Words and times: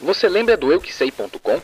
Você 0.00 0.28
lembra 0.28 0.58
do 0.58 0.70
euquesei.com? 0.70 1.60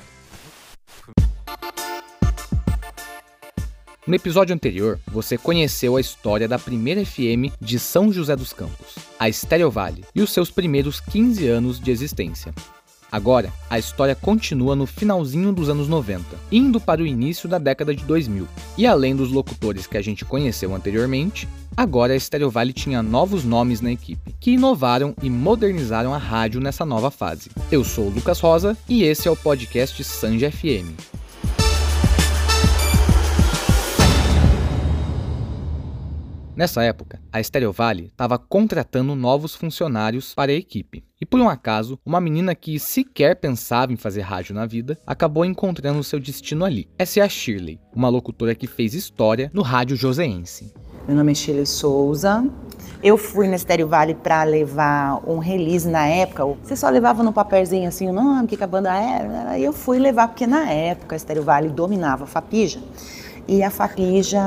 No 4.06 4.14
episódio 4.14 4.54
anterior, 4.54 4.98
você 5.06 5.36
conheceu 5.36 5.96
a 5.96 6.00
história 6.00 6.48
da 6.48 6.58
primeira 6.58 7.04
FM 7.04 7.52
de 7.60 7.78
São 7.78 8.10
José 8.10 8.34
dos 8.34 8.52
Campos, 8.52 8.96
a 9.18 9.28
Estéreo 9.28 9.70
Vale, 9.70 10.02
e 10.14 10.22
os 10.22 10.32
seus 10.32 10.50
primeiros 10.50 10.98
15 10.98 11.46
anos 11.46 11.78
de 11.78 11.90
existência. 11.90 12.54
Agora, 13.12 13.52
a 13.68 13.78
história 13.78 14.14
continua 14.14 14.74
no 14.74 14.86
finalzinho 14.86 15.52
dos 15.52 15.68
anos 15.68 15.86
90, 15.86 16.24
indo 16.50 16.80
para 16.80 17.02
o 17.02 17.06
início 17.06 17.46
da 17.46 17.58
década 17.58 17.94
de 17.94 18.02
2000. 18.04 18.48
E 18.78 18.86
além 18.86 19.14
dos 19.14 19.30
locutores 19.30 19.86
que 19.86 19.98
a 19.98 20.02
gente 20.02 20.24
conheceu 20.24 20.74
anteriormente, 20.74 21.46
agora 21.76 22.14
a 22.14 22.18
Stereo 22.18 22.50
Valley 22.50 22.72
tinha 22.72 23.02
novos 23.02 23.44
nomes 23.44 23.80
na 23.80 23.92
equipe, 23.92 24.34
que 24.40 24.52
inovaram 24.52 25.14
e 25.22 25.30
modernizaram 25.30 26.14
a 26.14 26.18
rádio 26.18 26.60
nessa 26.60 26.84
nova 26.84 27.10
fase. 27.10 27.50
Eu 27.70 27.84
sou 27.84 28.06
o 28.06 28.10
Lucas 28.10 28.40
Rosa 28.40 28.76
e 28.88 29.02
esse 29.02 29.28
é 29.28 29.30
o 29.30 29.36
podcast 29.36 30.02
Sanja 30.04 30.50
FM. 30.50 31.22
Nessa 36.54 36.82
época, 36.82 37.18
a 37.32 37.42
Stereo 37.42 37.72
Valley 37.72 38.06
estava 38.06 38.38
contratando 38.38 39.14
novos 39.14 39.54
funcionários 39.54 40.34
para 40.34 40.52
a 40.52 40.54
equipe. 40.54 41.02
E 41.18 41.24
por 41.24 41.40
um 41.40 41.48
acaso, 41.48 41.98
uma 42.04 42.20
menina 42.20 42.54
que 42.54 42.78
sequer 42.78 43.36
pensava 43.36 43.90
em 43.90 43.96
fazer 43.96 44.20
rádio 44.20 44.54
na 44.54 44.66
vida 44.66 44.98
acabou 45.06 45.46
encontrando 45.46 46.04
seu 46.04 46.20
destino 46.20 46.64
ali. 46.64 46.88
Essa 46.98 47.20
é 47.20 47.22
a 47.22 47.28
Shirley, 47.28 47.80
uma 47.94 48.10
locutora 48.10 48.54
que 48.54 48.66
fez 48.66 48.92
história 48.92 49.50
no 49.54 49.62
rádio 49.62 49.96
joseense. 49.96 50.74
Meu 51.06 51.16
nome 51.16 51.32
é 51.32 51.34
Shirley 51.34 51.66
Souza. 51.66 52.44
Eu 53.02 53.18
fui 53.18 53.48
na 53.48 53.58
Stereo 53.58 53.88
Valley 53.88 54.14
para 54.14 54.44
levar 54.44 55.20
um 55.28 55.38
release 55.38 55.88
na 55.88 56.06
época. 56.06 56.44
Você 56.62 56.76
só 56.76 56.88
levava 56.88 57.24
no 57.24 57.32
papelzinho 57.32 57.88
assim 57.88 58.08
o 58.08 58.12
nome, 58.12 58.46
que, 58.46 58.56
que 58.56 58.62
a 58.62 58.66
banda 58.68 58.94
era. 58.94 59.58
E 59.58 59.64
eu 59.64 59.72
fui 59.72 59.98
levar, 59.98 60.28
porque 60.28 60.46
na 60.46 60.70
época 60.70 61.16
a 61.16 61.18
Stereo 61.18 61.42
Valley 61.42 61.70
dominava 61.70 62.22
a 62.22 62.26
Fapija. 62.28 62.78
E 63.48 63.64
a 63.64 63.70
Fapija 63.70 64.40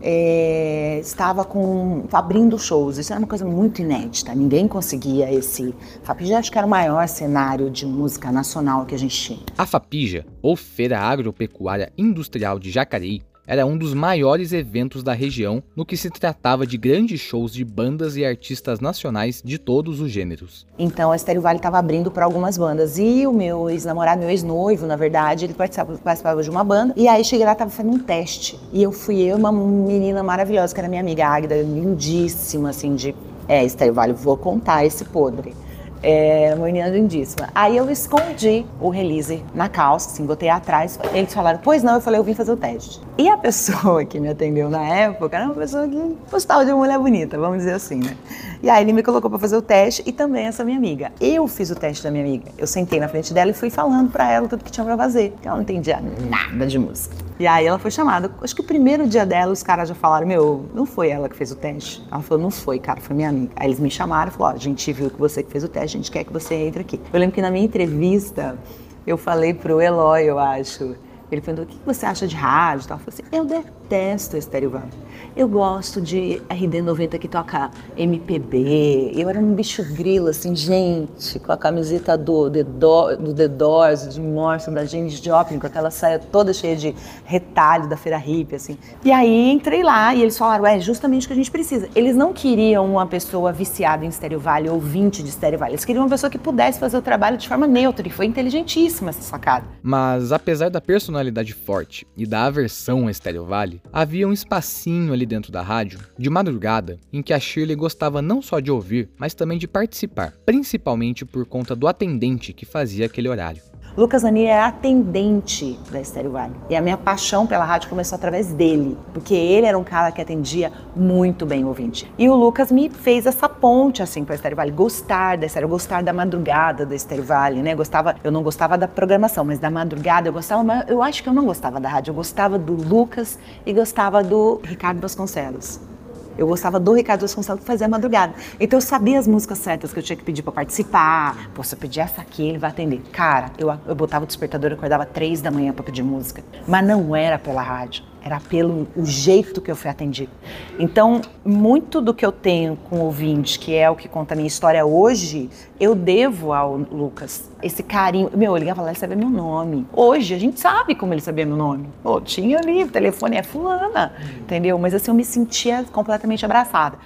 é, 0.00 0.98
estava 1.02 1.44
com 1.44 2.04
abrindo 2.10 2.58
shows. 2.58 2.96
Isso 2.96 3.12
era 3.12 3.20
uma 3.20 3.28
coisa 3.28 3.44
muito 3.44 3.82
inédita. 3.82 4.34
Ninguém 4.34 4.66
conseguia 4.66 5.30
esse. 5.30 5.74
Fapija 6.02 6.38
acho 6.38 6.50
que 6.50 6.56
era 6.56 6.66
o 6.66 6.70
maior 6.70 7.06
cenário 7.06 7.68
de 7.68 7.84
música 7.84 8.32
nacional 8.32 8.86
que 8.86 8.94
a 8.94 8.98
gente 8.98 9.14
tinha. 9.14 9.40
A 9.58 9.66
Fapija, 9.66 10.24
ou 10.40 10.56
Feira 10.56 10.98
Agropecuária 10.98 11.92
Industrial 11.98 12.58
de 12.58 12.70
Jacareí, 12.70 13.20
era 13.46 13.66
um 13.66 13.76
dos 13.76 13.92
maiores 13.92 14.52
eventos 14.52 15.02
da 15.02 15.12
região 15.12 15.62
no 15.74 15.84
que 15.84 15.96
se 15.96 16.10
tratava 16.10 16.66
de 16.66 16.76
grandes 16.76 17.20
shows 17.20 17.52
de 17.52 17.64
bandas 17.64 18.16
e 18.16 18.24
artistas 18.24 18.80
nacionais 18.80 19.42
de 19.44 19.58
todos 19.58 20.00
os 20.00 20.10
gêneros. 20.10 20.66
Então 20.78 21.10
a 21.10 21.16
Estéreo 21.16 21.42
Vale 21.42 21.58
estava 21.58 21.78
abrindo 21.78 22.10
para 22.10 22.24
algumas 22.24 22.56
bandas. 22.56 22.98
E 22.98 23.26
o 23.26 23.32
meu 23.32 23.68
ex-namorado, 23.68 24.20
meu 24.20 24.30
ex-noivo, 24.30 24.86
na 24.86 24.96
verdade, 24.96 25.44
ele 25.44 25.54
participava, 25.54 25.98
participava, 25.98 26.42
de 26.42 26.50
uma 26.50 26.62
banda. 26.62 26.94
E 26.96 27.08
aí 27.08 27.24
cheguei 27.24 27.44
lá 27.44 27.52
estava 27.52 27.70
fazendo 27.70 27.94
um 27.94 27.98
teste. 27.98 28.58
E 28.72 28.82
eu 28.82 28.92
fui 28.92 29.20
eu 29.22 29.36
uma 29.36 29.50
menina 29.52 30.22
maravilhosa 30.22 30.72
que 30.72 30.80
era 30.80 30.88
minha 30.88 31.00
amiga 31.00 31.26
Águida, 31.26 31.60
lindíssima 31.60 32.70
assim 32.70 32.94
de 32.94 33.14
é, 33.48 33.64
Estéreo 33.64 33.94
Vale, 33.94 34.12
vou 34.12 34.36
contar 34.36 34.84
esse 34.84 35.04
podre 35.04 35.54
é, 36.02 36.52
uma 36.56 36.66
menina 36.66 36.88
lindíssima. 36.88 37.48
Aí 37.54 37.76
eu 37.76 37.88
escondi 37.90 38.66
o 38.80 38.88
release 38.88 39.42
na 39.54 39.68
calça, 39.68 40.10
assim, 40.10 40.26
botei 40.26 40.48
atrás. 40.48 40.98
Eles 41.12 41.32
falaram, 41.32 41.60
pois 41.62 41.82
não, 41.82 41.94
eu 41.94 42.00
falei, 42.00 42.18
eu 42.18 42.24
vim 42.24 42.34
fazer 42.34 42.52
o 42.52 42.56
teste. 42.56 43.00
E 43.16 43.28
a 43.28 43.36
pessoa 43.36 44.04
que 44.06 44.18
me 44.18 44.28
atendeu 44.28 44.68
na 44.68 44.82
época 44.82 45.36
era 45.36 45.46
uma 45.46 45.54
pessoa 45.54 45.86
que 45.86 46.16
gostava 46.30 46.64
de 46.64 46.72
uma 46.72 46.78
mulher 46.78 46.98
bonita, 46.98 47.38
vamos 47.38 47.58
dizer 47.58 47.74
assim, 47.74 47.96
né? 47.96 48.16
E 48.62 48.70
aí 48.70 48.84
ele 48.84 48.92
me 48.92 49.02
colocou 49.02 49.28
para 49.28 49.40
fazer 49.40 49.56
o 49.56 49.62
teste 49.62 50.04
e 50.06 50.12
também 50.12 50.46
essa 50.46 50.64
minha 50.64 50.78
amiga. 50.78 51.10
Eu 51.20 51.48
fiz 51.48 51.72
o 51.72 51.74
teste 51.74 52.04
da 52.04 52.12
minha 52.12 52.22
amiga. 52.22 52.52
Eu 52.56 52.64
sentei 52.64 53.00
na 53.00 53.08
frente 53.08 53.34
dela 53.34 53.50
e 53.50 53.54
fui 53.54 53.70
falando 53.70 54.12
para 54.12 54.30
ela 54.30 54.46
tudo 54.46 54.62
que 54.62 54.70
tinha 54.70 54.84
para 54.84 54.96
fazer. 54.96 55.34
Ela 55.42 55.56
não 55.56 55.62
entendia 55.62 56.00
nada 56.30 56.64
de 56.64 56.78
música. 56.78 57.16
E 57.40 57.46
aí 57.46 57.66
ela 57.66 57.76
foi 57.76 57.90
chamada. 57.90 58.30
Acho 58.40 58.54
que 58.54 58.60
o 58.60 58.64
primeiro 58.64 59.04
dia 59.08 59.26
dela, 59.26 59.52
os 59.52 59.64
caras 59.64 59.88
já 59.88 59.96
falaram: 59.96 60.28
Meu, 60.28 60.66
não 60.72 60.86
foi 60.86 61.08
ela 61.08 61.28
que 61.28 61.34
fez 61.34 61.50
o 61.50 61.56
teste. 61.56 62.06
Ela 62.08 62.22
falou: 62.22 62.40
Não 62.40 62.52
foi, 62.52 62.78
cara, 62.78 63.00
foi 63.00 63.16
minha 63.16 63.30
amiga. 63.30 63.50
Aí 63.56 63.66
eles 63.66 63.80
me 63.80 63.90
chamaram 63.90 64.30
e 64.30 64.34
falaram: 64.34 64.54
Ó, 64.54 64.60
a 64.60 64.62
gente 64.62 64.92
viu 64.92 65.10
que 65.10 65.18
você 65.18 65.42
que 65.42 65.50
fez 65.50 65.64
o 65.64 65.68
teste, 65.68 65.96
a 65.96 66.00
gente 66.00 66.12
quer 66.12 66.22
que 66.22 66.32
você 66.32 66.54
entre 66.54 66.82
aqui. 66.82 67.00
Eu 67.12 67.18
lembro 67.18 67.34
que 67.34 67.42
na 67.42 67.50
minha 67.50 67.64
entrevista, 67.64 68.56
eu 69.04 69.18
falei 69.18 69.52
pro 69.52 69.80
Eloy, 69.80 70.22
eu 70.22 70.38
acho. 70.38 70.94
Ele 71.32 71.40
perguntou: 71.40 71.64
O 71.64 71.66
que 71.66 71.84
você 71.84 72.06
acha 72.06 72.28
de 72.28 72.36
rádio? 72.36 72.84
Eu 72.84 72.98
falei 72.98 73.04
assim: 73.08 73.24
Eu 73.32 73.44
detesto 73.44 74.36
Estéreo 74.36 74.70
Vale. 74.70 74.92
Eu 75.34 75.48
gosto 75.48 75.98
de 75.98 76.42
RD90 76.50 77.18
que 77.18 77.26
toca 77.26 77.70
MPB. 77.96 79.12
Eu 79.14 79.30
era 79.30 79.38
um 79.38 79.54
bicho 79.54 79.82
grilo, 79.94 80.28
assim, 80.28 80.54
gente, 80.54 81.38
com 81.38 81.50
a 81.50 81.56
camiseta 81.56 82.18
do 82.18 82.50
The, 82.50 82.62
Do, 82.62 83.16
do 83.16 83.34
The 83.34 83.48
Doors, 83.48 84.14
de 84.14 84.20
Morrison, 84.20 84.74
da 84.74 84.84
James 84.84 85.14
Joplin, 85.14 85.58
com 85.58 85.66
aquela 85.66 85.90
saia 85.90 86.18
toda 86.18 86.52
cheia 86.52 86.76
de 86.76 86.94
retalho 87.24 87.88
da 87.88 87.96
feira 87.96 88.18
hippie, 88.18 88.56
assim. 88.56 88.76
E 89.02 89.10
aí 89.10 89.50
entrei 89.50 89.82
lá 89.82 90.14
e 90.14 90.20
eles 90.20 90.36
falaram, 90.36 90.66
é 90.66 90.78
justamente 90.78 91.24
o 91.24 91.28
que 91.28 91.32
a 91.32 91.36
gente 91.36 91.50
precisa. 91.50 91.88
Eles 91.94 92.14
não 92.14 92.34
queriam 92.34 92.84
uma 92.84 93.06
pessoa 93.06 93.52
viciada 93.52 94.04
em 94.04 94.10
Stereo 94.10 94.38
Valley, 94.38 94.68
ouvinte 94.68 95.22
de 95.22 95.30
Stereo 95.30 95.58
Valley. 95.58 95.72
Eles 95.74 95.84
queriam 95.86 96.04
uma 96.04 96.10
pessoa 96.10 96.28
que 96.28 96.38
pudesse 96.38 96.78
fazer 96.78 96.98
o 96.98 97.02
trabalho 97.02 97.38
de 97.38 97.48
forma 97.48 97.66
neutra. 97.66 98.06
E 98.06 98.10
foi 98.10 98.26
inteligentíssima 98.26 99.08
essa 99.08 99.22
sacada. 99.22 99.64
Mas 99.82 100.30
apesar 100.30 100.68
da 100.68 100.80
personalidade 100.80 101.54
forte 101.54 102.06
e 102.14 102.26
da 102.26 102.44
aversão 102.44 103.08
a 103.08 103.12
Stereo 103.12 103.46
Valley, 103.46 103.80
havia 103.90 104.28
um 104.28 104.32
espacinho 104.32 105.12
ali 105.12 105.21
ali 105.22 105.26
dentro 105.26 105.52
da 105.52 105.62
rádio, 105.62 106.00
de 106.18 106.28
madrugada, 106.28 106.98
em 107.12 107.22
que 107.22 107.32
a 107.32 107.38
Shirley 107.38 107.76
gostava 107.76 108.20
não 108.20 108.42
só 108.42 108.60
de 108.60 108.70
ouvir, 108.70 109.08
mas 109.16 109.34
também 109.34 109.58
de 109.58 109.68
participar, 109.68 110.34
principalmente 110.44 111.24
por 111.24 111.46
conta 111.46 111.74
do 111.74 111.86
atendente 111.86 112.52
que 112.52 112.66
fazia 112.66 113.06
aquele 113.06 113.28
horário. 113.28 113.62
Lucas 113.94 114.22
Nani 114.22 114.44
é 114.44 114.58
atendente 114.58 115.78
da 115.90 116.00
Estéreo 116.00 116.30
Vale. 116.30 116.54
E 116.70 116.74
a 116.74 116.80
minha 116.80 116.96
paixão 116.96 117.46
pela 117.46 117.62
rádio 117.62 117.90
começou 117.90 118.16
através 118.16 118.46
dele, 118.46 118.96
porque 119.12 119.34
ele 119.34 119.66
era 119.66 119.78
um 119.78 119.84
cara 119.84 120.10
que 120.10 120.20
atendia 120.20 120.72
muito 120.96 121.44
bem 121.44 121.62
o 121.62 121.68
ouvinte. 121.68 122.10
E 122.18 122.26
o 122.26 122.34
Lucas 122.34 122.72
me 122.72 122.88
fez 122.88 123.26
essa 123.26 123.50
ponte 123.50 124.02
assim 124.02 124.24
para 124.24 124.34
a 124.34 124.36
Estéreo 124.36 124.56
Vale, 124.56 124.70
gostar 124.70 125.36
da 125.36 125.44
Estéreo, 125.44 125.68
gostar 125.68 126.02
da 126.02 126.12
madrugada 126.12 126.86
da 126.86 126.94
Estéreo 126.94 127.24
Vale, 127.24 127.60
né? 127.60 127.74
Gostava, 127.74 128.16
eu 128.24 128.32
não 128.32 128.42
gostava 128.42 128.78
da 128.78 128.88
programação, 128.88 129.44
mas 129.44 129.58
da 129.58 129.70
madrugada 129.70 130.26
eu 130.26 130.32
gostava, 130.32 130.64
mas 130.64 130.88
eu 130.88 131.02
acho 131.02 131.22
que 131.22 131.28
eu 131.28 131.34
não 131.34 131.44
gostava 131.44 131.78
da 131.78 131.90
rádio, 131.90 132.12
eu 132.12 132.14
gostava 132.14 132.58
do 132.58 132.72
Lucas 132.72 133.38
e 133.66 133.74
gostava 133.74 134.22
do 134.22 134.58
Ricardo 134.64 135.02
Vasconcelos. 135.02 135.91
Eu 136.36 136.46
gostava 136.46 136.78
do 136.78 136.92
Ricardo 136.92 137.22
Vasconcelos 137.22 137.64
fazer 137.64 137.84
a 137.84 137.88
madrugada. 137.88 138.34
Então 138.58 138.76
eu 138.76 138.80
sabia 138.80 139.18
as 139.18 139.26
músicas 139.26 139.58
certas 139.58 139.92
que 139.92 139.98
eu 139.98 140.02
tinha 140.02 140.16
que 140.16 140.24
pedir 140.24 140.42
para 140.42 140.52
participar. 140.52 141.50
Pô, 141.54 141.62
se 141.62 141.74
eu 141.74 141.78
pedir 141.78 142.00
essa 142.00 142.20
aqui, 142.20 142.48
ele 142.48 142.58
vai 142.58 142.70
atender. 142.70 143.02
Cara, 143.12 143.50
eu, 143.58 143.72
eu 143.86 143.94
botava 143.94 144.24
o 144.24 144.26
despertador 144.26 144.70
e 144.70 144.74
acordava 144.74 145.06
três 145.06 145.40
da 145.40 145.50
manhã 145.50 145.72
para 145.72 145.84
pedir 145.84 146.02
música. 146.02 146.42
Mas 146.66 146.86
não 146.86 147.14
era 147.14 147.38
pela 147.38 147.62
rádio 147.62 148.11
era 148.24 148.40
pelo 148.40 148.88
o 148.96 149.04
jeito 149.04 149.60
que 149.60 149.70
eu 149.70 149.76
fui 149.76 149.90
atendido. 149.90 150.30
Então, 150.78 151.20
muito 151.44 152.00
do 152.00 152.14
que 152.14 152.24
eu 152.24 152.32
tenho 152.32 152.76
com 152.76 153.00
o 153.00 153.04
ouvinte, 153.04 153.58
que 153.58 153.74
é 153.74 153.90
o 153.90 153.96
que 153.96 154.08
conta 154.08 154.34
a 154.34 154.36
minha 154.36 154.46
história 154.46 154.84
hoje, 154.84 155.50
eu 155.80 155.94
devo 155.94 156.52
ao 156.52 156.76
Lucas. 156.76 157.50
Esse 157.62 157.82
carinho. 157.82 158.30
Meu, 158.34 158.52
eu 158.52 158.56
ligava 158.56 158.82
lá, 158.82 158.90
ele 158.90 158.98
sabia 158.98 159.16
meu 159.16 159.30
nome. 159.30 159.86
Hoje, 159.92 160.34
a 160.34 160.38
gente 160.38 160.60
sabe 160.60 160.94
como 160.94 161.12
ele 161.12 161.20
sabia 161.20 161.44
meu 161.44 161.56
nome. 161.56 161.88
Pô, 162.02 162.20
tinha 162.20 162.58
ali, 162.58 162.84
o 162.84 162.88
telefone 162.88 163.36
é 163.36 163.42
fulana, 163.42 164.14
entendeu? 164.40 164.78
Mas 164.78 164.94
assim, 164.94 165.10
eu 165.10 165.14
me 165.14 165.24
sentia 165.24 165.84
completamente 165.84 166.44
abraçada. 166.44 166.98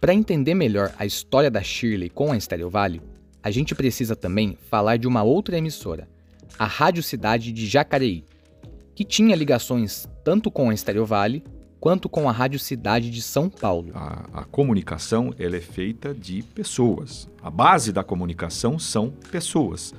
Para 0.00 0.14
entender 0.14 0.54
melhor 0.54 0.92
a 0.98 1.06
história 1.06 1.50
da 1.50 1.62
Shirley 1.62 2.10
com 2.10 2.32
a 2.32 2.36
Estéreo 2.36 2.68
Vale, 2.68 3.00
a 3.42 3.50
gente 3.50 3.74
precisa 3.74 4.14
também 4.14 4.56
falar 4.70 4.96
de 4.96 5.06
uma 5.06 5.22
outra 5.22 5.58
emissora, 5.58 6.08
a 6.58 6.64
Rádio 6.64 7.02
Cidade 7.02 7.50
de 7.52 7.66
Jacareí, 7.66 8.24
que 8.94 9.04
tinha 9.04 9.36
ligações 9.36 10.08
tanto 10.24 10.50
com 10.50 10.70
a 10.70 10.74
Estéreo 10.74 11.04
Vale 11.04 11.42
quanto 11.82 12.08
com 12.08 12.28
a 12.28 12.32
Rádio 12.32 12.60
Cidade 12.60 13.10
de 13.10 13.20
São 13.20 13.50
Paulo. 13.50 13.90
A, 13.92 14.24
a, 14.32 14.44
comunicação 14.44 15.34
ela 15.36 15.56
é 15.56 15.60
feita 15.60 16.14
de 16.14 16.40
pessoas. 16.40 17.28
A 17.42 17.50
base 17.50 17.92
da 17.92 18.04
comunicação 18.04 18.78
são 18.78 19.12
pessoas. 19.32 19.92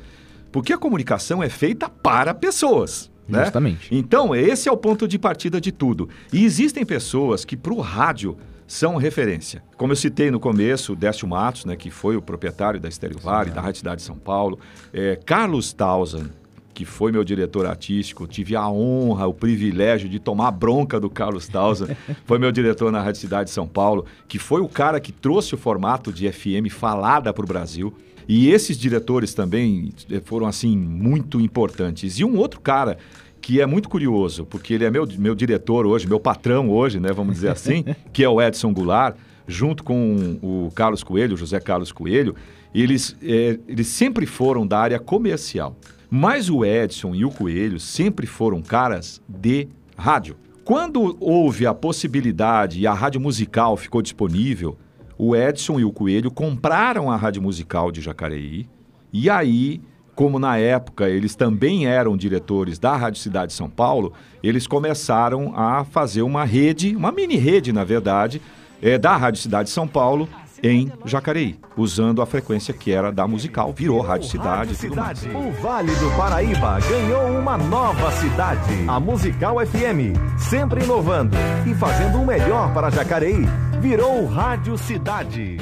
Porque 0.50 0.72
a 0.72 0.78
comunicação 0.78 1.44
é 1.44 1.50
feita 1.50 1.90
para 1.90 2.34
pessoas. 2.34 3.12
Né? 3.28 3.44
Justamente. 3.44 3.94
Então, 3.94 4.34
esse 4.34 4.70
é 4.70 4.72
o 4.72 4.78
ponto 4.78 5.06
de 5.08 5.20
partida 5.20 5.60
de 5.60 5.74
tudo. 5.74 6.08
E 6.32 6.46
existem 6.46 6.86
pessoas 6.86 7.44
que, 7.44 7.58
para 7.58 7.74
o 7.74 7.82
rádio, 7.82 8.38
são 8.66 8.96
referência. 8.96 9.62
Como 9.78 9.92
eu 9.92 9.98
citei 9.98 10.32
no 10.32 10.40
começo, 10.40 10.96
Décio 10.96 11.28
Matos, 11.28 11.66
né, 11.66 11.76
que 11.76 11.92
foi 11.92 12.16
o 12.16 12.22
proprietário 12.22 12.80
da 12.80 12.88
Estéreo 12.88 13.20
Vale, 13.20 13.52
da 13.52 13.60
Rádio 13.60 13.80
Cidade 13.80 13.98
de 13.98 14.08
São 14.08 14.18
Paulo, 14.18 14.58
é, 14.94 15.18
Carlos 15.18 15.74
Tausan, 15.74 16.30
que 16.74 16.86
foi 16.86 17.12
meu 17.12 17.24
diretor 17.24 17.66
artístico, 17.66 18.26
tive 18.26 18.56
a 18.56 18.68
honra, 18.68 19.28
o 19.28 19.34
privilégio 19.34 20.10
de 20.10 20.20
tomar 20.20 20.52
bronca 20.52 21.00
do 21.00 21.10
Carlos 21.10 21.48
Tausa, 21.48 21.96
foi 22.26 22.40
meu 22.40 22.52
diretor 22.52 22.92
na 22.92 23.02
Rádio 23.02 23.22
Cidade 23.22 23.50
de 23.50 23.54
São 23.54 23.68
Paulo, 23.68 24.06
que 24.28 24.40
foi 24.40 24.62
o 24.62 24.68
cara 24.68 25.00
que 25.00 25.12
trouxe 25.12 25.54
o 25.54 25.58
formato 25.58 26.12
de 26.12 26.32
FM 26.32 26.70
falada 26.72 27.32
para 27.34 27.44
o 27.44 27.48
Brasil. 27.48 27.94
E 28.28 28.50
esses 28.50 28.78
diretores 28.78 29.34
também 29.34 29.92
eh, 30.10 30.22
foram, 30.24 30.48
assim, 30.48 30.78
muito 30.78 31.42
importantes. 31.42 32.20
E 32.20 32.24
um 32.24 32.38
outro 32.38 32.62
cara 32.62 32.98
que 33.42 33.60
é 33.60 33.66
muito 33.66 33.90
curioso, 33.90 34.46
porque 34.46 34.74
ele 34.74 34.86
é 34.86 34.90
meu, 34.90 35.06
meu 35.18 35.36
diretor 35.36 35.86
hoje, 35.86 36.08
meu 36.08 36.20
patrão 36.20 36.70
hoje, 36.70 36.98
né, 36.98 37.12
vamos 37.12 37.36
dizer 37.36 37.50
assim, 37.50 37.84
que 38.14 38.24
é 38.24 38.30
o 38.30 38.42
Edson 38.42 38.74
Goulart. 38.74 39.18
junto 39.46 39.84
com 39.84 40.40
o 40.42 40.72
Carlos 40.74 41.04
Coelho, 41.04 41.36
José 41.36 41.60
Carlos 41.60 41.92
Coelho, 41.92 42.34
eles, 42.74 43.16
é, 43.22 43.60
eles 43.68 43.88
sempre 43.88 44.26
foram 44.26 44.66
da 44.66 44.80
área 44.80 44.98
comercial. 44.98 45.76
Mas 46.16 46.48
o 46.48 46.64
Edson 46.64 47.16
e 47.16 47.26
o 47.26 47.32
Coelho 47.32 47.80
sempre 47.80 48.28
foram 48.28 48.62
caras 48.62 49.20
de 49.28 49.68
rádio. 49.98 50.38
Quando 50.64 51.18
houve 51.20 51.66
a 51.66 51.74
possibilidade 51.74 52.80
e 52.80 52.86
a 52.86 52.94
rádio 52.94 53.20
musical 53.20 53.76
ficou 53.76 54.00
disponível, 54.00 54.78
o 55.18 55.36
Edson 55.36 55.80
e 55.80 55.84
o 55.84 55.92
Coelho 55.92 56.30
compraram 56.30 57.10
a 57.10 57.16
rádio 57.16 57.42
musical 57.42 57.92
de 57.92 58.00
Jacareí 58.00 58.70
e 59.12 59.28
aí 59.28 59.82
como 60.14 60.38
na 60.38 60.56
época 60.56 61.10
eles 61.10 61.34
também 61.34 61.88
eram 61.88 62.16
diretores 62.16 62.78
da 62.78 62.96
Rádio 62.96 63.20
Cidade 63.20 63.48
de 63.48 63.58
São 63.58 63.68
Paulo, 63.68 64.14
eles 64.44 64.68
começaram 64.68 65.52
a 65.56 65.84
fazer 65.84 66.22
uma 66.22 66.46
rede, 66.46 66.96
uma 66.96 67.12
mini 67.12 67.38
rede, 67.38 67.74
na 67.74 67.84
verdade, 67.84 68.40
é, 68.80 69.00
da 69.00 69.18
Rádio 69.18 69.42
Cidade 69.42 69.70
de 69.70 69.74
São 69.74 69.88
Paulo 69.88 70.30
em 70.64 70.92
Jacareí, 71.04 71.60
usando 71.76 72.22
a 72.22 72.26
frequência 72.26 72.74
que 72.74 72.92
era 72.92 73.12
da 73.12 73.28
musical, 73.28 73.74
virou 73.74 74.00
Rádio 74.00 74.30
Cidade. 74.30 74.76
Cidade. 74.76 75.30
O 75.30 75.52
Vale 75.62 75.94
do 75.96 76.10
Paraíba 76.16 76.80
ganhou 76.80 77.38
uma 77.38 77.58
nova 77.58 78.12
cidade, 78.14 78.74
a 78.88 79.00
Musical 79.00 79.58
FM, 79.66 80.18
sempre 80.38 80.84
inovando 80.84 81.36
e 81.70 81.76
fazendo 81.76 82.20
o 82.20 82.26
melhor 82.26 82.74
para 82.74 82.90
Jacareí, 82.90 83.46
virou 83.82 84.26
Rádio 84.26 84.78
Cidade. 84.78 85.58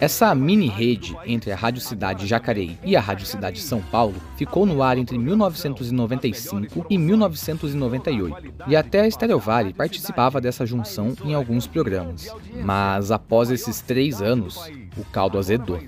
Essa 0.00 0.32
mini 0.32 0.68
rede 0.68 1.16
entre 1.26 1.50
a 1.50 1.56
Rádio 1.56 1.80
Cidade 1.80 2.24
Jacareí 2.24 2.78
e 2.84 2.94
a 2.94 3.00
Rádio 3.00 3.26
Cidade 3.26 3.60
São 3.60 3.80
Paulo 3.80 4.14
ficou 4.36 4.64
no 4.64 4.80
ar 4.80 4.96
entre 4.96 5.18
1995 5.18 6.86
e 6.88 6.96
1998, 6.96 8.54
e 8.68 8.76
até 8.76 9.00
a 9.00 9.10
Stereo 9.10 9.40
Vale 9.40 9.74
participava 9.74 10.40
dessa 10.40 10.64
junção 10.64 11.14
em 11.24 11.34
alguns 11.34 11.66
programas. 11.66 12.28
Mas 12.64 13.10
após 13.10 13.50
esses 13.50 13.80
três 13.80 14.22
anos, 14.22 14.70
o 14.96 15.04
caldo 15.04 15.36
azedou. 15.36 15.80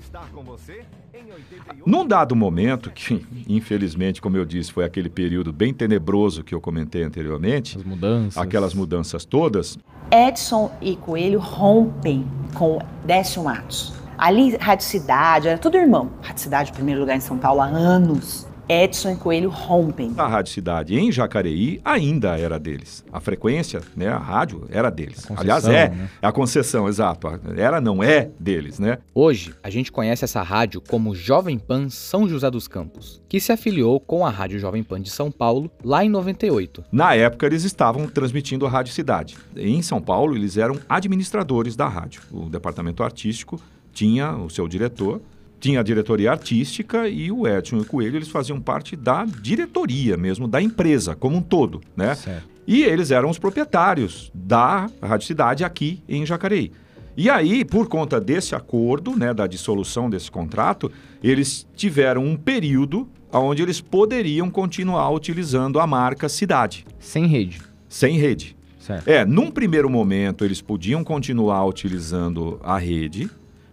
Num 1.85 2.05
dado 2.05 2.35
momento, 2.35 2.91
que 2.91 3.25
infelizmente, 3.47 4.21
como 4.21 4.35
eu 4.35 4.43
disse, 4.43 4.73
foi 4.73 4.83
aquele 4.83 5.09
período 5.09 5.53
bem 5.53 5.73
tenebroso 5.73 6.43
que 6.43 6.53
eu 6.53 6.59
comentei 6.59 7.03
anteriormente, 7.03 7.77
As 7.77 7.83
mudanças. 7.83 8.37
aquelas 8.37 8.73
mudanças 8.73 9.23
todas, 9.23 9.77
Edson 10.11 10.69
e 10.81 10.97
Coelho 10.97 11.39
rompem 11.39 12.27
com 12.53 12.79
Décio 13.05 13.41
Matos. 13.45 14.00
Ali, 14.21 14.55
Rádio 14.55 14.85
Cidade, 14.85 15.47
era 15.47 15.57
tudo 15.57 15.77
irmão. 15.77 16.11
Rádio 16.21 16.43
Cidade, 16.43 16.71
primeiro 16.71 16.99
lugar 16.99 17.17
em 17.17 17.19
São 17.19 17.39
Paulo 17.39 17.59
há 17.59 17.65
anos. 17.65 18.47
Edson 18.69 19.13
e 19.13 19.15
Coelho 19.15 19.49
rompem. 19.49 20.13
a 20.15 20.27
Rádio 20.27 20.53
Cidade 20.53 20.95
em 20.95 21.11
Jacareí 21.11 21.81
ainda 21.83 22.37
era 22.37 22.59
deles. 22.59 23.03
A 23.11 23.19
frequência, 23.19 23.81
né, 23.95 24.09
a 24.09 24.19
rádio 24.19 24.67
era 24.69 24.91
deles. 24.91 25.25
Aliás, 25.35 25.65
é 25.65 25.89
né? 25.89 26.09
a 26.21 26.31
concessão, 26.31 26.87
exato. 26.87 27.27
Era 27.57 27.81
não 27.81 28.03
é 28.03 28.29
deles, 28.39 28.77
né? 28.77 28.99
Hoje, 29.15 29.55
a 29.63 29.71
gente 29.71 29.91
conhece 29.91 30.23
essa 30.23 30.43
rádio 30.43 30.81
como 30.87 31.15
Jovem 31.15 31.57
Pan 31.57 31.89
São 31.89 32.29
José 32.29 32.51
dos 32.51 32.67
Campos, 32.67 33.23
que 33.27 33.39
se 33.39 33.51
afiliou 33.51 33.99
com 33.99 34.23
a 34.23 34.29
Rádio 34.29 34.59
Jovem 34.59 34.83
Pan 34.83 35.01
de 35.01 35.09
São 35.09 35.31
Paulo 35.31 35.69
lá 35.83 36.05
em 36.05 36.09
98. 36.09 36.83
Na 36.91 37.15
época, 37.15 37.47
eles 37.47 37.63
estavam 37.63 38.07
transmitindo 38.07 38.67
a 38.67 38.69
Rádio 38.69 38.93
Cidade. 38.93 39.35
Em 39.57 39.81
São 39.81 39.99
Paulo, 39.99 40.35
eles 40.35 40.57
eram 40.57 40.77
administradores 40.87 41.75
da 41.75 41.87
rádio. 41.87 42.21
O 42.31 42.47
departamento 42.51 43.01
artístico 43.01 43.59
tinha 43.93 44.35
o 44.35 44.49
seu 44.49 44.67
diretor, 44.67 45.21
tinha 45.59 45.79
a 45.79 45.83
diretoria 45.83 46.31
artística 46.31 47.07
e 47.07 47.31
o 47.31 47.47
Edson 47.47 47.77
e 47.77 47.81
o 47.81 47.85
Coelho, 47.85 48.15
eles 48.17 48.29
faziam 48.29 48.59
parte 48.59 48.95
da 48.95 49.25
diretoria 49.25 50.17
mesmo, 50.17 50.47
da 50.47 50.61
empresa 50.61 51.15
como 51.15 51.37
um 51.37 51.41
todo, 51.41 51.81
né? 51.95 52.15
Certo. 52.15 52.49
E 52.67 52.83
eles 52.83 53.11
eram 53.11 53.29
os 53.29 53.37
proprietários 53.37 54.31
da 54.33 54.89
Rádio 55.01 55.27
Cidade 55.27 55.63
aqui 55.63 56.01
em 56.07 56.25
Jacareí. 56.25 56.71
E 57.17 57.29
aí, 57.29 57.65
por 57.65 57.87
conta 57.87 58.19
desse 58.21 58.55
acordo, 58.55 59.15
né, 59.17 59.33
da 59.33 59.45
dissolução 59.45 60.09
desse 60.09 60.31
contrato, 60.31 60.89
eles 61.21 61.67
tiveram 61.75 62.23
um 62.25 62.37
período 62.37 63.07
onde 63.31 63.61
eles 63.61 63.81
poderiam 63.81 64.49
continuar 64.49 65.09
utilizando 65.11 65.79
a 65.79 65.85
marca 65.85 66.29
Cidade, 66.29 66.85
Sem 66.99 67.25
rede. 67.27 67.61
sem 67.89 68.17
rede. 68.17 68.55
Certo. 68.79 69.07
É, 69.07 69.23
num 69.25 69.51
primeiro 69.51 69.89
momento 69.89 70.43
eles 70.43 70.61
podiam 70.61 71.03
continuar 71.03 71.63
utilizando 71.65 72.59
a 72.63 72.77
rede, 72.79 73.29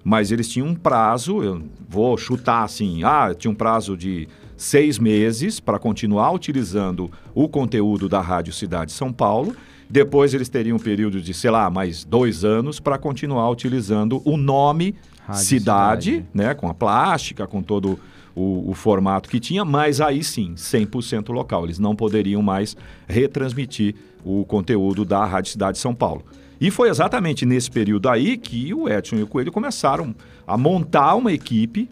mas 0.08 0.32
eles 0.32 0.48
tinham 0.48 0.68
um 0.68 0.74
prazo, 0.74 1.42
eu 1.42 1.62
vou 1.86 2.16
chutar 2.16 2.64
assim, 2.64 3.04
ah, 3.04 3.34
tinha 3.36 3.50
um 3.50 3.54
prazo 3.54 3.94
de 3.94 4.26
seis 4.56 4.98
meses 4.98 5.60
para 5.60 5.78
continuar 5.78 6.32
utilizando 6.32 7.10
o 7.34 7.46
conteúdo 7.46 8.08
da 8.08 8.18
Rádio 8.18 8.50
Cidade 8.54 8.90
São 8.90 9.12
Paulo. 9.12 9.54
Depois 9.86 10.32
eles 10.32 10.48
teriam 10.48 10.78
um 10.78 10.80
período 10.80 11.20
de, 11.20 11.34
sei 11.34 11.50
lá, 11.50 11.68
mais 11.68 12.04
dois 12.04 12.42
anos 12.42 12.80
para 12.80 12.96
continuar 12.96 13.50
utilizando 13.50 14.22
o 14.24 14.38
nome 14.38 14.94
Rádio 15.26 15.44
Cidade, 15.44 16.10
Cidade. 16.12 16.26
né, 16.32 16.54
com 16.54 16.70
a 16.70 16.74
plástica, 16.74 17.46
com 17.46 17.62
todo 17.62 18.00
o, 18.34 18.70
o 18.70 18.72
formato 18.72 19.28
que 19.28 19.38
tinha, 19.38 19.62
mas 19.62 20.00
aí 20.00 20.24
sim, 20.24 20.54
100% 20.54 21.30
local. 21.34 21.64
Eles 21.64 21.78
não 21.78 21.94
poderiam 21.94 22.40
mais 22.40 22.74
retransmitir 23.06 23.94
o 24.24 24.42
conteúdo 24.46 25.04
da 25.04 25.22
Rádio 25.26 25.52
Cidade 25.52 25.72
de 25.72 25.82
São 25.82 25.94
Paulo. 25.94 26.24
E 26.60 26.70
foi 26.70 26.88
exatamente 26.88 27.46
nesse 27.46 27.70
período 27.70 28.08
aí 28.08 28.36
que 28.36 28.72
o 28.74 28.88
Edson 28.88 29.16
e 29.16 29.22
o 29.22 29.26
Coelho 29.26 29.52
começaram 29.52 30.14
a 30.46 30.56
montar 30.56 31.14
uma 31.14 31.32
equipe 31.32 31.88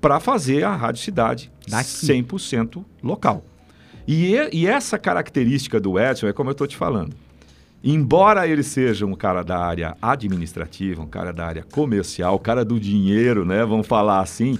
para 0.00 0.20
fazer 0.20 0.64
a 0.64 0.74
Rádio 0.74 1.02
Cidade 1.02 1.50
Daqui. 1.68 1.88
100% 2.06 2.84
local. 3.02 3.44
E, 4.06 4.34
e- 4.52 4.66
essa 4.66 4.98
característica 4.98 5.78
do 5.80 5.98
Edson 5.98 6.26
é 6.26 6.32
como 6.32 6.50
eu 6.50 6.52
estou 6.52 6.66
te 6.66 6.76
falando. 6.76 7.14
Embora 7.82 8.46
ele 8.46 8.62
seja 8.62 9.06
um 9.06 9.14
cara 9.14 9.42
da 9.42 9.58
área 9.58 9.96
administrativa, 10.02 11.00
um 11.00 11.06
cara 11.06 11.32
da 11.32 11.46
área 11.46 11.62
comercial, 11.62 12.34
um 12.36 12.38
cara 12.38 12.62
do 12.62 12.78
dinheiro, 12.78 13.44
né? 13.44 13.64
Vamos 13.64 13.86
falar 13.86 14.20
assim. 14.20 14.58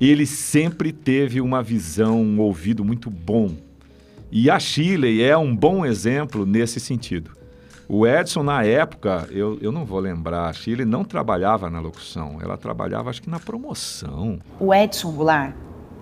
Ele 0.00 0.26
sempre 0.26 0.90
teve 0.92 1.40
uma 1.40 1.62
visão, 1.62 2.20
um 2.20 2.40
ouvido 2.40 2.84
muito 2.84 3.08
bom. 3.08 3.54
E 4.32 4.50
a 4.50 4.58
Shirley 4.58 5.22
é 5.22 5.36
um 5.36 5.54
bom 5.54 5.86
exemplo 5.86 6.44
nesse 6.44 6.80
sentido. 6.80 7.30
O 7.92 8.06
Edson, 8.06 8.44
na 8.44 8.62
época, 8.62 9.26
eu, 9.32 9.58
eu 9.60 9.72
não 9.72 9.84
vou 9.84 9.98
lembrar, 9.98 10.54
Shirley 10.54 10.86
não 10.86 11.02
trabalhava 11.02 11.68
na 11.68 11.80
locução, 11.80 12.38
ela 12.40 12.56
trabalhava 12.56 13.10
acho 13.10 13.20
que 13.20 13.28
na 13.28 13.40
promoção. 13.40 14.38
O 14.60 14.72
Edson 14.72 15.10
Goulart 15.10 15.52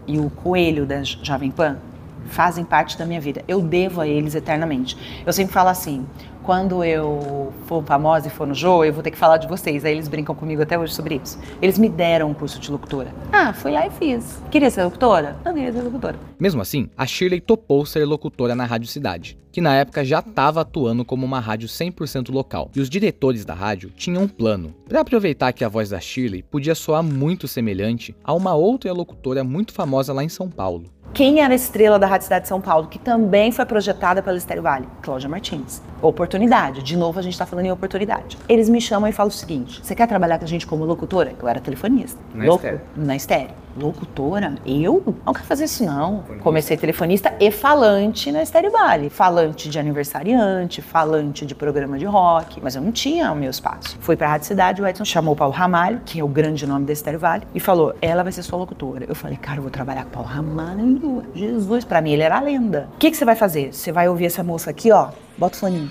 e 0.06 0.18
o 0.18 0.28
Coelho 0.28 0.84
da 0.84 1.02
Jovem 1.02 1.50
Pan 1.50 1.78
fazem 2.26 2.62
parte 2.62 2.98
da 2.98 3.06
minha 3.06 3.22
vida. 3.22 3.42
Eu 3.48 3.62
devo 3.62 4.02
a 4.02 4.06
eles 4.06 4.34
eternamente. 4.34 4.98
Eu 5.24 5.32
sempre 5.32 5.54
falo 5.54 5.70
assim, 5.70 6.06
quando 6.48 6.82
eu 6.82 7.52
for 7.66 7.84
famosa 7.84 8.28
e 8.28 8.30
for 8.30 8.46
no 8.46 8.54
show, 8.54 8.82
eu 8.82 8.90
vou 8.90 9.02
ter 9.02 9.10
que 9.10 9.18
falar 9.18 9.36
de 9.36 9.46
vocês. 9.46 9.84
Aí 9.84 9.92
eles 9.92 10.08
brincam 10.08 10.34
comigo 10.34 10.62
até 10.62 10.78
hoje 10.78 10.94
sobre 10.94 11.20
isso. 11.22 11.38
Eles 11.60 11.78
me 11.78 11.90
deram 11.90 12.30
um 12.30 12.32
curso 12.32 12.58
de 12.58 12.72
locutora. 12.72 13.12
Ah, 13.30 13.52
fui 13.52 13.70
lá 13.70 13.86
e 13.86 13.90
fiz. 13.90 14.42
Queria 14.50 14.70
ser 14.70 14.84
locutora? 14.84 15.36
Não 15.44 15.52
queria 15.52 15.70
ser 15.70 15.82
locutora. 15.82 16.18
Mesmo 16.40 16.62
assim, 16.62 16.88
a 16.96 17.04
Shirley 17.04 17.42
topou 17.42 17.84
ser 17.84 18.06
locutora 18.06 18.54
na 18.54 18.64
Rádio 18.64 18.88
Cidade, 18.88 19.38
que 19.52 19.60
na 19.60 19.74
época 19.74 20.02
já 20.02 20.20
estava 20.20 20.62
atuando 20.62 21.04
como 21.04 21.26
uma 21.26 21.38
rádio 21.38 21.68
100% 21.68 22.32
local. 22.32 22.70
E 22.74 22.80
os 22.80 22.88
diretores 22.88 23.44
da 23.44 23.52
rádio 23.52 23.90
tinham 23.94 24.22
um 24.22 24.28
plano 24.28 24.74
para 24.88 25.00
aproveitar 25.00 25.52
que 25.52 25.64
a 25.64 25.68
voz 25.68 25.90
da 25.90 26.00
Shirley 26.00 26.42
podia 26.42 26.74
soar 26.74 27.02
muito 27.02 27.46
semelhante 27.46 28.16
a 28.24 28.32
uma 28.32 28.54
outra 28.54 28.90
locutora 28.90 29.44
muito 29.44 29.74
famosa 29.74 30.14
lá 30.14 30.24
em 30.24 30.30
São 30.30 30.48
Paulo. 30.48 30.84
Quem 31.12 31.40
era 31.40 31.52
a 31.52 31.56
estrela 31.56 31.98
da 31.98 32.06
Rádio 32.06 32.24
Cidade 32.24 32.42
de 32.42 32.48
São 32.48 32.60
Paulo, 32.60 32.86
que 32.86 32.98
também 32.98 33.50
foi 33.50 33.64
projetada 33.64 34.22
pela 34.22 34.36
Estéreo 34.36 34.62
Vale? 34.62 34.86
Cláudia 35.02 35.28
Martins. 35.28 35.82
Oportunidade. 36.00 36.82
De 36.82 36.96
novo, 36.96 37.18
a 37.18 37.22
gente 37.22 37.32
está 37.32 37.44
falando 37.44 37.66
em 37.66 37.72
oportunidade. 37.72 38.38
Eles 38.48 38.68
me 38.68 38.80
chamam 38.80 39.08
e 39.08 39.12
falam 39.12 39.28
o 39.28 39.32
seguinte: 39.32 39.80
você 39.82 39.94
quer 39.96 40.06
trabalhar 40.06 40.38
com 40.38 40.44
a 40.44 40.48
gente 40.48 40.64
como 40.66 40.84
locutora? 40.84 41.32
Eu 41.40 41.48
era 41.48 41.58
telefonista. 41.60 42.20
Na 42.32 42.44
Locu- 42.44 42.56
Estéreo. 42.58 42.80
Na 42.96 43.16
estéreo. 43.16 43.50
Locutora? 43.76 44.54
Eu? 44.66 45.14
Não 45.24 45.32
quero 45.32 45.46
fazer 45.46 45.64
isso, 45.64 45.84
não. 45.84 46.24
Comecei 46.40 46.76
telefonista 46.76 47.32
e 47.40 47.50
falante 47.50 48.30
na 48.32 48.42
Estéreo 48.42 48.70
Vale. 48.72 49.08
Falante 49.08 49.68
de 49.68 49.78
aniversariante, 49.78 50.82
falante 50.82 51.44
de 51.46 51.54
programa 51.54 51.96
de 51.98 52.04
rock. 52.04 52.60
Mas 52.62 52.74
eu 52.76 52.82
não 52.82 52.90
tinha 52.92 53.30
o 53.32 53.36
meu 53.36 53.50
espaço. 53.50 53.96
Fui 54.00 54.16
pra 54.16 54.28
Rádio 54.28 54.46
Cidade, 54.48 54.82
o 54.82 54.86
Edson 54.86 55.04
chamou 55.04 55.34
o 55.34 55.36
Paulo 55.36 55.54
Ramalho, 55.54 56.00
que 56.04 56.18
é 56.20 56.24
o 56.24 56.28
grande 56.28 56.66
nome 56.66 56.86
da 56.86 56.92
Estéreo 56.92 57.18
Vale, 57.20 57.44
e 57.54 57.60
falou: 57.60 57.94
ela 58.00 58.22
vai 58.22 58.32
ser 58.32 58.42
sua 58.42 58.58
locutora. 58.58 59.04
Eu 59.08 59.14
falei, 59.14 59.36
cara, 59.36 59.58
eu 59.58 59.62
vou 59.62 59.70
trabalhar 59.70 60.02
com 60.04 60.08
o 60.08 60.12
Paulo 60.12 60.28
Ramalho. 60.28 60.97
Jesus, 61.34 61.84
pra 61.84 62.00
mim 62.00 62.12
ele 62.12 62.22
era 62.22 62.36
a 62.36 62.40
lenda. 62.40 62.88
O 62.94 62.98
que, 62.98 63.10
que 63.10 63.16
você 63.16 63.24
vai 63.24 63.36
fazer? 63.36 63.72
Você 63.72 63.92
vai 63.92 64.08
ouvir 64.08 64.26
essa 64.26 64.42
moça 64.42 64.70
aqui, 64.70 64.90
ó. 64.92 65.10
Bota 65.36 65.56
o 65.56 65.60
foninho. 65.60 65.90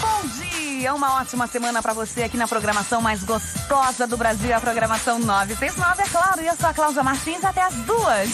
Bom 0.00 0.28
dia, 0.28 0.92
uma 0.94 1.20
ótima 1.20 1.46
semana 1.46 1.80
pra 1.80 1.92
você 1.92 2.24
aqui 2.24 2.36
na 2.36 2.46
programação 2.48 3.00
mais 3.00 3.22
gostosa 3.22 4.06
do 4.06 4.16
Brasil, 4.16 4.54
a 4.54 4.60
programação 4.60 5.18
969, 5.18 6.02
é 6.02 6.06
claro. 6.06 6.40
E 6.42 6.46
eu 6.46 6.56
sou 6.56 6.68
a 6.68 6.74
Cláudia 6.74 7.02
Martins 7.02 7.44
até 7.44 7.62
as 7.62 7.74
duas. 7.74 8.28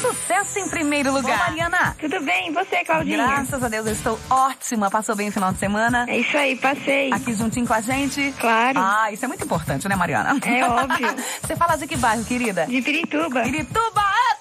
Sucesso 0.00 0.58
em 0.58 0.68
primeiro 0.68 1.12
lugar. 1.12 1.36
Bom, 1.36 1.44
Mariana, 1.44 1.94
Tudo 2.00 2.20
bem, 2.22 2.48
e 2.48 2.52
você, 2.52 2.82
Claudinha? 2.84 3.18
graças 3.18 3.62
a 3.62 3.68
Deus 3.68 3.86
eu 3.86 3.92
estou 3.92 4.18
ótima. 4.30 4.90
Passou 4.90 5.14
bem 5.14 5.28
o 5.28 5.32
final 5.32 5.52
de 5.52 5.58
semana? 5.58 6.06
É 6.08 6.16
isso 6.18 6.34
aí, 6.38 6.56
passei. 6.56 7.12
Aqui 7.12 7.34
juntinho 7.34 7.66
com 7.66 7.74
a 7.74 7.82
gente? 7.82 8.32
Claro. 8.40 8.78
Ah, 8.80 9.12
isso 9.12 9.22
é 9.24 9.28
muito 9.28 9.44
importante, 9.44 9.86
né, 9.88 9.94
Mariana? 9.96 10.38
É 10.42 10.64
óbvio. 10.64 11.06
Você 11.42 11.54
fala 11.54 11.76
de 11.76 11.86
que 11.86 11.96
bairro, 11.96 12.24
querida? 12.24 12.64
De 12.66 12.80
Pirituba. 12.80 13.42
Pirituba, 13.42 14.00
eita! 14.00 14.39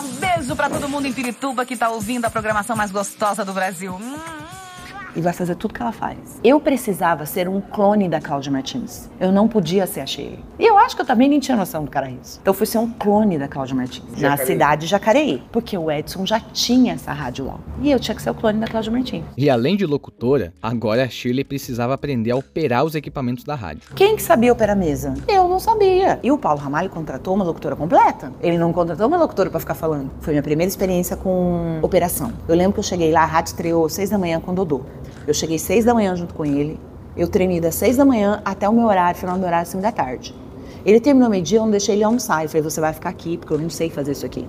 Um 0.00 0.16
beijo 0.16 0.54
pra 0.54 0.68
todo 0.68 0.88
mundo 0.88 1.06
em 1.06 1.12
Pirituba 1.12 1.64
que 1.64 1.76
tá 1.76 1.88
ouvindo 1.88 2.24
a 2.24 2.30
programação 2.30 2.76
mais 2.76 2.90
gostosa 2.90 3.44
do 3.44 3.52
Brasil. 3.52 3.94
Hum. 3.94 4.55
E 5.16 5.20
vai 5.20 5.32
fazer 5.32 5.54
tudo 5.56 5.74
que 5.74 5.82
ela 5.82 5.92
faz. 5.92 6.18
Eu 6.44 6.60
precisava 6.60 7.24
ser 7.26 7.48
um 7.48 7.60
clone 7.60 8.08
da 8.08 8.20
Cláudia 8.20 8.52
Martins. 8.52 9.08
Eu 9.18 9.32
não 9.32 9.48
podia 9.48 9.86
ser 9.86 10.00
a 10.00 10.06
Shirley. 10.06 10.38
E 10.58 10.64
eu 10.64 10.76
acho 10.78 10.94
que 10.94 11.02
eu 11.02 11.06
também 11.06 11.28
nem 11.28 11.40
tinha 11.40 11.56
noção 11.56 11.84
do 11.84 11.90
que 11.90 11.96
era 11.96 12.10
isso. 12.10 12.38
Então 12.42 12.52
eu 12.52 12.56
fui 12.56 12.66
ser 12.66 12.78
um 12.78 12.90
clone 12.90 13.38
da 13.38 13.48
Cláudia 13.48 13.74
Martins, 13.74 14.20
na 14.20 14.36
cidade 14.36 14.82
de 14.82 14.86
Jacareí, 14.88 15.42
porque 15.50 15.76
o 15.76 15.90
Edson 15.90 16.26
já 16.26 16.38
tinha 16.38 16.92
essa 16.92 17.12
rádio 17.12 17.46
lá. 17.46 17.58
E 17.80 17.90
eu 17.90 17.98
tinha 17.98 18.14
que 18.14 18.22
ser 18.22 18.30
o 18.30 18.34
clone 18.34 18.60
da 18.60 18.66
Cláudia 18.66 18.92
Martins. 18.92 19.24
E 19.36 19.48
além 19.48 19.76
de 19.76 19.86
locutora, 19.86 20.52
agora 20.62 21.04
a 21.04 21.08
Shirley 21.08 21.44
precisava 21.44 21.94
aprender 21.94 22.30
a 22.30 22.36
operar 22.36 22.84
os 22.84 22.94
equipamentos 22.94 23.44
da 23.44 23.54
rádio. 23.54 23.82
Quem 23.94 24.16
que 24.16 24.22
sabia 24.22 24.52
operar 24.52 24.76
mesa? 24.76 25.14
Eu 25.26 25.48
não 25.48 25.58
sabia. 25.58 26.20
E 26.22 26.30
o 26.30 26.38
Paulo 26.38 26.60
Ramalho 26.60 26.90
contratou 26.90 27.34
uma 27.34 27.44
locutora 27.44 27.74
completa. 27.74 28.32
Ele 28.42 28.58
não 28.58 28.72
contratou 28.72 29.06
uma 29.06 29.16
locutora 29.16 29.50
pra 29.50 29.60
ficar 29.60 29.74
falando. 29.74 30.10
Foi 30.20 30.32
minha 30.32 30.42
primeira 30.42 30.68
experiência 30.68 31.16
com 31.16 31.78
operação. 31.82 32.32
Eu 32.48 32.54
lembro 32.54 32.74
que 32.74 32.80
eu 32.80 32.84
cheguei 32.84 33.12
lá, 33.12 33.22
a 33.22 33.26
rádio 33.26 33.50
estreou 33.50 33.88
seis 33.88 34.10
da 34.10 34.18
manhã 34.18 34.40
com 34.40 34.52
o 34.52 34.54
Dodô. 34.54 34.82
Eu 35.26 35.34
cheguei 35.34 35.58
seis 35.58 35.84
da 35.84 35.92
manhã 35.92 36.14
junto 36.14 36.34
com 36.34 36.44
ele. 36.44 36.78
Eu 37.16 37.26
tremi 37.28 37.60
das 37.60 37.74
seis 37.74 37.96
da 37.96 38.04
manhã 38.04 38.40
até 38.44 38.68
o 38.68 38.72
meu 38.72 38.86
horário, 38.86 39.18
final 39.18 39.36
do 39.38 39.44
horário, 39.44 39.68
cinco 39.68 39.82
da 39.82 39.90
tarde. 39.90 40.34
Ele 40.84 41.00
terminou 41.00 41.28
meio-dia, 41.28 41.58
eu 41.58 41.62
não 41.62 41.70
deixei 41.70 41.96
ele 41.96 42.04
almoçar. 42.04 42.44
Eu 42.44 42.48
falei, 42.48 42.62
você 42.62 42.80
vai 42.80 42.92
ficar 42.92 43.08
aqui, 43.08 43.36
porque 43.36 43.52
eu 43.52 43.58
não 43.58 43.70
sei 43.70 43.90
fazer 43.90 44.12
isso 44.12 44.24
aqui. 44.24 44.46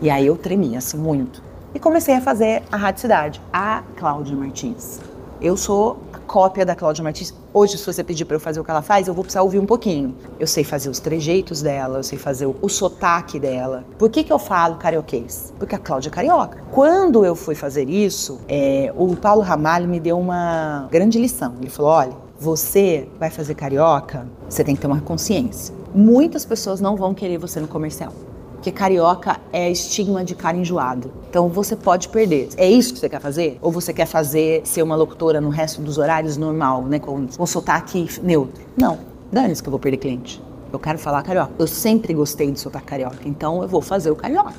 E 0.00 0.08
aí 0.08 0.26
eu 0.26 0.36
tremi, 0.36 0.76
assim, 0.76 0.98
muito. 0.98 1.42
E 1.74 1.80
comecei 1.80 2.14
a 2.14 2.20
fazer 2.20 2.62
a 2.70 2.76
Rádio 2.76 3.00
Cidade, 3.00 3.40
a 3.52 3.82
Cláudia 3.96 4.36
Martins. 4.36 5.00
Eu 5.40 5.54
sou 5.54 5.98
a 6.14 6.18
cópia 6.18 6.64
da 6.64 6.74
Cláudia 6.74 7.04
Martins. 7.04 7.34
Hoje, 7.52 7.76
se 7.76 7.84
você 7.84 8.02
pedir 8.02 8.24
para 8.24 8.36
eu 8.36 8.40
fazer 8.40 8.58
o 8.58 8.64
que 8.64 8.70
ela 8.70 8.80
faz, 8.80 9.06
eu 9.06 9.12
vou 9.12 9.22
precisar 9.22 9.42
ouvir 9.42 9.58
um 9.58 9.66
pouquinho. 9.66 10.14
Eu 10.40 10.46
sei 10.46 10.64
fazer 10.64 10.88
os 10.88 10.98
trejeitos 10.98 11.60
dela, 11.60 11.98
eu 11.98 12.02
sei 12.02 12.16
fazer 12.16 12.46
o, 12.46 12.56
o 12.62 12.70
sotaque 12.70 13.38
dela. 13.38 13.84
Por 13.98 14.08
que, 14.08 14.24
que 14.24 14.32
eu 14.32 14.38
falo 14.38 14.76
carioquês? 14.76 15.52
Porque 15.58 15.74
a 15.74 15.78
Cláudia 15.78 16.08
é 16.08 16.10
carioca. 16.10 16.64
Quando 16.72 17.22
eu 17.22 17.34
fui 17.34 17.54
fazer 17.54 17.90
isso, 17.90 18.40
é, 18.48 18.90
o 18.96 19.14
Paulo 19.14 19.42
Ramalho 19.42 19.86
me 19.86 20.00
deu 20.00 20.18
uma 20.18 20.88
grande 20.90 21.18
lição. 21.18 21.54
Ele 21.60 21.68
falou: 21.68 21.90
olha, 21.90 22.12
você 22.40 23.06
vai 23.20 23.28
fazer 23.28 23.54
carioca, 23.54 24.26
você 24.48 24.64
tem 24.64 24.74
que 24.74 24.80
ter 24.80 24.86
uma 24.86 25.02
consciência. 25.02 25.74
Muitas 25.94 26.46
pessoas 26.46 26.80
não 26.80 26.96
vão 26.96 27.12
querer 27.12 27.36
você 27.36 27.60
no 27.60 27.68
comercial. 27.68 28.12
Porque 28.56 28.72
carioca 28.72 29.38
é 29.52 29.70
estigma 29.70 30.24
de 30.24 30.34
cara 30.34 30.56
enjoado. 30.56 31.12
Então 31.30 31.48
você 31.48 31.76
pode 31.76 32.08
perder. 32.08 32.48
É 32.56 32.68
isso 32.68 32.94
que 32.94 32.98
você 32.98 33.08
quer 33.08 33.20
fazer? 33.20 33.58
Ou 33.62 33.70
você 33.70 33.92
quer 33.92 34.06
fazer 34.06 34.62
ser 34.64 34.82
uma 34.82 34.96
locutora 34.96 35.40
no 35.40 35.50
resto 35.50 35.80
dos 35.80 35.98
horários 35.98 36.36
normal, 36.36 36.82
né? 36.82 36.98
Com, 36.98 37.26
com 37.28 37.46
sotaque 37.46 38.08
neutro? 38.22 38.64
Não. 38.76 38.98
Dane-se 39.30 39.62
que 39.62 39.68
eu 39.68 39.70
vou 39.70 39.80
perder 39.80 39.98
cliente. 39.98 40.42
Eu 40.72 40.78
quero 40.78 40.98
falar 40.98 41.22
carioca. 41.22 41.52
Eu 41.58 41.66
sempre 41.66 42.12
gostei 42.12 42.50
de 42.50 42.58
sotaque 42.58 42.86
carioca, 42.86 43.20
então 43.24 43.62
eu 43.62 43.68
vou 43.68 43.80
fazer 43.80 44.10
o 44.10 44.16
carioca. 44.16 44.54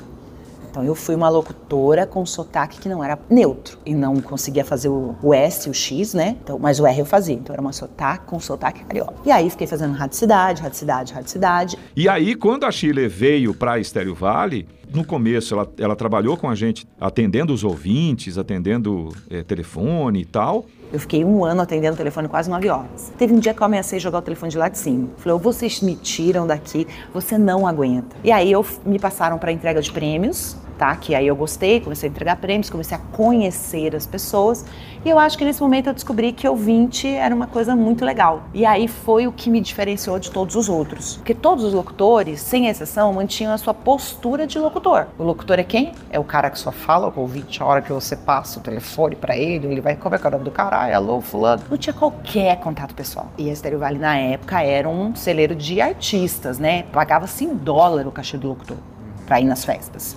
Então 0.77 0.85
eu 0.85 0.93
fui 0.93 1.15
uma 1.15 1.27
locutora 1.27 2.05
com 2.05 2.23
sotaque 2.23 2.79
que 2.79 2.87
não 2.87 3.03
era 3.03 3.17
neutro 3.27 3.79
e 3.83 3.95
não 3.95 4.21
conseguia 4.21 4.63
fazer 4.63 4.89
o, 4.89 5.15
o 5.23 5.33
S, 5.33 5.67
o 5.67 5.73
X, 5.73 6.13
né? 6.13 6.37
Então, 6.43 6.59
mas 6.59 6.79
o 6.79 6.85
R 6.85 6.99
eu 6.99 7.05
fazia. 7.05 7.33
Então 7.33 7.51
era 7.51 7.59
uma 7.59 7.73
sotaque 7.73 8.27
com 8.27 8.39
sotaque 8.39 8.85
carioca. 8.85 9.15
E 9.25 9.31
aí 9.31 9.49
fiquei 9.49 9.65
fazendo 9.65 9.95
rádio 9.95 10.15
cidade, 10.15 10.61
rádio 10.61 10.77
cidade, 10.77 11.13
rádio 11.13 11.31
cidade. 11.31 11.79
E 11.95 12.07
aí, 12.07 12.35
quando 12.35 12.63
a 12.63 12.71
Chile 12.71 13.07
veio 13.07 13.55
para 13.55 13.79
Estéreo 13.79 14.13
Vale, 14.13 14.67
no 14.93 15.03
começo 15.03 15.55
ela, 15.55 15.67
ela 15.79 15.95
trabalhou 15.95 16.37
com 16.37 16.47
a 16.47 16.53
gente 16.53 16.87
atendendo 17.01 17.51
os 17.51 17.63
ouvintes, 17.63 18.37
atendendo 18.37 19.09
eh, 19.31 19.41
telefone 19.43 20.21
e 20.21 20.25
tal. 20.25 20.65
Eu 20.93 20.99
fiquei 20.99 21.25
um 21.25 21.43
ano 21.43 21.61
atendendo 21.61 21.95
o 21.95 21.97
telefone 21.97 22.27
quase 22.27 22.49
nove 22.49 22.69
horas. 22.69 23.11
Teve 23.17 23.33
um 23.33 23.39
dia 23.39 23.53
que 23.53 23.61
eu 23.61 23.65
ameacei 23.65 23.99
jogar 23.99 24.19
o 24.19 24.21
telefone 24.21 24.51
de 24.51 24.57
lá 24.57 24.69
de 24.69 24.77
cima. 24.77 25.09
Falei, 25.17 25.37
vocês 25.39 25.81
me 25.81 25.95
tiram 25.95 26.47
daqui, 26.47 26.87
você 27.13 27.37
não 27.37 27.67
aguenta. 27.67 28.15
E 28.23 28.31
aí 28.31 28.51
eu 28.51 28.65
me 28.85 28.97
passaram 28.97 29.37
para 29.37 29.51
entrega 29.51 29.81
de 29.81 29.91
prêmios, 29.91 30.55
tá? 30.77 30.95
Que 30.95 31.15
aí 31.15 31.27
eu 31.27 31.35
gostei, 31.35 31.81
comecei 31.81 32.07
a 32.07 32.11
entregar 32.11 32.35
prêmios, 32.37 32.69
comecei 32.69 32.95
a 32.95 32.99
conhecer 32.99 33.95
as 33.95 34.05
pessoas. 34.05 34.65
E 35.03 35.09
eu 35.09 35.17
acho 35.17 35.37
que 35.37 35.45
nesse 35.45 35.61
momento 35.61 35.87
eu 35.87 35.93
descobri 35.93 36.31
que 36.31 36.47
ouvinte 36.47 37.07
era 37.07 37.33
uma 37.33 37.47
coisa 37.47 37.75
muito 37.75 38.03
legal. 38.03 38.43
E 38.53 38.65
aí 38.65 38.87
foi 38.87 39.27
o 39.27 39.31
que 39.31 39.49
me 39.49 39.61
diferenciou 39.61 40.19
de 40.19 40.31
todos 40.31 40.55
os 40.55 40.69
outros. 40.69 41.17
Porque 41.17 41.33
todos 41.33 41.63
os 41.63 41.73
locutores, 41.73 42.41
sem 42.41 42.67
exceção, 42.67 43.13
mantinham 43.13 43.53
a 43.53 43.57
sua 43.57 43.73
postura 43.73 44.45
de 44.45 44.59
locutor. 44.59 45.07
O 45.17 45.23
locutor 45.23 45.59
é 45.59 45.63
quem? 45.63 45.93
É 46.09 46.19
o 46.19 46.23
cara 46.23 46.49
que 46.49 46.59
só 46.59 46.71
fala 46.71 47.11
com 47.11 47.21
o 47.21 47.23
ouvinte 47.23 47.61
a 47.61 47.65
hora 47.65 47.81
que 47.81 47.91
você 47.91 48.15
passa 48.15 48.59
o 48.59 48.61
telefone 48.61 49.15
para 49.15 49.37
ele, 49.37 49.67
ele 49.67 49.81
vai, 49.81 49.95
como 49.95 50.15
é 50.15 50.17
que 50.17 50.25
é 50.25 50.27
o 50.27 50.31
nome 50.31 50.43
do 50.43 50.51
cara? 50.51 50.77
Ah, 50.77 50.95
alô, 50.95 51.21
fulano. 51.21 51.63
Não 51.69 51.77
tinha 51.77 51.93
qualquer 51.93 52.57
contato 52.59 52.93
pessoal. 52.93 53.27
E 53.37 53.49
a 53.49 53.53
Estéreo 53.53 53.79
Vale, 53.79 53.97
na 53.97 54.17
época, 54.17 54.61
era 54.61 54.87
um 54.87 55.15
celeiro 55.15 55.55
de 55.55 55.79
artistas, 55.81 56.59
né? 56.59 56.83
Pagava-se 56.91 57.45
em 57.45 57.55
dólar 57.55 58.07
o 58.07 58.11
cachê 58.11 58.37
do 58.37 58.49
locutor 58.49 58.77
pra 59.25 59.39
ir 59.41 59.45
nas 59.45 59.63
festas. 59.63 60.15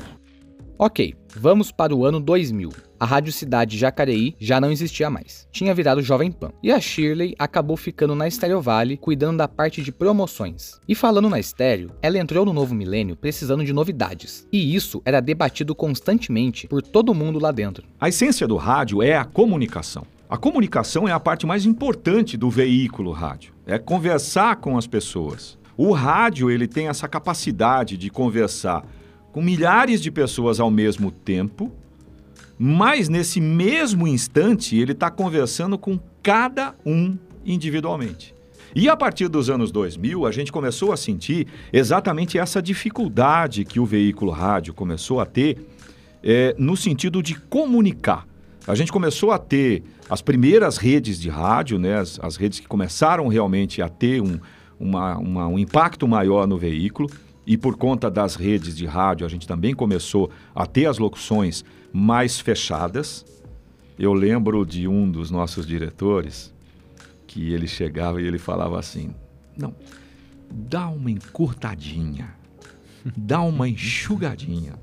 Ok, 0.83 1.15
vamos 1.37 1.71
para 1.71 1.95
o 1.95 2.07
ano 2.07 2.19
2000. 2.19 2.71
A 2.99 3.05
Rádio 3.05 3.35
Cidade 3.35 3.77
Jacareí 3.77 4.35
já 4.41 4.59
não 4.59 4.73
existia 4.73 5.11
mais. 5.11 5.47
Tinha 5.53 5.75
virado 5.75 6.01
Jovem 6.01 6.33
Pan. 6.33 6.53
E 6.63 6.73
a 6.73 6.81
Shirley 6.81 7.35
acabou 7.39 7.77
ficando 7.77 8.15
na 8.15 8.27
Estéreo 8.27 8.63
Vale, 8.63 8.97
cuidando 8.97 9.37
da 9.37 9.47
parte 9.47 9.83
de 9.83 9.93
promoções. 9.93 10.81
E 10.89 10.95
falando 10.95 11.29
na 11.29 11.39
estéreo, 11.39 11.91
ela 12.01 12.17
entrou 12.17 12.47
no 12.47 12.55
novo 12.55 12.75
milênio 12.75 13.15
precisando 13.15 13.63
de 13.63 13.75
novidades. 13.75 14.49
E 14.51 14.75
isso 14.75 15.03
era 15.05 15.21
debatido 15.21 15.75
constantemente 15.75 16.67
por 16.67 16.81
todo 16.81 17.13
mundo 17.13 17.39
lá 17.39 17.53
dentro. 17.53 17.85
A 18.01 18.09
essência 18.09 18.49
do 18.49 18.57
rádio 18.57 19.03
é 19.03 19.15
a 19.15 19.27
comunicação. 19.27 20.07
A 20.31 20.39
comunicação 20.39 21.07
é 21.07 21.13
a 21.13 21.21
parte 21.21 21.47
mais 21.47 21.67
importante 21.67 22.39
do 22.39 22.49
veículo 22.49 23.13
rádio. 23.13 23.53
É 23.67 23.79
conversar 23.79 24.57
com 24.57 24.79
as 24.79 24.87
pessoas. 24.87 25.59
O 25.77 25.93
rádio 25.93 26.51
ele 26.51 26.67
tem 26.67 26.89
essa 26.89 27.07
capacidade 27.07 27.99
de 27.99 28.09
conversar 28.09 28.83
com 29.33 29.43
milhares 29.43 30.01
de 30.01 30.11
pessoas 30.11 30.61
ao 30.61 30.71
mesmo 30.71 31.11
tempo, 31.11 31.73
mas 32.59 33.09
nesse 33.09 33.41
mesmo 33.41 34.07
instante 34.07 34.77
ele 34.77 34.93
está 34.93 35.11
conversando 35.11 35.79
com 35.79 35.99
cada 36.23 36.75
um 36.85 37.17
individualmente. 37.45 38.35
E 38.75 38.89
a 38.89 38.97
partir 38.97 39.29
dos 39.29 39.51
anos 39.51 39.73
2000, 39.73 40.27
a 40.27 40.31
gente 40.31 40.53
começou 40.53 40.93
a 40.93 40.97
sentir 40.97 41.47
exatamente 41.73 42.39
essa 42.39 42.63
dificuldade 42.63 43.65
que 43.65 43.81
o 43.81 43.87
veículo 43.87 44.31
rádio 44.31 44.73
começou 44.73 45.21
a 45.21 45.27
ter 45.27 45.59
é, 46.23 46.55
no 46.59 46.77
sentido 46.77 47.23
de 47.23 47.35
comunicar. 47.35 48.29
A 48.67 48.75
gente 48.75 48.93
começou 48.93 49.33
a 49.33 49.39
ter 49.39 49.83
as 50.09 50.21
primeiras 50.21 50.77
redes 50.77 51.19
de 51.19 51.29
rádio, 51.29 51.79
né, 51.79 51.99
as, 51.99 52.21
as 52.23 52.37
redes 52.37 52.61
que 52.61 52.69
começaram 52.69 53.27
realmente 53.27 53.83
a 53.83 53.89
ter 53.89 54.21
um, 54.21 54.39
uma, 54.79 55.17
uma, 55.19 55.49
um 55.49 55.59
impacto 55.59 56.07
maior 56.07 56.47
no 56.47 56.57
veículo 56.57 57.09
e 57.47 57.57
por 57.57 57.77
conta 57.77 58.11
das 58.11 58.35
redes 58.35 58.77
de 58.77 58.87
rádio, 58.87 59.27
a 59.27 59.29
gente 59.29 59.47
também 59.47 59.75
começou 59.75 60.31
a 60.55 60.67
ter 60.67 60.87
as 60.87 60.99
locuções 60.99 61.65
mais 61.93 62.39
fechadas. 62.39 63.25
Eu 63.99 64.13
lembro 64.13 64.65
de 64.65 64.87
um 64.87 65.11
dos 65.11 65.31
nossos 65.31 65.67
diretores 65.67 66.53
que 67.27 67.53
ele 67.53 67.67
chegava 67.67 68.21
e 68.21 68.27
ele 68.27 68.39
falava 68.39 68.79
assim: 68.79 69.15
"Não, 69.57 69.75
dá 70.51 70.89
uma 70.89 71.11
encurtadinha, 71.11 72.35
dá 73.17 73.41
uma 73.41 73.69
enxugadinha. 73.69 74.75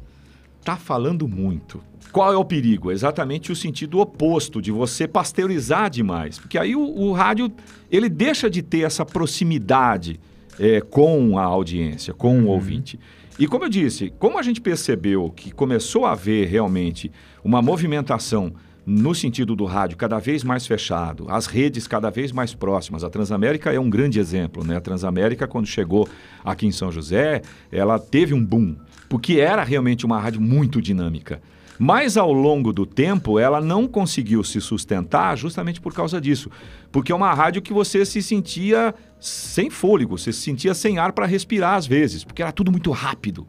Tá 0.63 0.77
falando 0.77 1.27
muito." 1.27 1.81
Qual 2.11 2.33
é 2.33 2.37
o 2.37 2.45
perigo? 2.45 2.91
Exatamente 2.91 3.51
o 3.51 3.55
sentido 3.55 3.99
oposto 3.99 4.61
de 4.61 4.71
você 4.71 5.07
pasteurizar 5.07 5.89
demais, 5.89 6.39
porque 6.39 6.57
aí 6.57 6.75
o, 6.75 6.81
o 6.81 7.11
rádio 7.11 7.51
ele 7.91 8.09
deixa 8.09 8.49
de 8.49 8.61
ter 8.61 8.81
essa 8.81 9.05
proximidade 9.05 10.19
é, 10.59 10.81
com 10.81 11.37
a 11.37 11.43
audiência, 11.43 12.13
com 12.13 12.41
o 12.41 12.47
ouvinte. 12.47 12.99
E 13.39 13.47
como 13.47 13.65
eu 13.65 13.69
disse, 13.69 14.11
como 14.17 14.39
a 14.39 14.41
gente 14.41 14.59
percebeu 14.59 15.31
que 15.35 15.51
começou 15.51 16.05
a 16.05 16.13
haver 16.13 16.47
realmente 16.47 17.11
uma 17.43 17.61
movimentação 17.61 18.53
no 18.85 19.13
sentido 19.13 19.53
do 19.53 19.65
rádio 19.65 19.97
cada 19.97 20.17
vez 20.17 20.45
mais 20.45 20.65
fechado, 20.65 21.25
as 21.29 21.45
redes 21.45 21.87
cada 21.87 22.09
vez 22.09 22.31
mais 22.31 22.55
próximas. 22.55 23.03
A 23.03 23.09
Transamérica 23.09 23.71
é 23.73 23.79
um 23.79 23.89
grande 23.89 24.17
exemplo, 24.17 24.63
né? 24.63 24.77
A 24.77 24.81
Transamérica, 24.81 25.45
quando 25.45 25.67
chegou 25.67 26.07
aqui 26.43 26.65
em 26.65 26.71
São 26.71 26.89
José, 26.89 27.41
ela 27.69 27.99
teve 27.99 28.33
um 28.33 28.43
boom, 28.43 28.77
porque 29.09 29.41
era 29.41 29.61
realmente 29.61 30.05
uma 30.05 30.17
rádio 30.19 30.39
muito 30.39 30.81
dinâmica. 30.81 31.41
Mas 31.79 32.17
ao 32.17 32.33
longo 32.33 32.73
do 32.73 32.85
tempo, 32.85 33.37
ela 33.37 33.61
não 33.61 33.87
conseguiu 33.87 34.43
se 34.43 34.59
sustentar 34.59 35.37
justamente 35.37 35.79
por 35.79 35.93
causa 35.93 36.19
disso. 36.19 36.49
Porque 36.91 37.11
é 37.11 37.15
uma 37.15 37.33
rádio 37.33 37.61
que 37.61 37.73
você 37.73 38.05
se 38.05 38.21
sentia 38.21 38.93
sem 39.19 39.69
fôlego, 39.69 40.17
você 40.17 40.33
se 40.33 40.41
sentia 40.41 40.73
sem 40.73 40.97
ar 40.97 41.11
para 41.11 41.25
respirar 41.25 41.75
às 41.75 41.85
vezes, 41.85 42.23
porque 42.23 42.41
era 42.41 42.51
tudo 42.51 42.71
muito 42.71 42.91
rápido. 42.91 43.47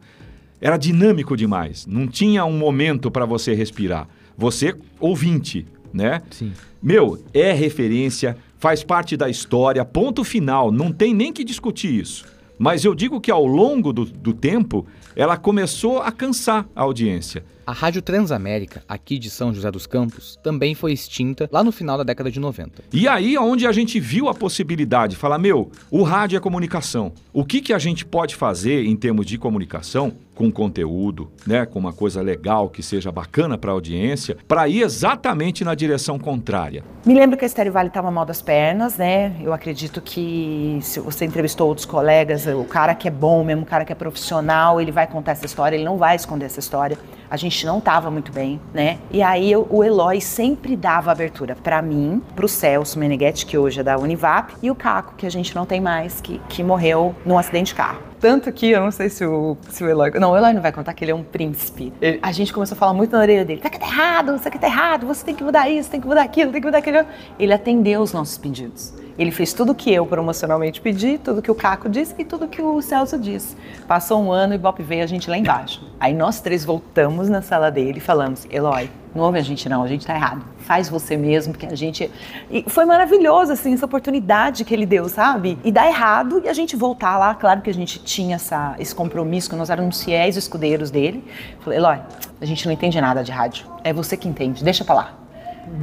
Era 0.61 0.77
dinâmico 0.77 1.37
demais. 1.37 1.85
Não 1.87 2.07
tinha 2.07 2.45
um 2.45 2.57
momento 2.57 3.09
para 3.09 3.25
você 3.25 3.53
respirar. 3.53 4.07
Você, 4.37 4.75
ouvinte, 4.99 5.65
né? 5.93 6.21
Sim. 6.29 6.51
Meu, 6.81 7.21
é 7.33 7.51
referência, 7.51 8.37
faz 8.57 8.83
parte 8.83 9.17
da 9.17 9.29
história, 9.29 9.83
ponto 9.83 10.23
final. 10.23 10.71
Não 10.71 10.91
tem 10.91 11.13
nem 11.13 11.31
que 11.31 11.43
discutir 11.43 11.93
isso. 11.93 12.25
Mas 12.57 12.83
eu 12.83 12.93
digo 12.93 13.21
que 13.21 13.31
ao 13.31 13.45
longo 13.45 13.93
do, 13.93 14.03
do 14.03 14.33
tempo, 14.33 14.85
ela 15.15 15.37
começou 15.37 15.99
a 15.99 16.11
cansar 16.11 16.67
a 16.75 16.81
audiência. 16.81 17.43
A 17.69 17.71
Rádio 17.71 18.01
Transamérica, 18.01 18.81
aqui 18.89 19.19
de 19.19 19.29
São 19.29 19.53
José 19.53 19.69
dos 19.69 19.85
Campos, 19.85 20.39
também 20.41 20.73
foi 20.73 20.91
extinta 20.91 21.47
lá 21.51 21.63
no 21.63 21.71
final 21.71 21.99
da 21.99 22.03
década 22.03 22.31
de 22.31 22.39
90. 22.39 22.81
E 22.91 23.07
aí 23.07 23.35
é 23.35 23.39
onde 23.39 23.67
a 23.67 23.71
gente 23.71 23.99
viu 23.99 24.27
a 24.27 24.33
possibilidade, 24.33 25.15
falar, 25.15 25.37
meu, 25.37 25.69
o 25.91 26.01
rádio 26.01 26.35
é 26.35 26.39
comunicação. 26.39 27.11
O 27.31 27.45
que, 27.45 27.61
que 27.61 27.71
a 27.71 27.77
gente 27.77 28.03
pode 28.03 28.35
fazer 28.35 28.85
em 28.85 28.95
termos 28.95 29.27
de 29.27 29.37
comunicação 29.37 30.15
com 30.33 30.49
conteúdo, 30.49 31.29
né, 31.45 31.65
com 31.65 31.77
uma 31.77 31.91
coisa 31.91 32.21
legal 32.21 32.69
que 32.69 32.81
seja 32.81 33.11
bacana 33.11 33.57
para 33.57 33.71
a 33.71 33.73
audiência, 33.73 34.37
para 34.47 34.69
ir 34.69 34.81
exatamente 34.81 35.65
na 35.65 35.75
direção 35.75 36.17
contrária. 36.17 36.81
Me 37.05 37.13
lembro 37.13 37.37
que 37.37 37.43
a 37.43 37.45
Estéreo 37.45 37.73
Vale 37.73 37.89
estava 37.89 38.09
mal 38.09 38.25
das 38.25 38.41
pernas, 38.41 38.97
né? 38.97 39.35
Eu 39.41 39.51
acredito 39.51 39.99
que 39.99 40.79
se 40.81 41.01
você 41.01 41.25
entrevistou 41.25 41.67
outros 41.67 41.85
colegas, 41.85 42.47
o 42.47 42.63
cara 42.63 42.95
que 42.95 43.09
é 43.09 43.11
bom 43.11 43.43
mesmo, 43.43 43.63
o 43.63 43.65
cara 43.65 43.83
que 43.83 43.91
é 43.91 43.95
profissional, 43.95 44.79
ele 44.79 44.93
vai 44.93 45.05
contar 45.07 45.33
essa 45.33 45.45
história, 45.45 45.75
ele 45.75 45.83
não 45.83 45.97
vai 45.97 46.15
esconder 46.15 46.45
essa 46.45 46.61
história. 46.61 46.97
A 47.29 47.37
gente 47.37 47.63
não 47.65 47.77
estava 47.77 48.09
muito 48.09 48.31
bem, 48.31 48.59
né? 48.73 48.97
E 49.11 49.21
aí 49.21 49.51
eu, 49.51 49.67
o 49.69 49.83
Eloy 49.83 50.19
sempre 50.19 50.75
dava 50.75 51.11
abertura 51.11 51.55
para 51.55 51.81
mim, 51.81 52.21
para 52.35 52.45
o 52.45 52.49
Celso 52.49 52.97
Meneghetti, 52.97 53.45
que 53.45 53.57
hoje 53.57 53.79
é 53.81 53.83
da 53.83 53.97
Univap, 53.97 54.53
e 54.63 54.71
o 54.71 54.75
Caco, 54.75 55.13
que 55.15 55.25
a 55.27 55.29
gente 55.29 55.53
não 55.55 55.65
tem 55.65 55.79
mais, 55.79 56.19
que, 56.21 56.41
que 56.49 56.63
morreu 56.63 57.15
num 57.23 57.37
acidente 57.37 57.67
de 57.67 57.75
carro. 57.75 57.99
Tanto 58.19 58.51
que, 58.51 58.71
eu 58.71 58.81
não 58.81 58.91
sei 58.91 59.09
se 59.09 59.23
o, 59.25 59.55
se 59.69 59.83
o 59.83 59.87
Eloy. 59.89 60.11
Não, 60.19 60.31
o 60.31 60.37
Eloy 60.37 60.51
não 60.53 60.61
vai 60.61 60.71
contar 60.71 60.93
que 60.93 61.03
ele 61.05 61.11
é 61.11 61.15
um 61.15 61.23
príncipe. 61.23 61.93
Ele- 62.01 62.19
a 62.21 62.31
gente 62.31 62.51
começou 62.51 62.75
a 62.75 62.77
falar 62.79 62.93
muito 62.93 63.11
na 63.11 63.19
orelha 63.19 63.45
dele: 63.45 63.61
tá, 63.61 63.69
tá 63.69 63.85
errado, 63.85 64.35
isso 64.35 64.47
aqui 64.47 64.59
tá 64.59 64.67
errado, 64.67 65.05
você 65.07 65.23
tem 65.23 65.35
que 65.35 65.43
mudar 65.43 65.69
isso, 65.69 65.89
tem 65.89 66.01
que 66.01 66.07
mudar 66.07 66.23
aquilo, 66.23 66.51
tem 66.51 66.59
que 66.59 66.67
mudar 66.67 66.79
aquilo. 66.79 67.05
Ele 67.37 67.53
atendeu 67.53 68.01
os 68.01 68.11
nossos 68.11 68.37
pedidos. 68.37 68.93
Ele 69.19 69.31
fez 69.31 69.51
tudo 69.51 69.75
que 69.75 69.93
eu 69.93 70.05
promocionalmente 70.05 70.79
pedi, 70.79 71.17
tudo 71.17 71.41
que 71.41 71.51
o 71.51 71.55
Caco 71.55 71.89
disse 71.89 72.15
e 72.17 72.23
tudo 72.23 72.47
que 72.47 72.61
o 72.61 72.81
Celso 72.81 73.19
disse. 73.19 73.53
Passou 73.85 74.23
um 74.23 74.31
ano 74.31 74.53
e 74.53 74.57
Bop 74.57 74.81
veio 74.81 75.03
a 75.03 75.07
gente 75.07 75.29
lá 75.29 75.37
embaixo. 75.37 75.85
Aí 75.99 76.13
nós 76.13 76.39
três 76.39 76.63
voltamos 76.63 77.27
na 77.27 77.41
sala 77.41 77.69
dele 77.69 77.97
e 77.97 77.99
falamos: 77.99 78.47
Eloy, 78.49 78.89
não 79.13 79.25
ouve 79.25 79.37
a 79.37 79.41
gente 79.41 79.67
não, 79.67 79.83
a 79.83 79.87
gente 79.89 80.07
tá 80.07 80.15
errado. 80.15 80.45
Faz 80.59 80.87
você 80.87 81.17
mesmo, 81.17 81.51
porque 81.51 81.65
a 81.65 81.75
gente. 81.75 82.09
E 82.49 82.63
foi 82.69 82.85
maravilhoso, 82.85 83.51
assim, 83.51 83.73
essa 83.73 83.85
oportunidade 83.85 84.63
que 84.63 84.73
ele 84.73 84.85
deu, 84.85 85.09
sabe? 85.09 85.59
E 85.65 85.71
dá 85.71 85.85
errado 85.85 86.41
e 86.45 86.47
a 86.47 86.53
gente 86.53 86.77
voltar 86.77 87.17
lá. 87.17 87.35
Claro 87.35 87.59
que 87.59 87.69
a 87.69 87.73
gente 87.73 87.99
tinha 87.99 88.37
essa, 88.37 88.73
esse 88.79 88.95
compromisso, 88.95 89.49
que 89.49 89.55
nós 89.57 89.69
éramos 89.69 90.01
fiéis 90.01 90.37
escudeiros 90.37 90.89
dele. 90.89 91.25
Falei, 91.59 91.77
Eloy, 91.77 91.99
a 92.39 92.45
gente 92.45 92.65
não 92.65 92.71
entende 92.71 93.01
nada 93.01 93.21
de 93.21 93.33
rádio. 93.33 93.65
É 93.83 93.91
você 93.91 94.15
que 94.15 94.29
entende, 94.29 94.63
deixa 94.63 94.85
pra 94.85 94.95
lá. 94.95 95.13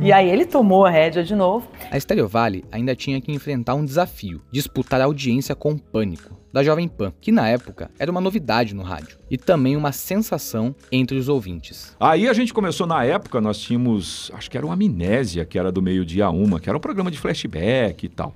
E 0.00 0.12
aí 0.12 0.28
ele 0.28 0.44
tomou 0.44 0.84
a 0.84 0.90
rédea 0.90 1.24
de 1.24 1.34
novo. 1.34 1.68
A 1.90 1.98
Stereo 1.98 2.28
Vale 2.28 2.64
ainda 2.70 2.94
tinha 2.94 3.20
que 3.20 3.32
enfrentar 3.32 3.74
um 3.74 3.84
desafio: 3.84 4.42
disputar 4.50 5.00
a 5.00 5.04
audiência 5.04 5.54
com 5.54 5.72
o 5.72 5.78
Pânico, 5.78 6.36
da 6.52 6.62
Jovem 6.62 6.88
Pan, 6.88 7.12
que 7.20 7.32
na 7.32 7.48
época 7.48 7.90
era 7.98 8.10
uma 8.10 8.20
novidade 8.20 8.74
no 8.74 8.82
rádio 8.82 9.18
e 9.30 9.36
também 9.36 9.76
uma 9.76 9.92
sensação 9.92 10.74
entre 10.90 11.18
os 11.18 11.28
ouvintes. 11.28 11.96
Aí 11.98 12.28
a 12.28 12.32
gente 12.32 12.54
começou 12.54 12.86
na 12.86 13.04
época, 13.04 13.40
nós 13.40 13.58
tínhamos, 13.58 14.30
acho 14.34 14.50
que 14.50 14.56
era 14.56 14.64
uma 14.64 14.74
Amnésia, 14.74 15.44
que 15.44 15.58
era 15.58 15.72
do 15.72 15.82
meio-dia 15.82 16.26
a 16.26 16.30
uma, 16.30 16.60
que 16.60 16.68
era 16.68 16.78
um 16.78 16.80
programa 16.80 17.10
de 17.10 17.18
flashback 17.18 18.06
e 18.06 18.08
tal. 18.08 18.34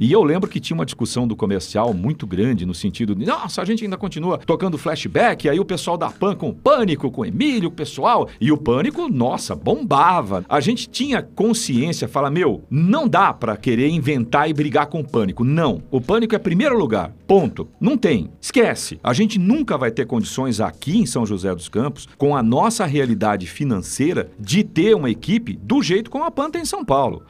E 0.00 0.10
eu 0.10 0.22
lembro 0.24 0.50
que 0.50 0.58
tinha 0.58 0.74
uma 0.74 0.84
discussão 0.84 1.26
do 1.26 1.36
comercial 1.36 1.94
muito 1.94 2.26
grande, 2.26 2.66
no 2.66 2.74
sentido 2.74 3.14
de, 3.14 3.24
nossa, 3.24 3.62
a 3.62 3.64
gente 3.64 3.84
ainda 3.84 3.96
continua 3.96 4.38
tocando 4.38 4.76
flashback, 4.76 5.48
aí 5.48 5.60
o 5.60 5.64
pessoal 5.64 5.96
da 5.96 6.10
PAN 6.10 6.34
com 6.34 6.48
o 6.48 6.54
Pânico, 6.54 7.10
com 7.10 7.22
o 7.22 7.24
Emílio, 7.24 7.68
o 7.68 7.72
pessoal, 7.72 8.28
e 8.40 8.50
o 8.50 8.56
Pânico, 8.56 9.08
nossa, 9.08 9.54
bombava. 9.54 10.44
A 10.48 10.60
gente 10.60 10.90
tinha 10.92 11.22
consciência, 11.22 12.06
fala, 12.06 12.30
meu, 12.30 12.62
não 12.70 13.08
dá 13.08 13.32
pra 13.32 13.56
querer 13.56 13.88
inventar 13.88 14.48
e 14.48 14.52
brigar 14.52 14.86
com 14.86 15.00
o 15.00 15.08
Pânico. 15.08 15.42
Não. 15.42 15.82
O 15.90 16.00
Pânico 16.00 16.34
é 16.34 16.38
primeiro 16.38 16.78
lugar. 16.78 17.12
Ponto. 17.26 17.66
Não 17.80 17.96
tem. 17.96 18.30
Esquece. 18.40 19.00
A 19.02 19.14
gente 19.14 19.38
nunca 19.38 19.78
vai 19.78 19.90
ter 19.90 20.06
condições 20.06 20.60
aqui 20.60 20.98
em 20.98 21.06
São 21.06 21.24
José 21.24 21.54
dos 21.54 21.68
Campos, 21.68 22.06
com 22.18 22.36
a 22.36 22.42
nossa 22.42 22.84
realidade 22.84 23.46
financeira, 23.46 24.30
de 24.38 24.62
ter 24.62 24.94
uma 24.94 25.10
equipe 25.10 25.58
do 25.62 25.82
jeito 25.82 26.10
como 26.10 26.24
a 26.24 26.30
PAN 26.30 26.50
tem 26.50 26.62
em 26.62 26.66
São 26.66 26.84
Paulo. 26.84 27.22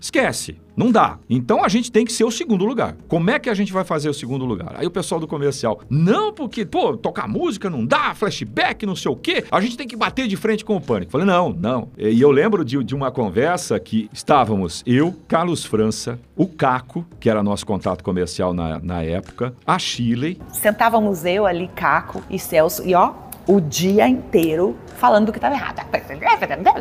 Esquece. 0.00 0.56
Não 0.76 0.90
dá. 0.90 1.18
Então 1.28 1.64
a 1.64 1.68
gente 1.68 1.90
tem 1.90 2.04
que 2.04 2.12
ser 2.12 2.24
o 2.24 2.30
segundo 2.30 2.64
lugar. 2.64 2.96
Como 3.08 3.30
é 3.30 3.38
que 3.38 3.50
a 3.50 3.54
gente 3.54 3.72
vai 3.72 3.84
fazer 3.84 4.08
o 4.08 4.14
segundo 4.14 4.44
lugar? 4.44 4.74
Aí 4.76 4.86
o 4.86 4.90
pessoal 4.90 5.20
do 5.20 5.26
comercial, 5.26 5.80
não, 5.88 6.32
porque, 6.32 6.64
pô, 6.64 6.96
tocar 6.96 7.28
música 7.28 7.68
não 7.68 7.84
dá, 7.84 8.14
flashback, 8.14 8.86
não 8.86 8.96
sei 8.96 9.10
o 9.10 9.16
quê, 9.16 9.44
a 9.50 9.60
gente 9.60 9.76
tem 9.76 9.86
que 9.86 9.96
bater 9.96 10.26
de 10.26 10.36
frente 10.36 10.64
com 10.64 10.76
o 10.76 10.80
pânico. 10.80 11.12
Falei, 11.12 11.26
não, 11.26 11.52
não. 11.52 11.88
E 11.96 12.20
eu 12.20 12.30
lembro 12.30 12.64
de, 12.64 12.82
de 12.82 12.94
uma 12.94 13.10
conversa 13.10 13.78
que 13.78 14.08
estávamos 14.12 14.82
eu, 14.86 15.14
Carlos 15.28 15.64
França, 15.64 16.18
o 16.36 16.46
Caco, 16.46 17.04
que 17.20 17.28
era 17.28 17.42
nosso 17.42 17.66
contato 17.66 18.02
comercial 18.02 18.54
na, 18.54 18.78
na 18.78 19.02
época, 19.02 19.54
a 19.66 19.78
Shirley, 19.78 20.38
Sentávamos 20.52 21.24
eu 21.24 21.46
ali, 21.46 21.68
Caco 21.68 22.22
e 22.30 22.38
Celso, 22.38 22.86
e 22.86 22.94
ó, 22.94 23.12
o 23.46 23.60
dia 23.60 24.08
inteiro 24.08 24.76
falando 24.96 25.26
do 25.26 25.32
que 25.32 25.38
estava 25.38 25.54
errado. 25.54 25.80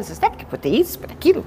Você 0.02 0.20
tem 0.20 0.32
que 0.32 0.46
ter 0.58 0.70
isso, 0.70 1.00
por 1.00 1.12
aquilo. 1.12 1.44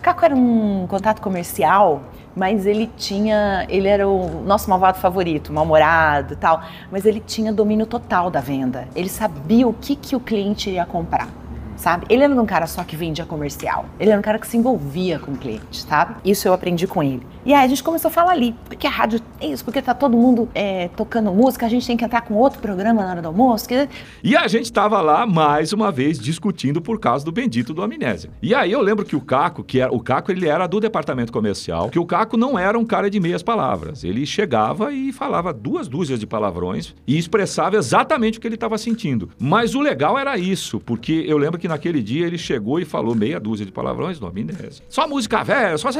Caco 0.00 0.24
era 0.24 0.34
um 0.34 0.86
contato 0.86 1.20
comercial, 1.20 2.02
mas 2.36 2.66
ele 2.66 2.90
tinha. 2.96 3.66
Ele 3.68 3.88
era 3.88 4.08
o 4.08 4.42
nosso 4.44 4.70
malvado 4.70 4.98
favorito, 4.98 5.52
mal-humorado 5.52 6.36
tal. 6.36 6.62
Mas 6.90 7.04
ele 7.04 7.20
tinha 7.20 7.52
domínio 7.52 7.86
total 7.86 8.30
da 8.30 8.40
venda. 8.40 8.86
Ele 8.94 9.08
sabia 9.08 9.66
o 9.66 9.72
que, 9.72 9.96
que 9.96 10.14
o 10.14 10.20
cliente 10.20 10.70
ia 10.70 10.86
comprar. 10.86 11.28
Sabe? 11.74 12.06
Ele 12.08 12.22
era 12.22 12.32
um 12.32 12.46
cara 12.46 12.68
só 12.68 12.84
que 12.84 12.94
vendia 12.94 13.26
comercial. 13.26 13.86
Ele 13.98 14.10
era 14.10 14.18
um 14.18 14.22
cara 14.22 14.38
que 14.38 14.46
se 14.46 14.56
envolvia 14.56 15.18
com 15.18 15.32
o 15.32 15.36
cliente, 15.36 15.82
sabe? 15.82 16.14
Isso 16.24 16.46
eu 16.46 16.52
aprendi 16.52 16.86
com 16.86 17.02
ele. 17.02 17.26
E 17.44 17.52
aí 17.52 17.64
a 17.64 17.68
gente 17.68 17.82
começou 17.82 18.08
a 18.08 18.12
falar 18.12 18.32
ali, 18.32 18.54
porque 18.66 18.86
a 18.86 18.90
rádio 18.90 19.20
é 19.40 19.48
isso, 19.48 19.64
porque 19.64 19.82
tá 19.82 19.94
todo 19.94 20.16
mundo 20.16 20.48
é, 20.54 20.88
tocando 20.88 21.32
música, 21.32 21.66
a 21.66 21.68
gente 21.68 21.86
tem 21.86 21.96
que 21.96 22.04
entrar 22.04 22.20
com 22.22 22.34
outro 22.34 22.60
programa 22.60 23.02
na 23.02 23.10
hora 23.10 23.22
do 23.22 23.28
almoço. 23.28 23.68
Que... 23.68 23.88
E 24.22 24.36
a 24.36 24.46
gente 24.46 24.66
estava 24.66 25.00
lá 25.00 25.26
mais 25.26 25.72
uma 25.72 25.90
vez 25.90 26.18
discutindo 26.18 26.80
por 26.80 27.00
causa 27.00 27.24
do 27.24 27.32
bendito 27.32 27.74
do 27.74 27.82
amnésia. 27.82 28.30
E 28.40 28.54
aí 28.54 28.70
eu 28.70 28.80
lembro 28.80 29.04
que 29.04 29.16
o 29.16 29.20
Caco, 29.20 29.64
que 29.64 29.80
era 29.80 29.92
o 29.92 30.00
Caco, 30.00 30.30
ele 30.30 30.46
era 30.46 30.66
do 30.66 30.78
departamento 30.78 31.32
comercial, 31.32 31.90
que 31.90 31.98
o 31.98 32.06
Caco 32.06 32.36
não 32.36 32.58
era 32.58 32.78
um 32.78 32.84
cara 32.84 33.10
de 33.10 33.18
meias 33.18 33.42
palavras. 33.42 34.04
Ele 34.04 34.24
chegava 34.24 34.92
e 34.92 35.12
falava 35.12 35.52
duas 35.52 35.88
dúzias 35.88 36.20
de 36.20 36.26
palavrões 36.26 36.94
e 37.06 37.18
expressava 37.18 37.76
exatamente 37.76 38.38
o 38.38 38.40
que 38.40 38.46
ele 38.46 38.54
estava 38.54 38.78
sentindo. 38.78 39.30
Mas 39.40 39.74
o 39.74 39.80
legal 39.80 40.18
era 40.18 40.38
isso, 40.38 40.78
porque 40.78 41.24
eu 41.26 41.38
lembro 41.38 41.58
que 41.58 41.66
naquele 41.66 42.02
dia 42.02 42.26
ele 42.26 42.38
chegou 42.38 42.78
e 42.78 42.84
falou 42.84 43.14
meia 43.14 43.40
dúzia 43.40 43.66
de 43.66 43.72
palavrões 43.72 44.20
no 44.20 44.28
amnésia. 44.28 44.84
Só 44.88 45.08
música 45.08 45.42
velha, 45.42 45.76
só 45.78 45.90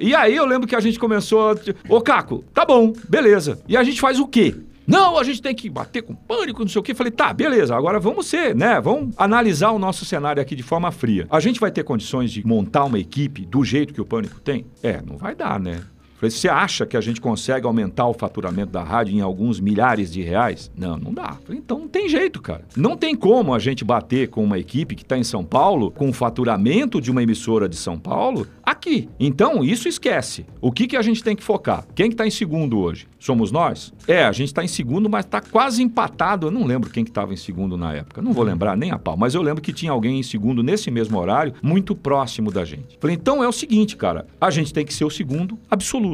e 0.00 0.09
aí 0.14 0.36
eu 0.36 0.46
lembro 0.46 0.66
que 0.66 0.76
a 0.76 0.80
gente 0.80 0.98
começou, 0.98 1.54
ô 1.88 2.00
Caco, 2.00 2.44
tá 2.54 2.64
bom, 2.64 2.92
beleza. 3.08 3.60
E 3.68 3.76
a 3.76 3.82
gente 3.82 4.00
faz 4.00 4.18
o 4.18 4.26
quê? 4.26 4.54
Não, 4.86 5.16
a 5.16 5.22
gente 5.22 5.40
tem 5.40 5.54
que 5.54 5.70
bater 5.70 6.02
com 6.02 6.14
pânico, 6.14 6.62
não 6.62 6.68
sei 6.68 6.80
o 6.80 6.82
quê. 6.82 6.94
Falei, 6.94 7.12
tá, 7.12 7.32
beleza, 7.32 7.76
agora 7.76 8.00
vamos 8.00 8.26
ser, 8.26 8.56
né? 8.56 8.80
Vamos 8.80 9.14
analisar 9.16 9.70
o 9.70 9.78
nosso 9.78 10.04
cenário 10.04 10.42
aqui 10.42 10.56
de 10.56 10.64
forma 10.64 10.90
fria. 10.90 11.28
A 11.30 11.38
gente 11.38 11.60
vai 11.60 11.70
ter 11.70 11.84
condições 11.84 12.32
de 12.32 12.44
montar 12.44 12.84
uma 12.84 12.98
equipe 12.98 13.46
do 13.46 13.64
jeito 13.64 13.94
que 13.94 14.00
o 14.00 14.04
pânico 14.04 14.40
tem? 14.40 14.66
É, 14.82 15.00
não 15.00 15.16
vai 15.16 15.36
dar, 15.36 15.60
né? 15.60 15.80
Falei, 16.20 16.30
você 16.30 16.50
acha 16.50 16.84
que 16.84 16.98
a 16.98 17.00
gente 17.00 17.18
consegue 17.18 17.66
aumentar 17.66 18.06
o 18.06 18.12
faturamento 18.12 18.70
da 18.70 18.82
rádio 18.82 19.16
em 19.16 19.22
alguns 19.22 19.58
milhares 19.58 20.12
de 20.12 20.20
reais? 20.20 20.70
Não, 20.76 20.98
não 20.98 21.14
dá. 21.14 21.38
Falei, 21.42 21.58
então 21.58 21.78
não 21.78 21.88
tem 21.88 22.10
jeito, 22.10 22.42
cara. 22.42 22.62
Não 22.76 22.94
tem 22.94 23.16
como 23.16 23.54
a 23.54 23.58
gente 23.58 23.82
bater 23.82 24.28
com 24.28 24.44
uma 24.44 24.58
equipe 24.58 24.94
que 24.94 25.02
está 25.02 25.16
em 25.16 25.24
São 25.24 25.42
Paulo, 25.42 25.90
com 25.90 26.10
o 26.10 26.12
faturamento 26.12 27.00
de 27.00 27.10
uma 27.10 27.22
emissora 27.22 27.66
de 27.66 27.76
São 27.76 27.98
Paulo, 27.98 28.46
aqui. 28.62 29.08
Então, 29.18 29.64
isso 29.64 29.88
esquece. 29.88 30.44
O 30.60 30.70
que, 30.70 30.86
que 30.86 30.96
a 30.98 31.00
gente 31.00 31.24
tem 31.24 31.34
que 31.34 31.42
focar? 31.42 31.86
Quem 31.94 32.08
que 32.08 32.14
está 32.14 32.26
em 32.26 32.30
segundo 32.30 32.78
hoje? 32.78 33.08
Somos 33.18 33.50
nós? 33.50 33.92
É, 34.06 34.24
a 34.24 34.32
gente 34.32 34.48
está 34.48 34.62
em 34.62 34.68
segundo, 34.68 35.08
mas 35.08 35.24
está 35.24 35.40
quase 35.40 35.82
empatado. 35.82 36.48
Eu 36.48 36.50
não 36.50 36.64
lembro 36.64 36.90
quem 36.90 37.02
que 37.02 37.10
estava 37.10 37.32
em 37.32 37.36
segundo 37.36 37.78
na 37.78 37.94
época. 37.94 38.20
Não 38.20 38.32
vou 38.32 38.44
lembrar 38.44 38.76
nem 38.76 38.90
a 38.90 38.98
pau, 38.98 39.16
mas 39.16 39.34
eu 39.34 39.40
lembro 39.40 39.62
que 39.62 39.72
tinha 39.72 39.92
alguém 39.92 40.20
em 40.20 40.22
segundo 40.22 40.62
nesse 40.62 40.90
mesmo 40.90 41.18
horário, 41.18 41.54
muito 41.62 41.94
próximo 41.94 42.50
da 42.50 42.64
gente. 42.64 42.98
Falei, 43.00 43.16
então 43.16 43.42
é 43.42 43.48
o 43.48 43.52
seguinte, 43.52 43.96
cara. 43.96 44.26
A 44.38 44.50
gente 44.50 44.72
tem 44.72 44.84
que 44.84 44.92
ser 44.92 45.04
o 45.04 45.10
segundo 45.10 45.58
absoluto. 45.70 46.09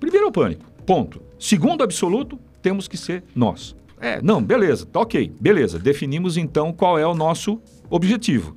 Primeiro 0.00 0.26
é 0.26 0.28
o 0.28 0.32
pânico. 0.32 0.64
Ponto. 0.84 1.20
Segundo 1.38 1.82
absoluto, 1.82 2.38
temos 2.62 2.88
que 2.88 2.96
ser 2.96 3.24
nós. 3.34 3.74
É, 4.00 4.20
não, 4.20 4.42
beleza, 4.42 4.86
tá 4.86 5.00
ok, 5.00 5.32
beleza. 5.40 5.78
Definimos 5.78 6.36
então 6.36 6.72
qual 6.72 6.98
é 6.98 7.06
o 7.06 7.14
nosso 7.14 7.60
objetivo. 7.88 8.54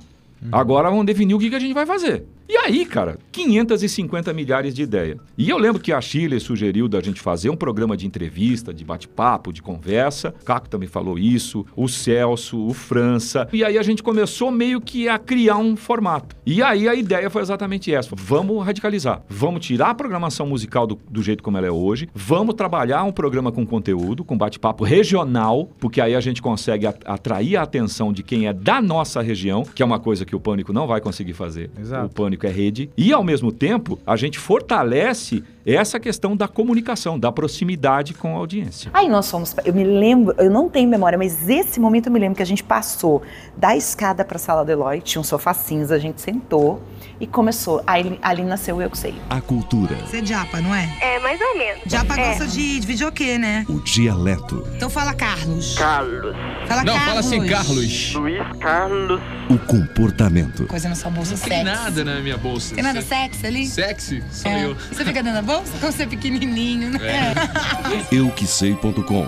Agora 0.50 0.88
vamos 0.88 1.04
definir 1.04 1.34
o 1.34 1.38
que, 1.38 1.50
que 1.50 1.56
a 1.56 1.60
gente 1.60 1.74
vai 1.74 1.84
fazer. 1.84 2.24
E 2.52 2.56
aí, 2.56 2.84
cara, 2.84 3.16
550 3.30 4.32
milhares 4.32 4.74
de 4.74 4.82
ideias. 4.82 5.20
E 5.38 5.48
eu 5.48 5.56
lembro 5.56 5.80
que 5.80 5.92
a 5.92 6.00
Chile 6.00 6.40
sugeriu 6.40 6.88
da 6.88 7.00
gente 7.00 7.20
fazer 7.20 7.48
um 7.48 7.54
programa 7.54 7.96
de 7.96 8.08
entrevista, 8.08 8.74
de 8.74 8.84
bate-papo, 8.84 9.52
de 9.52 9.62
conversa. 9.62 10.34
Caco 10.44 10.68
também 10.68 10.88
falou 10.88 11.16
isso, 11.16 11.64
o 11.76 11.86
Celso, 11.86 12.58
o 12.66 12.74
França. 12.74 13.46
E 13.52 13.62
aí 13.62 13.78
a 13.78 13.82
gente 13.84 14.02
começou 14.02 14.50
meio 14.50 14.80
que 14.80 15.08
a 15.08 15.16
criar 15.16 15.58
um 15.58 15.76
formato. 15.76 16.34
E 16.44 16.60
aí 16.60 16.88
a 16.88 16.94
ideia 16.96 17.30
foi 17.30 17.40
exatamente 17.40 17.94
essa: 17.94 18.16
vamos 18.16 18.66
radicalizar. 18.66 19.22
Vamos 19.28 19.64
tirar 19.64 19.90
a 19.90 19.94
programação 19.94 20.44
musical 20.44 20.88
do, 20.88 20.98
do 21.08 21.22
jeito 21.22 21.44
como 21.44 21.56
ela 21.56 21.68
é 21.68 21.70
hoje. 21.70 22.08
Vamos 22.12 22.56
trabalhar 22.56 23.04
um 23.04 23.12
programa 23.12 23.52
com 23.52 23.64
conteúdo, 23.64 24.24
com 24.24 24.36
bate-papo 24.36 24.82
regional, 24.82 25.70
porque 25.78 26.00
aí 26.00 26.16
a 26.16 26.20
gente 26.20 26.42
consegue 26.42 26.84
atrair 26.84 27.56
a 27.56 27.62
atenção 27.62 28.12
de 28.12 28.24
quem 28.24 28.48
é 28.48 28.52
da 28.52 28.82
nossa 28.82 29.22
região, 29.22 29.62
que 29.62 29.84
é 29.84 29.86
uma 29.86 30.00
coisa 30.00 30.24
que 30.24 30.34
o 30.34 30.40
Pânico 30.40 30.72
não 30.72 30.88
vai 30.88 31.00
conseguir 31.00 31.34
fazer. 31.34 31.70
Exato. 31.78 32.06
O 32.06 32.10
Pânico 32.10 32.39
pânico 32.40 32.46
é 32.46 32.50
rede, 32.50 32.90
e 32.96 33.12
ao 33.12 33.22
mesmo 33.22 33.52
tempo 33.52 33.98
a 34.06 34.16
gente 34.16 34.38
fortalece 34.38 35.42
essa 35.66 36.00
questão 36.00 36.34
da 36.34 36.48
comunicação, 36.48 37.18
da 37.18 37.30
proximidade 37.30 38.14
com 38.14 38.34
a 38.34 38.38
audiência. 38.38 38.90
Aí 38.94 39.08
nós 39.08 39.30
fomos, 39.30 39.54
eu 39.64 39.74
me 39.74 39.84
lembro, 39.84 40.34
eu 40.38 40.50
não 40.50 40.68
tenho 40.70 40.88
memória, 40.88 41.18
mas 41.18 41.48
esse 41.48 41.78
momento 41.78 42.06
eu 42.06 42.12
me 42.12 42.18
lembro 42.18 42.34
que 42.36 42.42
a 42.42 42.46
gente 42.46 42.64
passou 42.64 43.22
da 43.56 43.76
escada 43.76 44.24
para 44.24 44.36
a 44.36 44.40
sala 44.40 44.64
do 44.64 44.72
Eloy, 44.72 45.00
tinha 45.02 45.20
um 45.20 45.24
sofá 45.24 45.52
cinza, 45.52 45.94
a 45.94 45.98
gente 45.98 46.20
sentou 46.20 46.82
e 47.20 47.26
começou. 47.26 47.82
Aí 47.86 48.18
ali 48.22 48.42
nasceu 48.42 48.76
o 48.76 48.82
Eu 48.82 48.88
Que 48.90 48.96
Sei. 48.98 49.14
A 49.28 49.40
cultura, 49.40 49.94
Você 50.06 50.18
é 50.18 50.24
japa, 50.26 50.60
não 50.60 50.74
é? 50.74 50.88
É, 51.02 51.18
mais 51.20 51.38
ou 51.40 51.58
menos. 51.58 51.82
Japa 51.86 52.14
É. 52.18 52.28
gosta 52.28 52.46
de, 52.46 52.80
de 52.80 52.86
videokê, 52.86 53.36
né? 53.38 53.64
o 53.68 53.80
dialeto, 53.80 54.66
Então 54.76 54.88
fala 54.88 55.12
Carlos. 55.12 55.76
Carlos. 55.76 56.34
Fala 56.66 56.84
Não, 56.84 56.94
Carlos. 56.94 57.04
fala 57.08 57.20
assim, 57.20 57.46
Carlos. 57.46 58.14
Luiz 58.14 58.42
Carlos. 58.58 59.20
o 59.50 59.58
comportamento, 59.58 60.66
Coisa 60.66 60.88
na 60.88 60.94
sua 60.94 61.10
bolsa 61.10 61.32
Não 61.32 61.36
sexy. 61.36 61.50
tem 61.54 61.64
nada 61.64 62.02
na 62.04 62.20
minha 62.20 62.29
bolsa. 62.38 62.74
Tem 62.74 62.82
nada 62.84 63.00
sexy 63.02 63.46
ali? 63.46 63.66
Sexy? 63.66 64.22
Sou 64.30 64.50
É. 64.50 64.64
eu. 64.66 64.74
Você 64.74 65.04
fica 65.04 65.22
dentro 65.22 65.32
da 65.34 65.42
bolsa? 65.42 65.72
Como 65.80 65.92
você 65.92 66.02
é 66.04 66.06
pequenininho, 66.06 66.90
né? 66.90 66.98
euquesei.com, 68.12 69.26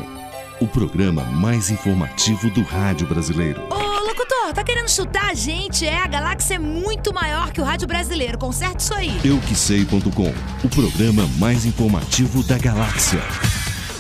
o 0.61 0.67
programa 0.67 1.23
mais 1.25 1.71
informativo 1.71 2.51
do 2.51 2.63
rádio 2.63 3.07
brasileiro. 3.07 3.63
Ô, 3.71 3.75
locutor, 4.07 4.53
tá 4.55 4.63
querendo 4.65 4.89
chutar 4.89 5.31
a 5.31 5.35
gente? 5.35 5.87
É, 5.87 5.99
a 5.99 6.07
galáxia 6.07 6.55
é 6.55 6.59
muito 6.59 7.13
maior 7.13 7.51
que 7.53 7.61
o 7.61 7.65
rádio 7.65 7.87
brasileiro. 7.89 8.39
Conserta 8.39 8.79
isso 8.79 8.95
aí. 8.95 9.19
euquesei.com, 9.25 10.33
o 10.65 10.69
programa 10.69 11.27
mais 11.39 11.65
informativo 11.65 12.43
da 12.45 12.59
galáxia. 12.59 13.21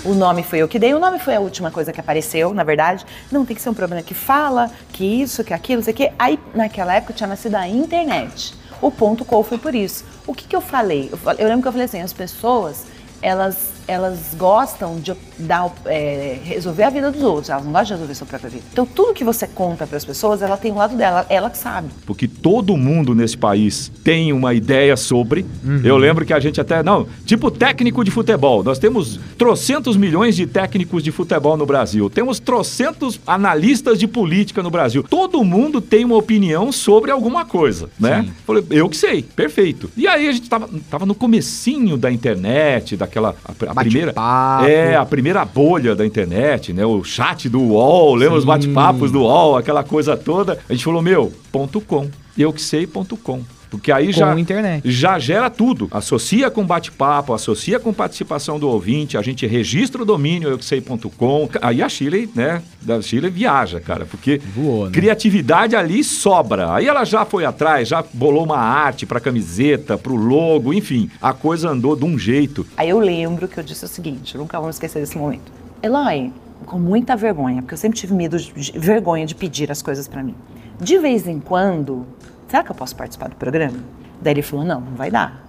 O 0.05 0.15
nome 0.15 0.43
foi 0.43 0.59
eu 0.59 0.67
que 0.67 0.81
dei, 0.81 0.93
o 0.95 0.99
nome 0.99 1.21
foi 1.21 1.37
a 1.37 1.41
última 1.41 1.71
coisa 1.71 1.93
que 1.93 2.01
apareceu, 2.01 2.53
na 2.53 2.65
verdade. 2.65 3.07
Não 3.31 3.45
tem 3.45 3.55
que 3.55 3.62
ser 3.62 3.71
um 3.71 3.75
programa 3.75 4.03
que 4.03 4.15
fala, 4.15 4.69
que 4.93 5.05
isso, 5.05 5.45
que 5.45 5.55
aquilo, 5.55 5.77
não 5.79 5.85
sei 5.85 5.95
o 5.95 5.97
quê. 5.97 6.12
Aí, 6.19 6.38
naquela 6.55 6.95
época, 6.95 7.12
tinha 7.12 7.29
nascido 7.29 7.55
a 7.55 7.69
internet. 7.69 8.53
O 8.83 8.90
ponto 8.90 9.25
com 9.25 9.42
foi 9.45 9.59
por 9.59 9.75
isso. 9.75 10.05
O 10.27 10.35
que, 10.35 10.47
que 10.47 10.55
eu 10.55 10.61
falei? 10.61 11.09
Eu, 11.11 11.18
eu 11.38 11.49
lembro 11.49 11.62
que 11.62 11.68
eu 11.68 11.73
falei 11.73 11.85
assim, 11.87 12.01
as 12.01 12.12
pessoas, 12.12 12.85
elas, 13.23 13.71
elas 13.87 14.35
gostam 14.37 14.97
de 14.97 15.14
dar, 15.38 15.73
é, 15.87 16.38
resolver 16.45 16.85
a 16.85 16.90
vida 16.90 17.11
dos 17.11 17.23
outros, 17.23 17.51
elas 17.51 17.64
não 17.64 17.73
gostam 17.73 17.87
de 17.87 17.92
resolver 17.92 18.12
a 18.12 18.16
sua 18.16 18.27
própria 18.27 18.51
vida. 18.51 18.64
Então, 18.73 18.87
tudo 18.87 19.14
que 19.14 19.25
você 19.25 19.47
conta 19.47 19.87
para 19.87 19.97
as 19.97 20.05
pessoas, 20.05 20.42
ela 20.42 20.57
tem 20.57 20.73
o 20.73 20.77
lado 20.77 20.97
dela, 20.97 21.27
ela 21.29 21.51
que 21.51 21.59
sabe. 21.59 21.88
Porque 22.07 22.27
todo 22.27 22.77
mundo 22.77 23.14
nesse 23.14 23.37
país 23.37 23.90
tem 24.03 24.33
uma 24.33 24.55
ideia 24.55 24.97
sobre. 24.97 25.45
Eu 25.85 25.97
lembro 25.97 26.25
que 26.25 26.33
a 26.33 26.40
gente 26.40 26.61
até. 26.61 26.83
Não, 26.83 27.07
tipo 27.25 27.51
técnico 27.51 28.05
de 28.05 28.11
futebol. 28.11 28.62
Nós 28.62 28.79
temos 28.79 29.18
trocentos 29.37 29.97
milhões 29.97 30.37
de 30.37 30.47
técnicos 30.47 31.03
de 31.03 31.11
futebol 31.11 31.57
no 31.57 31.66
Brasil. 31.66 32.09
Temos 32.11 32.38
trocentos 32.38 33.21
analistas 33.27 33.99
de 33.99 34.07
política 34.07 34.62
no 34.62 34.71
Brasil. 34.71 35.03
Todo 35.03 35.42
mundo 35.45 35.81
tem 35.81 36.05
uma 36.05 36.16
opinião 36.16 36.73
sobre 36.73 37.11
alguma 37.11 37.45
coisa, 37.45 37.90
né? 37.99 38.29
Falei, 38.47 38.64
eu 38.71 38.88
que 38.88 38.97
sei, 38.97 39.23
perfeito. 39.23 39.90
E 39.97 40.07
aí 40.07 40.29
a 40.29 40.33
gente 40.33 40.49
tava, 40.49 40.68
tava 40.90 41.07
no 41.07 41.14
comecinho 41.14 41.97
da 41.97 42.11
internet, 42.11 42.97
daquela. 42.97 43.35
A, 43.74 43.80
a 43.80 43.85
primeira. 43.85 44.12
Bate-papo. 44.12 44.66
É, 44.66 44.96
a 44.96 45.04
primeira 45.04 45.44
bolha 45.44 45.94
da 45.94 46.06
internet, 46.06 46.72
né? 46.72 46.85
O 46.85 47.02
chat 47.02 47.48
do 47.48 47.61
UOL, 47.61 48.14
lembra 48.14 48.37
os 48.37 48.42
Sim. 48.42 48.48
bate-papos 48.48 49.11
do 49.11 49.20
UOL, 49.22 49.56
aquela 49.56 49.82
coisa 49.82 50.16
toda. 50.16 50.58
A 50.68 50.72
gente 50.72 50.85
falou, 50.85 51.02
meu, 51.02 51.32
ponto 51.50 51.80
.com, 51.80 52.08
eu 52.37 52.52
que 52.52 52.62
sei, 52.62 52.87
ponto 52.87 53.16
.com. 53.16 53.42
Porque 53.78 53.90
aí 53.90 54.06
Com 54.06 54.12
já, 54.12 54.38
internet. 54.38 54.90
já 54.90 55.18
gera 55.18 55.48
tudo. 55.50 55.88
Associa 55.90 56.50
com 56.50 56.64
bate-papo, 56.64 57.32
associa 57.35 57.80
com 57.80 57.92
participação 57.92 58.58
do 58.58 58.68
ouvinte, 58.68 59.16
a 59.18 59.22
gente 59.22 59.46
registra 59.46 60.02
o 60.02 60.04
domínio 60.04 60.48
eu 60.50 60.58
que 60.58 60.64
sei.com. 60.64 61.48
Aí 61.61 61.82
a 61.82 61.88
Chile, 61.88 62.30
né, 62.35 62.62
da 62.80 63.00
Chile 63.02 63.28
viaja, 63.30 63.80
cara, 63.80 64.04
porque 64.04 64.40
Voou, 64.54 64.87
né? 64.87 64.90
criatividade 64.92 65.74
ali 65.74 66.04
sobra. 66.04 66.72
Aí 66.74 66.87
ela 66.87 67.04
já 67.04 67.24
foi 67.24 67.44
atrás, 67.44 67.88
já 67.88 68.04
bolou 68.12 68.44
uma 68.44 68.58
arte 68.58 69.06
pra 69.06 69.18
camiseta, 69.20 69.96
pro 69.98 70.14
logo, 70.14 70.72
enfim. 70.72 71.11
A 71.20 71.32
coisa 71.32 71.70
andou 71.70 71.96
de 71.96 72.04
um 72.04 72.18
jeito. 72.18 72.66
Aí 72.76 72.88
eu 72.90 72.98
lembro 72.98 73.48
que 73.48 73.58
eu 73.58 73.64
disse 73.64 73.85
o 73.85 73.88
seguinte, 73.88 74.37
nunca 74.37 74.61
me 74.61 74.68
esquecer 74.68 75.00
desse 75.00 75.16
momento. 75.16 75.50
Eloy, 75.82 76.30
com 76.66 76.78
muita 76.78 77.16
vergonha, 77.16 77.62
porque 77.62 77.74
eu 77.74 77.78
sempre 77.78 77.98
tive 77.98 78.14
medo, 78.14 78.38
de, 78.38 78.52
de- 78.52 78.78
vergonha 78.78 79.26
de 79.26 79.35
pedir 79.35 79.70
as 79.70 79.82
coisas 79.82 80.06
pra 80.06 80.22
mim. 80.22 80.35
De 80.80 80.98
vez 80.98 81.26
em 81.26 81.40
quando, 81.40 82.06
será 82.53 82.62
que 82.62 82.71
eu 82.71 82.75
posso 82.75 82.95
participar 82.95 83.31
do 83.31 83.37
programa? 83.37 83.79
Daí 84.21 84.35
ele 84.35 84.43
falou, 84.43 84.62
não, 84.62 84.79
não 84.83 84.93
vai 84.95 85.11
dar. 85.11 85.43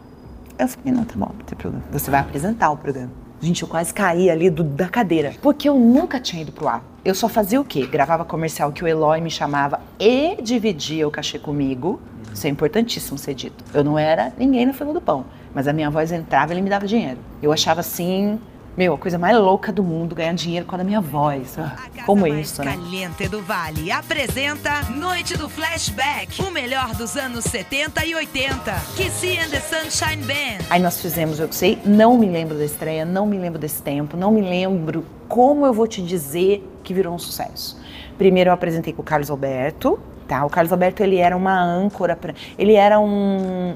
Eu 0.57 0.69
falei, 0.69 0.93
não, 0.93 1.03
tá 1.03 1.15
bom, 1.17 1.31
não 1.37 1.45
tem 1.45 1.57
problema. 1.57 1.83
Você 1.91 2.09
vai 2.09 2.21
apresentar 2.21 2.71
o 2.71 2.77
programa. 2.77 3.11
Gente, 3.41 3.61
eu 3.61 3.67
quase 3.67 3.93
caí 3.93 4.29
ali 4.29 4.49
do- 4.49 4.63
da 4.63 4.87
cadeira, 4.87 5.33
porque 5.41 5.67
eu 5.67 5.77
nunca 5.77 6.17
tinha 6.17 6.41
ido 6.43 6.53
pro 6.53 6.65
ar. 6.65 6.81
Eu 7.03 7.13
só 7.13 7.27
fazia 7.27 7.59
o 7.59 7.65
quê? 7.65 7.85
Gravava 7.85 8.23
comercial 8.23 8.71
que 8.71 8.81
o 8.85 8.87
Eloy 8.87 9.19
me 9.19 9.29
chamava 9.29 9.81
e 9.99 10.41
dividia 10.41 11.05
o 11.05 11.11
cachê 11.11 11.37
comigo. 11.37 11.99
Isso 12.33 12.47
é 12.47 12.49
importantíssimo 12.49 13.17
ser 13.17 13.33
dito. 13.33 13.65
Eu 13.73 13.83
não 13.83 13.99
era 13.99 14.31
ninguém 14.37 14.65
na 14.65 14.71
fila 14.71 14.93
do 14.93 15.01
pão, 15.01 15.25
mas 15.53 15.67
a 15.67 15.73
minha 15.73 15.89
voz 15.89 16.09
entrava 16.13 16.53
e 16.53 16.55
ele 16.55 16.61
me 16.61 16.69
dava 16.69 16.87
dinheiro. 16.87 17.19
Eu 17.41 17.51
achava 17.51 17.81
assim, 17.81 18.39
meu, 18.75 18.95
a 18.95 18.97
coisa 18.97 19.19
mais 19.19 19.37
louca 19.37 19.71
do 19.71 19.83
mundo, 19.83 20.15
ganhar 20.15 20.33
dinheiro 20.33 20.65
com 20.65 20.75
a 20.75 20.83
minha 20.83 20.99
voz. 20.99 21.59
Ah, 21.59 21.75
Como 22.07 22.25
isso, 22.25 22.63
né? 22.63 22.71
Caliente 22.71 23.27
do 23.27 23.39
Vale 23.41 23.91
apresenta 23.91 24.81
Noite 24.89 25.37
do 25.37 25.47
Flashback, 25.47 26.41
o 26.41 26.49
melhor 26.49 26.95
dos 26.95 27.15
anos 27.15 27.43
70 27.45 28.03
e 28.03 28.15
80. 28.15 28.73
Kissy 28.95 29.37
and 29.37 29.49
the 29.49 29.59
Sunshine 29.59 30.23
Band. 30.23 30.65
Aí 30.71 30.81
nós 30.81 30.99
fizemos, 30.99 31.39
eu 31.39 31.51
sei, 31.51 31.77
não 31.85 32.17
me 32.17 32.27
lembro 32.27 32.57
da 32.57 32.65
estreia, 32.65 33.05
não 33.05 33.27
me 33.27 33.37
lembro 33.37 33.59
desse 33.59 33.81
tempo, 33.81 34.17
não 34.17 34.31
me 34.31 34.41
lembro 34.41 35.05
como 35.27 35.65
eu 35.67 35.73
vou 35.73 35.87
te 35.87 36.01
dizer 36.01 36.67
que 36.83 36.93
virou 36.95 37.13
um 37.13 37.19
sucesso. 37.19 37.79
Primeiro 38.17 38.49
eu 38.49 38.53
apresentei 38.53 38.91
com 38.91 39.03
o 39.03 39.05
Carlos 39.05 39.29
Alberto, 39.29 39.99
tá? 40.27 40.45
O 40.45 40.49
Carlos 40.49 40.71
Alberto, 40.71 41.03
ele 41.03 41.17
era 41.17 41.35
uma 41.35 41.59
âncora, 41.61 42.15
pra, 42.15 42.33
ele 42.57 42.73
era 42.73 42.99
um, 42.99 43.05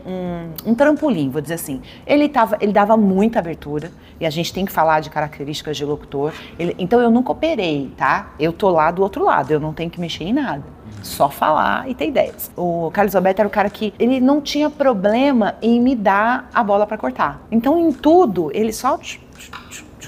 um, 0.05 0.71
um 0.71 0.75
trampolim, 0.75 1.29
vou 1.29 1.41
dizer 1.41 1.55
assim. 1.55 1.81
Ele, 2.05 2.27
tava, 2.29 2.57
ele 2.61 2.71
dava 2.71 2.95
muita 2.97 3.39
abertura, 3.39 3.91
e 4.19 4.25
a 4.25 4.29
gente 4.29 4.51
tem 4.53 4.65
que 4.65 4.71
falar 4.71 4.99
de 4.99 5.09
características 5.09 5.77
de 5.77 5.85
locutor. 5.85 6.33
Ele- 6.57 6.75
então 6.79 6.99
eu 6.99 7.11
nunca 7.11 7.31
operei, 7.31 7.91
tá? 7.95 8.31
Eu 8.39 8.51
tô 8.51 8.69
lá 8.69 8.89
do 8.91 9.01
outro 9.03 9.23
lado, 9.23 9.51
eu 9.51 9.59
não 9.59 9.73
tenho 9.73 9.89
que 9.89 9.99
mexer 9.99 10.23
em 10.23 10.33
nada. 10.33 10.63
Só 11.03 11.29
falar 11.29 11.87
e 11.87 11.93
ter 11.93 12.07
ideias. 12.07 12.49
O 12.57 12.89
Carlos 12.91 13.15
Alberto 13.15 13.41
era 13.41 13.47
o 13.47 13.51
cara 13.51 13.69
que 13.69 13.93
ele 13.99 14.19
não 14.19 14.41
tinha 14.41 14.69
problema 14.69 15.55
em 15.61 15.79
me 15.79 15.95
dar 15.95 16.49
a 16.53 16.63
bola 16.63 16.87
para 16.87 16.97
cortar. 16.97 17.39
Então 17.51 17.79
em 17.79 17.91
tudo 17.93 18.49
ele 18.53 18.73
só 18.73 18.99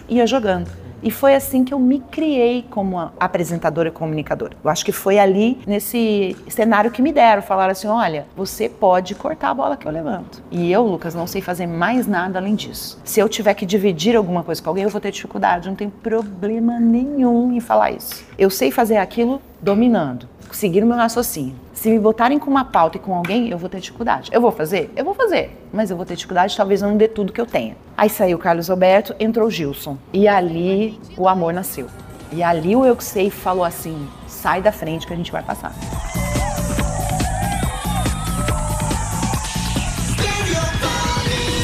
ia 0.09 0.25
jogando. 0.25 0.69
E 1.01 1.11
foi 1.11 1.35
assim 1.35 1.63
que 1.63 1.73
eu 1.73 1.79
me 1.79 1.99
criei 1.99 2.65
como 2.69 2.99
apresentadora 3.19 3.89
e 3.89 3.91
comunicadora. 3.91 4.55
Eu 4.63 4.69
acho 4.69 4.83
que 4.83 4.91
foi 4.91 5.17
ali 5.17 5.59
nesse 5.65 6.35
cenário 6.47 6.91
que 6.91 7.01
me 7.01 7.11
deram, 7.11 7.41
falaram 7.41 7.71
assim: 7.71 7.87
"Olha, 7.87 8.25
você 8.35 8.67
pode 8.67 9.15
cortar 9.15 9.49
a 9.49 9.53
bola 9.53 9.77
que 9.77 9.87
eu 9.87 9.91
levanto". 9.91 10.43
E 10.51 10.71
eu, 10.71 10.85
Lucas, 10.85 11.15
não 11.15 11.27
sei 11.27 11.41
fazer 11.41 11.67
mais 11.67 12.07
nada 12.07 12.39
além 12.39 12.55
disso. 12.55 12.99
Se 13.03 13.19
eu 13.19 13.29
tiver 13.29 13.53
que 13.53 13.65
dividir 13.65 14.15
alguma 14.15 14.43
coisa 14.43 14.61
com 14.61 14.69
alguém, 14.69 14.83
eu 14.83 14.89
vou 14.89 15.01
ter 15.01 15.11
dificuldade, 15.11 15.67
não 15.67 15.75
tem 15.75 15.89
problema 15.89 16.79
nenhum 16.79 17.53
em 17.53 17.59
falar 17.59 17.91
isso. 17.91 18.25
Eu 18.37 18.49
sei 18.49 18.71
fazer 18.71 18.97
aquilo 18.97 19.41
dominando 19.61 20.27
seguir 20.55 20.83
o 20.83 20.87
meu 20.87 20.97
raciocínio. 20.97 21.55
Se 21.73 21.89
me 21.89 21.99
botarem 21.99 22.39
com 22.39 22.49
uma 22.49 22.65
pauta 22.65 22.97
e 22.97 22.99
com 22.99 23.15
alguém, 23.15 23.49
eu 23.49 23.57
vou 23.57 23.69
ter 23.69 23.79
dificuldade. 23.79 24.29
Eu 24.33 24.41
vou 24.41 24.51
fazer? 24.51 24.91
Eu 24.95 25.05
vou 25.05 25.13
fazer. 25.13 25.57
Mas 25.71 25.89
eu 25.89 25.97
vou 25.97 26.05
ter 26.05 26.15
dificuldade, 26.15 26.55
talvez 26.55 26.81
eu 26.81 26.89
não 26.89 26.97
dê 26.97 27.07
tudo 27.07 27.31
que 27.31 27.39
eu 27.39 27.45
tenha. 27.45 27.77
Aí 27.95 28.09
saiu 28.09 28.37
o 28.37 28.39
Carlos 28.39 28.69
Alberto, 28.69 29.15
entrou 29.19 29.47
o 29.47 29.51
Gilson. 29.51 29.97
E 30.11 30.27
ali 30.27 30.99
o 31.17 31.27
amor 31.27 31.53
nasceu. 31.53 31.87
E 32.31 32.43
ali 32.43 32.75
o 32.75 32.85
Eu 32.85 32.95
Que 32.95 33.03
Sei 33.03 33.29
falou 33.29 33.63
assim, 33.63 34.07
sai 34.27 34.61
da 34.61 34.71
frente 34.71 35.07
que 35.07 35.13
a 35.13 35.15
gente 35.15 35.31
vai 35.31 35.41
passar. 35.41 35.73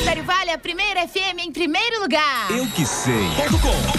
Sério 0.03 0.23
Vale, 0.23 0.51
a 0.51 0.57
primeira 0.57 1.07
FM 1.07 1.45
em 1.45 1.51
primeiro 1.51 2.01
lugar. 2.01 2.49
Eu 2.49 2.65
que 2.67 2.85
sei. 2.85 3.27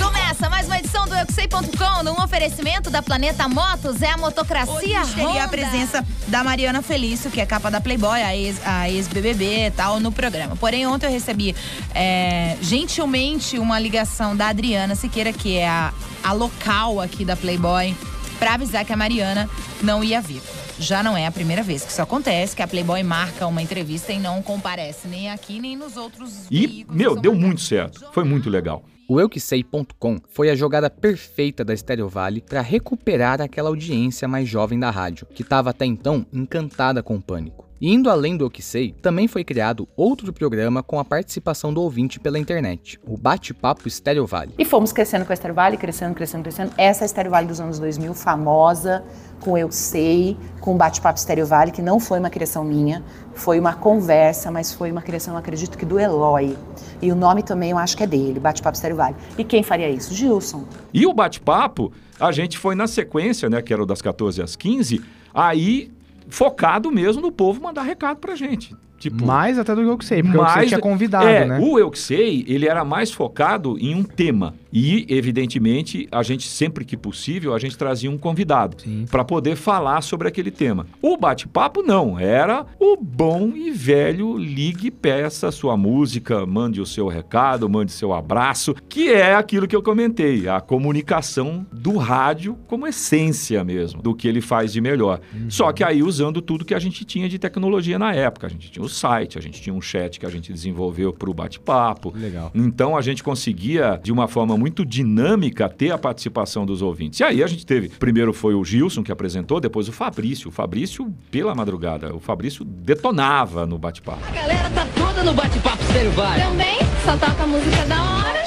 Começa 0.02 0.25
mais 0.50 0.66
uma 0.66 0.78
edição 0.78 1.06
do 1.06 1.14
EuQuesei.com 1.14 2.02
num 2.04 2.22
oferecimento 2.22 2.88
da 2.90 3.02
Planeta 3.02 3.48
Motos. 3.48 4.00
É 4.02 4.10
a 4.10 4.16
motocracia 4.16 5.00
Hoje 5.02 5.14
teria 5.14 5.28
Honda. 5.28 5.44
a 5.44 5.48
presença 5.48 6.06
da 6.28 6.44
Mariana 6.44 6.82
Felício, 6.82 7.30
que 7.30 7.40
é 7.40 7.46
capa 7.46 7.70
da 7.70 7.80
Playboy, 7.80 8.22
a 8.22 8.36
ex- 8.36 8.60
a 8.64 8.88
ex-BBB 8.88 9.66
e 9.66 9.70
tal, 9.72 9.98
no 9.98 10.12
programa. 10.12 10.54
Porém, 10.56 10.86
ontem 10.86 11.06
eu 11.06 11.10
recebi 11.10 11.54
é, 11.94 12.56
gentilmente 12.62 13.58
uma 13.58 13.78
ligação 13.78 14.36
da 14.36 14.48
Adriana 14.48 14.94
Siqueira, 14.94 15.32
que 15.32 15.56
é 15.56 15.68
a, 15.68 15.92
a 16.22 16.32
local 16.32 17.00
aqui 17.00 17.24
da 17.24 17.34
Playboy, 17.36 17.94
pra 18.38 18.54
avisar 18.54 18.84
que 18.84 18.92
a 18.92 18.96
Mariana 18.96 19.48
não 19.82 20.04
ia 20.04 20.20
vir. 20.20 20.42
Já 20.78 21.02
não 21.02 21.16
é 21.16 21.26
a 21.26 21.32
primeira 21.32 21.62
vez 21.62 21.82
que 21.82 21.90
isso 21.90 22.02
acontece, 22.02 22.54
que 22.54 22.62
a 22.62 22.68
Playboy 22.68 23.02
marca 23.02 23.46
uma 23.46 23.62
entrevista 23.62 24.12
e 24.12 24.18
não 24.18 24.42
comparece 24.42 25.08
nem 25.08 25.30
aqui 25.30 25.58
nem 25.58 25.74
nos 25.74 25.96
outros 25.96 26.32
E, 26.50 26.86
meu, 26.90 27.16
deu 27.16 27.34
muito 27.34 27.62
certo. 27.62 28.04
Foi 28.12 28.24
muito 28.24 28.50
legal. 28.50 28.84
O 29.08 29.20
euquesei.com 29.20 30.18
foi 30.28 30.50
a 30.50 30.56
jogada 30.56 30.90
perfeita 30.90 31.64
da 31.64 31.76
Stereo 31.76 32.08
Valley 32.08 32.40
para 32.40 32.60
recuperar 32.60 33.40
aquela 33.40 33.68
audiência 33.68 34.26
mais 34.26 34.48
jovem 34.48 34.80
da 34.80 34.90
rádio, 34.90 35.26
que 35.26 35.42
estava 35.42 35.70
até 35.70 35.84
então 35.84 36.26
encantada 36.32 37.04
com 37.04 37.14
o 37.14 37.22
pânico. 37.22 37.65
Indo 37.80 38.08
além 38.08 38.38
do 38.38 38.44
Eu 38.46 38.50
Que 38.50 38.62
Sei, 38.62 38.94
também 39.02 39.28
foi 39.28 39.44
criado 39.44 39.86
outro 39.94 40.32
programa 40.32 40.82
com 40.82 40.98
a 40.98 41.04
participação 41.04 41.74
do 41.74 41.82
ouvinte 41.82 42.18
pela 42.18 42.38
internet, 42.38 42.98
o 43.06 43.18
Bate-Papo 43.18 43.86
Estéreo 43.86 44.24
Vale. 44.24 44.54
E 44.56 44.64
fomos 44.64 44.92
crescendo 44.92 45.26
com 45.26 45.32
a 45.32 45.34
Estéreo 45.34 45.54
Vale, 45.54 45.76
crescendo, 45.76 46.14
crescendo, 46.14 46.42
crescendo. 46.42 46.72
Essa 46.78 47.02
é 47.02 47.04
a 47.04 47.06
Estéreo 47.06 47.30
Vale 47.30 47.46
dos 47.46 47.60
anos 47.60 47.78
2000, 47.78 48.14
famosa, 48.14 49.04
com 49.40 49.58
Eu 49.58 49.70
Sei, 49.70 50.38
com 50.58 50.74
o 50.74 50.78
Bate-Papo 50.78 51.18
Estéreo 51.18 51.44
Vale, 51.44 51.70
que 51.70 51.82
não 51.82 52.00
foi 52.00 52.18
uma 52.18 52.30
criação 52.30 52.64
minha, 52.64 53.04
foi 53.34 53.60
uma 53.60 53.74
conversa, 53.74 54.50
mas 54.50 54.72
foi 54.72 54.90
uma 54.90 55.02
criação, 55.02 55.36
acredito 55.36 55.76
que 55.76 55.84
do 55.84 56.00
Eloy. 56.00 56.56
E 57.02 57.12
o 57.12 57.14
nome 57.14 57.42
também 57.42 57.72
eu 57.72 57.78
acho 57.78 57.94
que 57.94 58.02
é 58.02 58.06
dele, 58.06 58.40
Bate-Papo 58.40 58.76
Estéreo 58.76 58.96
Vale. 58.96 59.16
E 59.36 59.44
quem 59.44 59.62
faria 59.62 59.90
isso? 59.90 60.14
Gilson. 60.14 60.64
E 60.94 61.06
o 61.06 61.12
bate-papo, 61.12 61.92
a 62.18 62.32
gente 62.32 62.56
foi 62.56 62.74
na 62.74 62.86
sequência, 62.86 63.50
né, 63.50 63.60
que 63.60 63.70
era 63.70 63.82
o 63.82 63.86
das 63.86 64.00
14 64.00 64.40
às 64.40 64.56
15, 64.56 65.02
aí 65.34 65.94
focado 66.28 66.90
mesmo 66.90 67.22
no 67.22 67.32
povo 67.32 67.62
mandar 67.62 67.82
recado 67.82 68.18
pra 68.18 68.36
gente. 68.36 68.74
Tipo, 68.98 69.26
Mais 69.26 69.58
até 69.58 69.74
do 69.74 69.82
que 69.82 69.88
eu 69.88 69.98
sei, 70.00 70.22
porque 70.22 70.36
eu 70.38 70.42
mais- 70.42 70.68
tinha 70.68 70.80
convidado, 70.80 71.26
é, 71.28 71.44
né? 71.44 71.58
O 71.62 71.78
Eu 71.78 71.90
Que 71.90 71.98
Sei, 71.98 72.44
ele 72.48 72.66
era 72.66 72.84
mais 72.84 73.10
focado 73.10 73.76
em 73.78 73.94
um 73.94 74.02
tema. 74.02 74.54
E, 74.72 75.06
evidentemente, 75.08 76.06
a 76.12 76.22
gente, 76.22 76.46
sempre 76.48 76.84
que 76.84 76.96
possível, 76.96 77.54
a 77.54 77.58
gente 77.58 77.78
trazia 77.78 78.10
um 78.10 78.18
convidado 78.18 78.76
para 79.10 79.24
poder 79.24 79.56
falar 79.56 80.02
sobre 80.02 80.28
aquele 80.28 80.50
tema. 80.50 80.86
O 81.00 81.16
bate-papo, 81.16 81.82
não. 81.82 82.18
Era 82.18 82.66
o 82.78 82.96
bom 82.96 83.52
e 83.54 83.70
velho 83.70 84.36
ligue, 84.36 84.90
peça 84.90 85.50
sua 85.50 85.76
música, 85.76 86.44
mande 86.44 86.80
o 86.80 86.86
seu 86.86 87.06
recado, 87.08 87.68
mande 87.68 87.92
seu 87.92 88.12
abraço, 88.12 88.74
que 88.88 89.10
é 89.10 89.34
aquilo 89.34 89.66
que 89.66 89.74
eu 89.76 89.82
comentei, 89.82 90.48
a 90.48 90.60
comunicação 90.60 91.66
do 91.72 91.96
rádio 91.96 92.58
como 92.66 92.86
essência 92.86 93.62
mesmo, 93.64 94.02
do 94.02 94.14
que 94.14 94.26
ele 94.28 94.40
faz 94.40 94.72
de 94.72 94.80
melhor. 94.80 95.20
Só 95.48 95.72
que 95.72 95.82
aí 95.84 96.02
usando 96.02 96.40
tudo 96.42 96.64
que 96.64 96.74
a 96.74 96.78
gente 96.78 97.04
tinha 97.04 97.28
de 97.28 97.38
tecnologia 97.38 97.98
na 97.98 98.14
época. 98.14 98.46
A 98.46 98.50
gente 98.50 98.70
tinha 98.70 98.84
o 98.84 98.88
site, 98.96 99.38
a 99.38 99.40
gente 99.40 99.60
tinha 99.60 99.74
um 99.74 99.80
chat 99.80 100.18
que 100.18 100.26
a 100.26 100.30
gente 100.30 100.52
desenvolveu 100.52 101.12
para 101.12 101.30
o 101.30 101.34
bate-papo. 101.34 102.12
Legal. 102.16 102.50
Então 102.54 102.96
a 102.96 103.02
gente 103.02 103.22
conseguia, 103.22 104.00
de 104.02 104.12
uma 104.12 104.26
forma 104.26 104.56
muito 104.56 104.84
dinâmica, 104.84 105.68
ter 105.68 105.90
a 105.90 105.98
participação 105.98 106.64
dos 106.64 106.82
ouvintes. 106.82 107.20
E 107.20 107.24
aí 107.24 107.42
a 107.42 107.46
gente 107.46 107.66
teve, 107.66 107.88
primeiro 107.88 108.32
foi 108.32 108.54
o 108.54 108.64
Gilson 108.64 109.02
que 109.02 109.12
apresentou, 109.12 109.60
depois 109.60 109.88
o 109.88 109.92
Fabrício. 109.92 110.48
O 110.48 110.52
Fabrício, 110.52 111.12
pela 111.30 111.54
madrugada, 111.54 112.14
o 112.14 112.20
Fabrício 112.20 112.64
detonava 112.64 113.66
no 113.66 113.78
bate-papo. 113.78 114.22
A 114.26 114.32
galera 114.32 114.70
tá 114.70 114.86
toda 114.96 115.22
no 115.22 115.34
bate-papo 115.34 115.76
Vale. 116.14 116.42
Também, 116.42 116.78
só 117.04 117.16
toca 117.16 117.46
música 117.46 117.84
da 117.86 118.02
hora. 118.02 118.44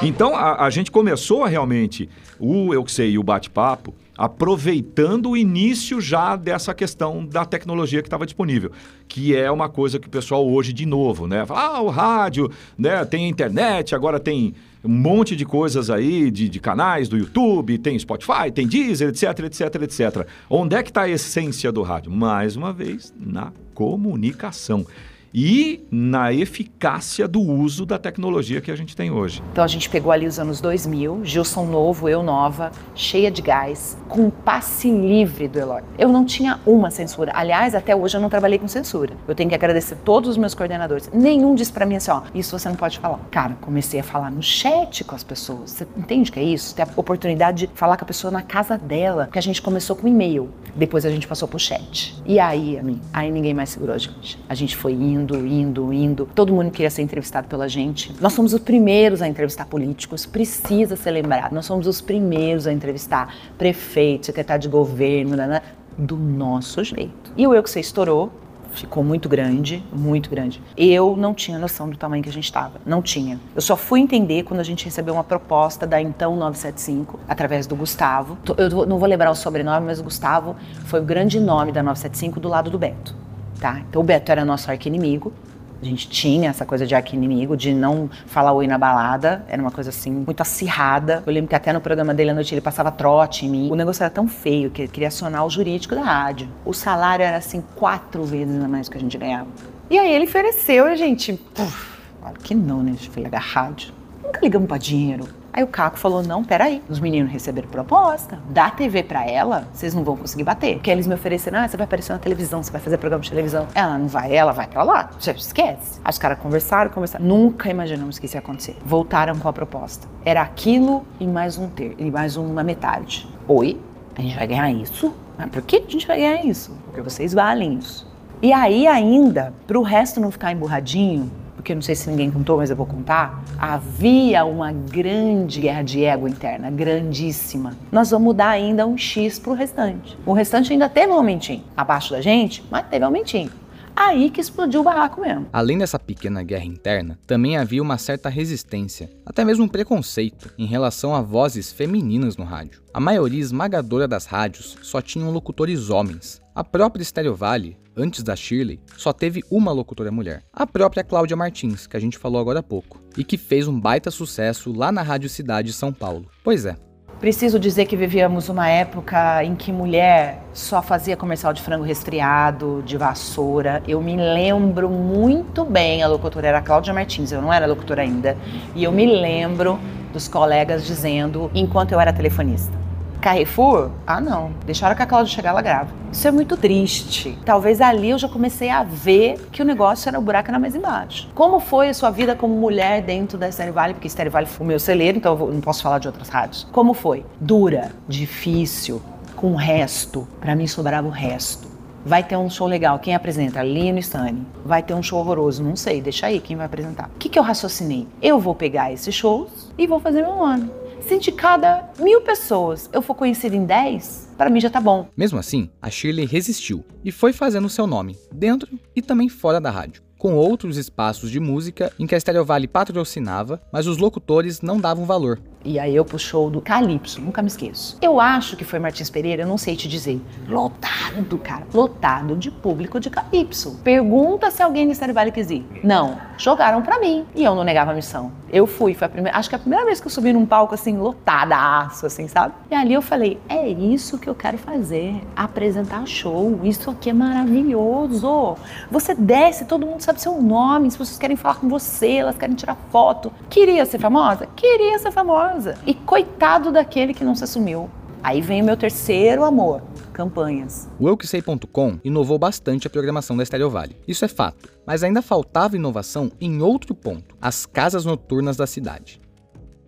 Então 0.00 0.34
a, 0.34 0.64
a 0.64 0.70
gente 0.70 0.92
começou 0.92 1.42
a, 1.42 1.48
realmente 1.48 2.08
o 2.38 2.72
Eu 2.72 2.84
Que 2.84 2.92
Sei 2.92 3.10
e 3.10 3.18
o 3.18 3.22
bate-papo 3.22 3.94
aproveitando 4.18 5.30
o 5.30 5.36
início 5.36 6.00
já 6.00 6.34
dessa 6.34 6.74
questão 6.74 7.24
da 7.24 7.44
tecnologia 7.44 8.02
que 8.02 8.08
estava 8.08 8.26
disponível, 8.26 8.72
que 9.06 9.36
é 9.36 9.48
uma 9.48 9.68
coisa 9.68 10.00
que 10.00 10.08
o 10.08 10.10
pessoal 10.10 10.44
hoje 10.44 10.72
de 10.72 10.84
novo, 10.84 11.28
né? 11.28 11.46
Fala, 11.46 11.78
ah, 11.78 11.80
o 11.80 11.88
rádio, 11.88 12.50
né? 12.76 13.04
Tem 13.04 13.28
internet, 13.28 13.94
agora 13.94 14.18
tem 14.18 14.54
um 14.84 14.88
monte 14.88 15.36
de 15.36 15.44
coisas 15.44 15.88
aí, 15.88 16.32
de, 16.32 16.48
de 16.48 16.58
canais 16.58 17.08
do 17.08 17.16
YouTube, 17.16 17.78
tem 17.78 17.96
Spotify, 17.96 18.50
tem 18.52 18.66
Deezer, 18.66 19.10
etc, 19.10 19.38
etc, 19.44 19.82
etc. 19.82 20.26
Onde 20.50 20.74
é 20.74 20.82
que 20.82 20.90
está 20.90 21.02
a 21.02 21.08
essência 21.08 21.70
do 21.70 21.82
rádio? 21.82 22.10
Mais 22.10 22.56
uma 22.56 22.72
vez, 22.72 23.14
na 23.16 23.52
comunicação 23.72 24.84
e 25.32 25.86
na 25.90 26.32
eficácia 26.32 27.28
do 27.28 27.40
uso 27.40 27.84
da 27.84 27.98
tecnologia 27.98 28.60
que 28.60 28.70
a 28.70 28.76
gente 28.76 28.96
tem 28.96 29.10
hoje. 29.10 29.42
Então 29.52 29.64
a 29.64 29.68
gente 29.68 29.88
pegou 29.88 30.12
ali 30.12 30.26
os 30.26 30.38
anos 30.38 30.60
2000, 30.60 31.24
Gilson 31.24 31.66
novo, 31.66 32.08
eu 32.08 32.22
nova, 32.22 32.72
cheia 32.94 33.30
de 33.30 33.42
gás, 33.42 33.96
com 34.08 34.30
passe 34.30 34.90
livre 34.90 35.48
do 35.48 35.58
Eloy. 35.58 35.82
Eu 35.98 36.08
não 36.08 36.24
tinha 36.24 36.60
uma 36.66 36.90
censura. 36.90 37.32
Aliás, 37.34 37.74
até 37.74 37.94
hoje 37.94 38.16
eu 38.16 38.20
não 38.20 38.28
trabalhei 38.28 38.58
com 38.58 38.68
censura. 38.68 39.14
Eu 39.26 39.34
tenho 39.34 39.48
que 39.48 39.54
agradecer 39.54 39.96
todos 40.04 40.30
os 40.30 40.36
meus 40.36 40.54
coordenadores. 40.54 41.10
Nenhum 41.12 41.54
disse 41.54 41.72
pra 41.72 41.84
mim 41.84 41.96
assim, 41.96 42.10
ó, 42.10 42.22
isso 42.34 42.58
você 42.58 42.68
não 42.68 42.76
pode 42.76 42.98
falar. 42.98 43.18
Cara, 43.30 43.56
comecei 43.60 44.00
a 44.00 44.02
falar 44.02 44.30
no 44.30 44.42
chat 44.42 45.04
com 45.04 45.14
as 45.14 45.24
pessoas. 45.24 45.70
Você 45.70 45.86
entende 45.96 46.30
o 46.30 46.32
que 46.32 46.40
é 46.40 46.44
isso? 46.44 46.74
Ter 46.74 46.82
a 46.82 46.88
oportunidade 46.96 47.66
de 47.66 47.72
falar 47.74 47.96
com 47.96 48.04
a 48.04 48.06
pessoa 48.06 48.30
na 48.30 48.42
casa 48.42 48.78
dela. 48.78 49.24
Porque 49.24 49.38
a 49.38 49.42
gente 49.42 49.60
começou 49.60 49.96
com 49.96 50.06
e-mail, 50.06 50.48
depois 50.74 51.04
a 51.04 51.10
gente 51.10 51.26
passou 51.26 51.48
pro 51.48 51.58
chat. 51.58 52.16
E 52.24 52.38
aí, 52.38 52.78
amigo, 52.78 53.00
aí 53.12 53.30
ninguém 53.30 53.54
mais 53.54 53.70
segurou 53.70 53.94
a 53.94 53.98
gente. 53.98 54.38
A 54.48 54.54
gente 54.54 54.76
foi 54.76 54.92
indo, 54.92 55.17
indo, 55.18 55.92
indo. 55.92 56.28
Todo 56.34 56.52
mundo 56.52 56.70
queria 56.70 56.90
ser 56.90 57.02
entrevistado 57.02 57.48
pela 57.48 57.68
gente. 57.68 58.14
Nós 58.20 58.32
somos 58.32 58.52
os 58.52 58.60
primeiros 58.60 59.22
a 59.22 59.28
entrevistar 59.28 59.66
políticos, 59.66 60.26
precisa 60.26 60.96
ser 60.96 61.10
lembrado. 61.10 61.52
Nós 61.52 61.66
somos 61.66 61.86
os 61.86 62.00
primeiros 62.00 62.66
a 62.66 62.72
entrevistar 62.72 63.34
prefeito, 63.56 64.26
secretário 64.26 64.62
de 64.62 64.68
governo, 64.68 65.36
né, 65.36 65.46
né, 65.46 65.62
do 65.96 66.16
nosso 66.16 66.82
jeito. 66.84 67.32
E 67.36 67.46
o 67.46 67.54
Eu 67.54 67.62
Que 67.62 67.70
Você 67.70 67.80
estourou, 67.80 68.30
ficou 68.72 69.02
muito 69.02 69.28
grande, 69.28 69.82
muito 69.92 70.30
grande. 70.30 70.62
Eu 70.76 71.16
não 71.16 71.34
tinha 71.34 71.58
noção 71.58 71.88
do 71.88 71.96
tamanho 71.96 72.22
que 72.22 72.28
a 72.28 72.32
gente 72.32 72.44
estava, 72.44 72.80
não 72.86 73.02
tinha. 73.02 73.38
Eu 73.54 73.60
só 73.60 73.76
fui 73.76 74.00
entender 74.00 74.44
quando 74.44 74.60
a 74.60 74.64
gente 74.64 74.84
recebeu 74.84 75.14
uma 75.14 75.24
proposta 75.24 75.86
da 75.86 76.00
então 76.00 76.36
975, 76.36 77.18
através 77.28 77.66
do 77.66 77.74
Gustavo. 77.74 78.38
Eu 78.56 78.86
não 78.86 78.98
vou 78.98 79.08
lembrar 79.08 79.30
o 79.30 79.34
sobrenome, 79.34 79.86
mas 79.86 80.00
o 80.00 80.04
Gustavo 80.04 80.56
foi 80.84 81.00
o 81.00 81.04
grande 81.04 81.40
nome 81.40 81.72
da 81.72 81.82
975 81.82 82.40
do 82.40 82.48
lado 82.48 82.70
do 82.70 82.78
Beto 82.78 83.27
tá? 83.60 83.80
Então 83.88 84.00
o 84.00 84.04
Beto 84.04 84.32
era 84.32 84.44
nosso 84.44 84.70
arqui-inimigo. 84.70 85.32
A 85.80 85.84
gente 85.84 86.08
tinha 86.08 86.50
essa 86.50 86.66
coisa 86.66 86.84
de 86.84 86.94
arqui-inimigo, 86.94 87.56
de 87.56 87.72
não 87.72 88.10
falar 88.26 88.52
oi 88.52 88.66
na 88.66 88.76
balada. 88.76 89.44
Era 89.48 89.62
uma 89.62 89.70
coisa 89.70 89.90
assim, 89.90 90.10
muito 90.10 90.40
acirrada. 90.40 91.22
Eu 91.24 91.32
lembro 91.32 91.48
que 91.48 91.54
até 91.54 91.72
no 91.72 91.80
programa 91.80 92.12
dele 92.12 92.30
à 92.30 92.34
noite 92.34 92.52
ele 92.52 92.60
passava 92.60 92.90
trote 92.90 93.46
em 93.46 93.48
mim. 93.48 93.70
O 93.70 93.76
negócio 93.76 94.02
era 94.02 94.10
tão 94.10 94.26
feio 94.26 94.70
que 94.70 94.82
ele 94.82 94.88
queria 94.88 95.06
acionar 95.06 95.46
o 95.46 95.50
jurídico 95.50 95.94
da 95.94 96.02
rádio. 96.02 96.48
O 96.64 96.72
salário 96.72 97.24
era 97.24 97.36
assim, 97.36 97.62
quatro 97.76 98.24
vezes 98.24 98.62
a 98.62 98.66
mais 98.66 98.88
que 98.88 98.98
a 98.98 99.00
gente 99.00 99.16
ganhava. 99.16 99.46
E 99.88 99.96
aí 99.96 100.12
ele 100.12 100.24
ofereceu 100.24 100.88
e 100.88 100.92
a 100.92 100.96
gente. 100.96 101.34
Puf, 101.54 101.98
claro 102.20 102.38
que 102.40 102.54
não, 102.56 102.82
né? 102.82 102.90
A 102.90 102.94
gente 102.94 103.10
foi 103.10 103.24
rádio. 103.32 103.92
Nunca 104.24 104.40
ligamos 104.42 104.66
pra 104.66 104.78
dinheiro. 104.78 105.28
Aí 105.58 105.64
o 105.64 105.66
Caco 105.66 105.98
falou: 105.98 106.22
não, 106.22 106.44
peraí, 106.44 106.80
os 106.88 107.00
meninos 107.00 107.32
receberam 107.32 107.68
proposta, 107.68 108.38
dá 108.48 108.70
TV 108.70 109.02
pra 109.02 109.28
ela, 109.28 109.66
vocês 109.72 109.92
não 109.92 110.04
vão 110.04 110.16
conseguir 110.16 110.44
bater. 110.44 110.74
Porque 110.74 110.88
eles 110.88 111.04
me 111.04 111.14
ofereceram: 111.14 111.58
ah, 111.58 111.66
você 111.66 111.76
vai 111.76 111.84
aparecer 111.84 112.12
na 112.12 112.20
televisão, 112.20 112.62
você 112.62 112.70
vai 112.70 112.80
fazer 112.80 112.96
programa 112.96 113.24
de 113.24 113.28
televisão. 113.28 113.66
Ela 113.74 113.98
não 113.98 114.06
vai, 114.06 114.32
ela 114.32 114.52
vai 114.52 114.68
pra 114.68 114.84
lá. 114.84 115.10
Você 115.18 115.32
esquece. 115.32 116.00
Aí 116.04 116.10
os 116.10 116.16
caras 116.16 116.38
conversaram, 116.38 116.92
conversaram. 116.92 117.24
Nunca 117.24 117.68
imaginamos 117.68 118.20
que 118.20 118.26
isso 118.26 118.36
ia 118.36 118.38
acontecer. 118.38 118.76
Voltaram 118.86 119.36
com 119.36 119.48
a 119.48 119.52
proposta. 119.52 120.06
Era 120.24 120.42
aquilo 120.42 121.04
e 121.18 121.26
mais 121.26 121.58
um 121.58 121.68
ter, 121.68 121.96
e 121.98 122.08
mais 122.08 122.36
uma 122.36 122.62
metade. 122.62 123.28
Oi, 123.48 123.80
a 124.16 124.22
gente 124.22 124.36
vai 124.36 124.46
ganhar 124.46 124.70
isso? 124.70 125.12
Mas 125.36 125.50
por 125.50 125.62
que 125.62 125.78
a 125.78 125.90
gente 125.90 126.06
vai 126.06 126.18
ganhar 126.18 126.44
isso? 126.44 126.70
Porque 126.84 127.00
vocês 127.00 127.34
valem 127.34 127.78
isso. 127.78 128.06
E 128.40 128.52
aí 128.52 128.86
ainda, 128.86 129.52
pro 129.66 129.82
resto 129.82 130.20
não 130.20 130.30
ficar 130.30 130.52
emburradinho, 130.52 131.28
porque 131.58 131.72
eu 131.72 131.74
não 131.74 131.82
sei 131.82 131.96
se 131.96 132.08
ninguém 132.08 132.30
contou, 132.30 132.58
mas 132.58 132.70
eu 132.70 132.76
vou 132.76 132.86
contar, 132.86 133.42
havia 133.58 134.44
uma 134.44 134.70
grande 134.70 135.60
guerra 135.60 135.82
de 135.82 136.04
ego 136.04 136.28
interna, 136.28 136.70
grandíssima. 136.70 137.76
Nós 137.90 138.12
vamos 138.12 138.36
dar 138.36 138.50
ainda 138.50 138.86
um 138.86 138.96
X 138.96 139.40
pro 139.40 139.54
restante. 139.54 140.16
O 140.24 140.32
restante 140.32 140.72
ainda 140.72 140.88
teve 140.88 141.12
um 141.12 141.16
aumentinho. 141.16 141.64
Abaixo 141.76 142.12
da 142.12 142.20
gente, 142.20 142.64
mas 142.70 142.86
teve 142.86 143.04
aumentinho. 143.04 143.50
Aí 143.96 144.30
que 144.30 144.40
explodiu 144.40 144.82
o 144.82 144.84
barraco 144.84 145.20
mesmo. 145.20 145.48
Além 145.52 145.76
dessa 145.76 145.98
pequena 145.98 146.44
guerra 146.44 146.64
interna, 146.64 147.18
também 147.26 147.56
havia 147.56 147.82
uma 147.82 147.98
certa 147.98 148.28
resistência, 148.28 149.10
até 149.26 149.44
mesmo 149.44 149.64
um 149.64 149.68
preconceito, 149.68 150.54
em 150.56 150.66
relação 150.66 151.12
a 151.12 151.20
vozes 151.20 151.72
femininas 151.72 152.36
no 152.36 152.44
rádio. 152.44 152.80
A 152.94 153.00
maioria 153.00 153.40
esmagadora 153.40 154.06
das 154.06 154.26
rádios 154.26 154.78
só 154.82 155.02
tinham 155.02 155.32
locutores 155.32 155.90
homens. 155.90 156.40
A 156.58 156.64
própria 156.64 157.04
Stereo 157.04 157.36
Vale, 157.36 157.78
antes 157.96 158.20
da 158.20 158.34
Shirley, 158.34 158.80
só 158.96 159.12
teve 159.12 159.44
uma 159.48 159.70
locutora 159.70 160.10
mulher. 160.10 160.42
A 160.52 160.66
própria 160.66 161.04
Cláudia 161.04 161.36
Martins, 161.36 161.86
que 161.86 161.96
a 161.96 162.00
gente 162.00 162.18
falou 162.18 162.40
agora 162.40 162.58
há 162.58 162.62
pouco, 162.64 163.00
e 163.16 163.22
que 163.22 163.38
fez 163.38 163.68
um 163.68 163.78
baita 163.78 164.10
sucesso 164.10 164.72
lá 164.72 164.90
na 164.90 165.00
Rádio 165.00 165.28
Cidade 165.28 165.68
de 165.68 165.74
São 165.74 165.92
Paulo. 165.92 166.26
Pois 166.42 166.66
é, 166.66 166.74
Preciso 167.20 167.60
dizer 167.60 167.86
que 167.86 167.96
vivíamos 167.96 168.48
uma 168.48 168.68
época 168.68 169.44
em 169.44 169.54
que 169.54 169.70
mulher 169.70 170.42
só 170.52 170.82
fazia 170.82 171.16
comercial 171.16 171.52
de 171.52 171.62
frango 171.62 171.84
resfriado, 171.84 172.82
de 172.84 172.96
vassoura. 172.96 173.80
Eu 173.86 174.00
me 174.02 174.16
lembro 174.16 174.90
muito 174.90 175.64
bem, 175.64 176.02
a 176.02 176.08
locutora 176.08 176.48
era 176.48 176.58
a 176.58 176.62
Cláudia 176.62 176.92
Martins, 176.92 177.30
eu 177.30 177.40
não 177.40 177.52
era 177.52 177.66
locutora 177.66 178.02
ainda, 178.02 178.36
e 178.74 178.82
eu 178.82 178.90
me 178.90 179.06
lembro 179.06 179.78
dos 180.12 180.26
colegas 180.26 180.84
dizendo, 180.84 181.52
enquanto 181.54 181.92
eu 181.92 182.00
era 182.00 182.12
telefonista. 182.12 182.87
Carrefour? 183.20 183.90
Ah, 184.06 184.20
não. 184.20 184.52
Deixaram 184.64 184.94
que 184.94 185.02
a 185.02 185.06
Cláudia 185.06 185.32
chegar, 185.32 185.50
ela 185.50 185.62
grava. 185.62 185.90
Isso 186.12 186.26
é 186.26 186.30
muito 186.30 186.56
triste. 186.56 187.36
Talvez 187.44 187.80
ali 187.80 188.10
eu 188.10 188.18
já 188.18 188.28
comecei 188.28 188.70
a 188.70 188.82
ver 188.82 189.38
que 189.50 189.60
o 189.60 189.64
negócio 189.64 190.08
era 190.08 190.18
o 190.18 190.22
buraco 190.22 190.50
era 190.50 190.58
mais 190.58 190.74
embaixo. 190.74 191.28
Como 191.34 191.58
foi 191.60 191.88
a 191.88 191.94
sua 191.94 192.10
vida 192.10 192.34
como 192.34 192.54
mulher 192.54 193.02
dentro 193.02 193.36
da 193.36 193.48
Estéreo 193.48 193.72
Vale? 193.72 193.94
Porque 193.94 194.06
Estéreo 194.06 194.30
Vale 194.30 194.46
foi 194.46 194.64
o 194.64 194.68
meu 194.68 194.78
celeiro, 194.78 195.18
então 195.18 195.36
eu 195.38 195.52
não 195.52 195.60
posso 195.60 195.82
falar 195.82 195.98
de 195.98 196.06
outras 196.06 196.28
rádios. 196.28 196.66
Como 196.72 196.94
foi? 196.94 197.24
Dura, 197.40 197.90
difícil, 198.08 199.02
com 199.34 199.52
o 199.52 199.56
resto. 199.56 200.26
Para 200.40 200.54
mim 200.54 200.66
sobrava 200.66 201.06
o 201.06 201.10
resto. 201.10 201.68
Vai 202.06 202.22
ter 202.22 202.36
um 202.36 202.48
show 202.48 202.66
legal. 202.66 202.98
Quem 203.00 203.14
apresenta? 203.14 203.62
Lino 203.62 203.98
Stani. 203.98 204.46
Vai 204.64 204.82
ter 204.82 204.94
um 204.94 205.02
show 205.02 205.18
horroroso? 205.18 205.62
Não 205.62 205.76
sei. 205.76 206.00
Deixa 206.00 206.26
aí 206.26 206.40
quem 206.40 206.56
vai 206.56 206.66
apresentar. 206.66 207.10
O 207.14 207.18
que, 207.18 207.28
que 207.28 207.38
eu 207.38 207.42
raciocinei? 207.42 208.06
Eu 208.22 208.38
vou 208.38 208.54
pegar 208.54 208.92
esses 208.92 209.14
shows 209.14 209.70
e 209.76 209.86
vou 209.86 210.00
fazer 210.00 210.22
meu 210.22 210.42
ano. 210.42 210.70
Se 211.08 211.18
de 211.18 211.32
cada 211.32 211.88
mil 211.98 212.20
pessoas 212.20 212.90
eu 212.92 213.00
for 213.00 213.14
conhecida 213.14 213.56
em 213.56 213.64
10, 213.64 214.34
para 214.36 214.50
mim 214.50 214.60
já 214.60 214.68
tá 214.68 214.78
bom. 214.78 215.08
Mesmo 215.16 215.38
assim, 215.38 215.70
a 215.80 215.88
Shirley 215.88 216.26
resistiu 216.26 216.84
e 217.02 217.10
foi 217.10 217.32
fazendo 217.32 217.66
seu 217.70 217.86
nome, 217.86 218.14
dentro 218.30 218.78
e 218.94 219.00
também 219.00 219.26
fora 219.26 219.58
da 219.58 219.70
rádio 219.70 220.02
com 220.18 220.34
outros 220.34 220.76
espaços 220.76 221.30
de 221.30 221.38
música 221.38 221.92
em 221.98 222.06
que 222.06 222.14
a 222.14 222.20
Stereo 222.20 222.44
Vale 222.44 222.66
patrocinava, 222.66 223.62
mas 223.72 223.86
os 223.86 223.98
locutores 223.98 224.60
não 224.60 224.78
davam 224.78 225.04
valor. 225.04 225.40
E 225.64 225.78
aí 225.78 225.94
eu 225.94 226.04
pro 226.04 226.18
show 226.18 226.48
do 226.48 226.60
Calypso, 226.60 227.20
nunca 227.20 227.42
me 227.42 227.48
esqueço. 227.48 227.98
Eu 228.00 228.20
acho 228.20 228.56
que 228.56 228.64
foi 228.64 228.78
Martins 228.78 229.10
Pereira, 229.10 229.44
não 229.44 229.58
sei 229.58 229.76
te 229.76 229.88
dizer. 229.88 230.20
Lotado, 230.48 231.36
cara. 231.38 231.66
Lotado 231.74 232.36
de 232.36 232.50
público 232.50 233.00
de 233.00 233.10
Calypso. 233.10 233.78
Pergunta 233.82 234.50
se 234.50 234.62
alguém 234.62 234.86
do 234.86 234.94
Stereo 234.94 235.14
Vale 235.14 235.32
quis 235.32 235.50
ir. 235.50 235.66
Não. 235.82 236.16
Jogaram 236.38 236.80
pra 236.80 237.00
mim. 237.00 237.26
E 237.34 237.42
eu 237.42 237.54
não 237.54 237.64
negava 237.64 237.90
a 237.90 237.94
missão. 237.94 238.32
Eu 238.50 238.66
fui, 238.66 238.94
foi 238.94 239.06
a 239.06 239.10
primeira, 239.10 239.36
acho 239.36 239.48
que 239.48 239.56
a 239.56 239.58
primeira 239.58 239.84
vez 239.84 240.00
que 240.00 240.06
eu 240.06 240.10
subi 240.10 240.32
num 240.32 240.46
palco 240.46 240.74
assim, 240.74 240.96
lotada, 240.96 241.54
aço, 241.54 242.06
assim, 242.06 242.26
sabe? 242.28 242.54
E 242.70 242.74
ali 242.74 242.94
eu 242.94 243.02
falei, 243.02 243.38
é 243.48 243.68
isso 243.68 244.16
que 244.18 244.28
eu 244.28 244.34
quero 244.34 244.56
fazer. 244.56 245.20
Apresentar 245.36 246.06
show. 246.06 246.60
Isso 246.62 246.90
aqui 246.90 247.10
é 247.10 247.12
maravilhoso. 247.12 248.56
Você 248.90 249.14
desce, 249.14 249.66
todo 249.66 249.84
mundo 249.84 250.00
sabe 250.08 250.22
seu 250.22 250.40
nome, 250.40 250.88
as 250.88 250.96
pessoas 250.96 251.18
querem 251.18 251.36
falar 251.36 251.56
com 251.56 251.68
você, 251.68 252.12
elas 252.12 252.38
querem 252.38 252.56
tirar 252.56 252.76
foto. 252.90 253.30
Queria 253.50 253.84
ser 253.84 253.98
famosa? 253.98 254.46
Queria 254.56 254.98
ser 254.98 255.12
famosa. 255.12 255.76
E 255.86 255.92
coitado 255.92 256.72
daquele 256.72 257.12
que 257.12 257.22
não 257.22 257.34
se 257.34 257.44
assumiu. 257.44 257.90
Aí 258.22 258.40
vem 258.40 258.62
o 258.62 258.64
meu 258.64 258.76
terceiro 258.76 259.44
amor, 259.44 259.82
campanhas. 260.12 260.88
O 260.98 261.08
EuQueSei.com 261.08 261.98
inovou 262.02 262.38
bastante 262.38 262.86
a 262.86 262.90
programação 262.90 263.36
da 263.36 263.44
Stereo 263.44 263.68
Vale. 263.68 263.96
Isso 264.08 264.24
é 264.24 264.28
fato. 264.28 264.70
Mas 264.86 265.04
ainda 265.04 265.20
faltava 265.20 265.76
inovação 265.76 266.32
em 266.40 266.62
outro 266.62 266.94
ponto, 266.94 267.36
as 267.40 267.66
casas 267.66 268.06
noturnas 268.06 268.56
da 268.56 268.66
cidade. 268.66 269.20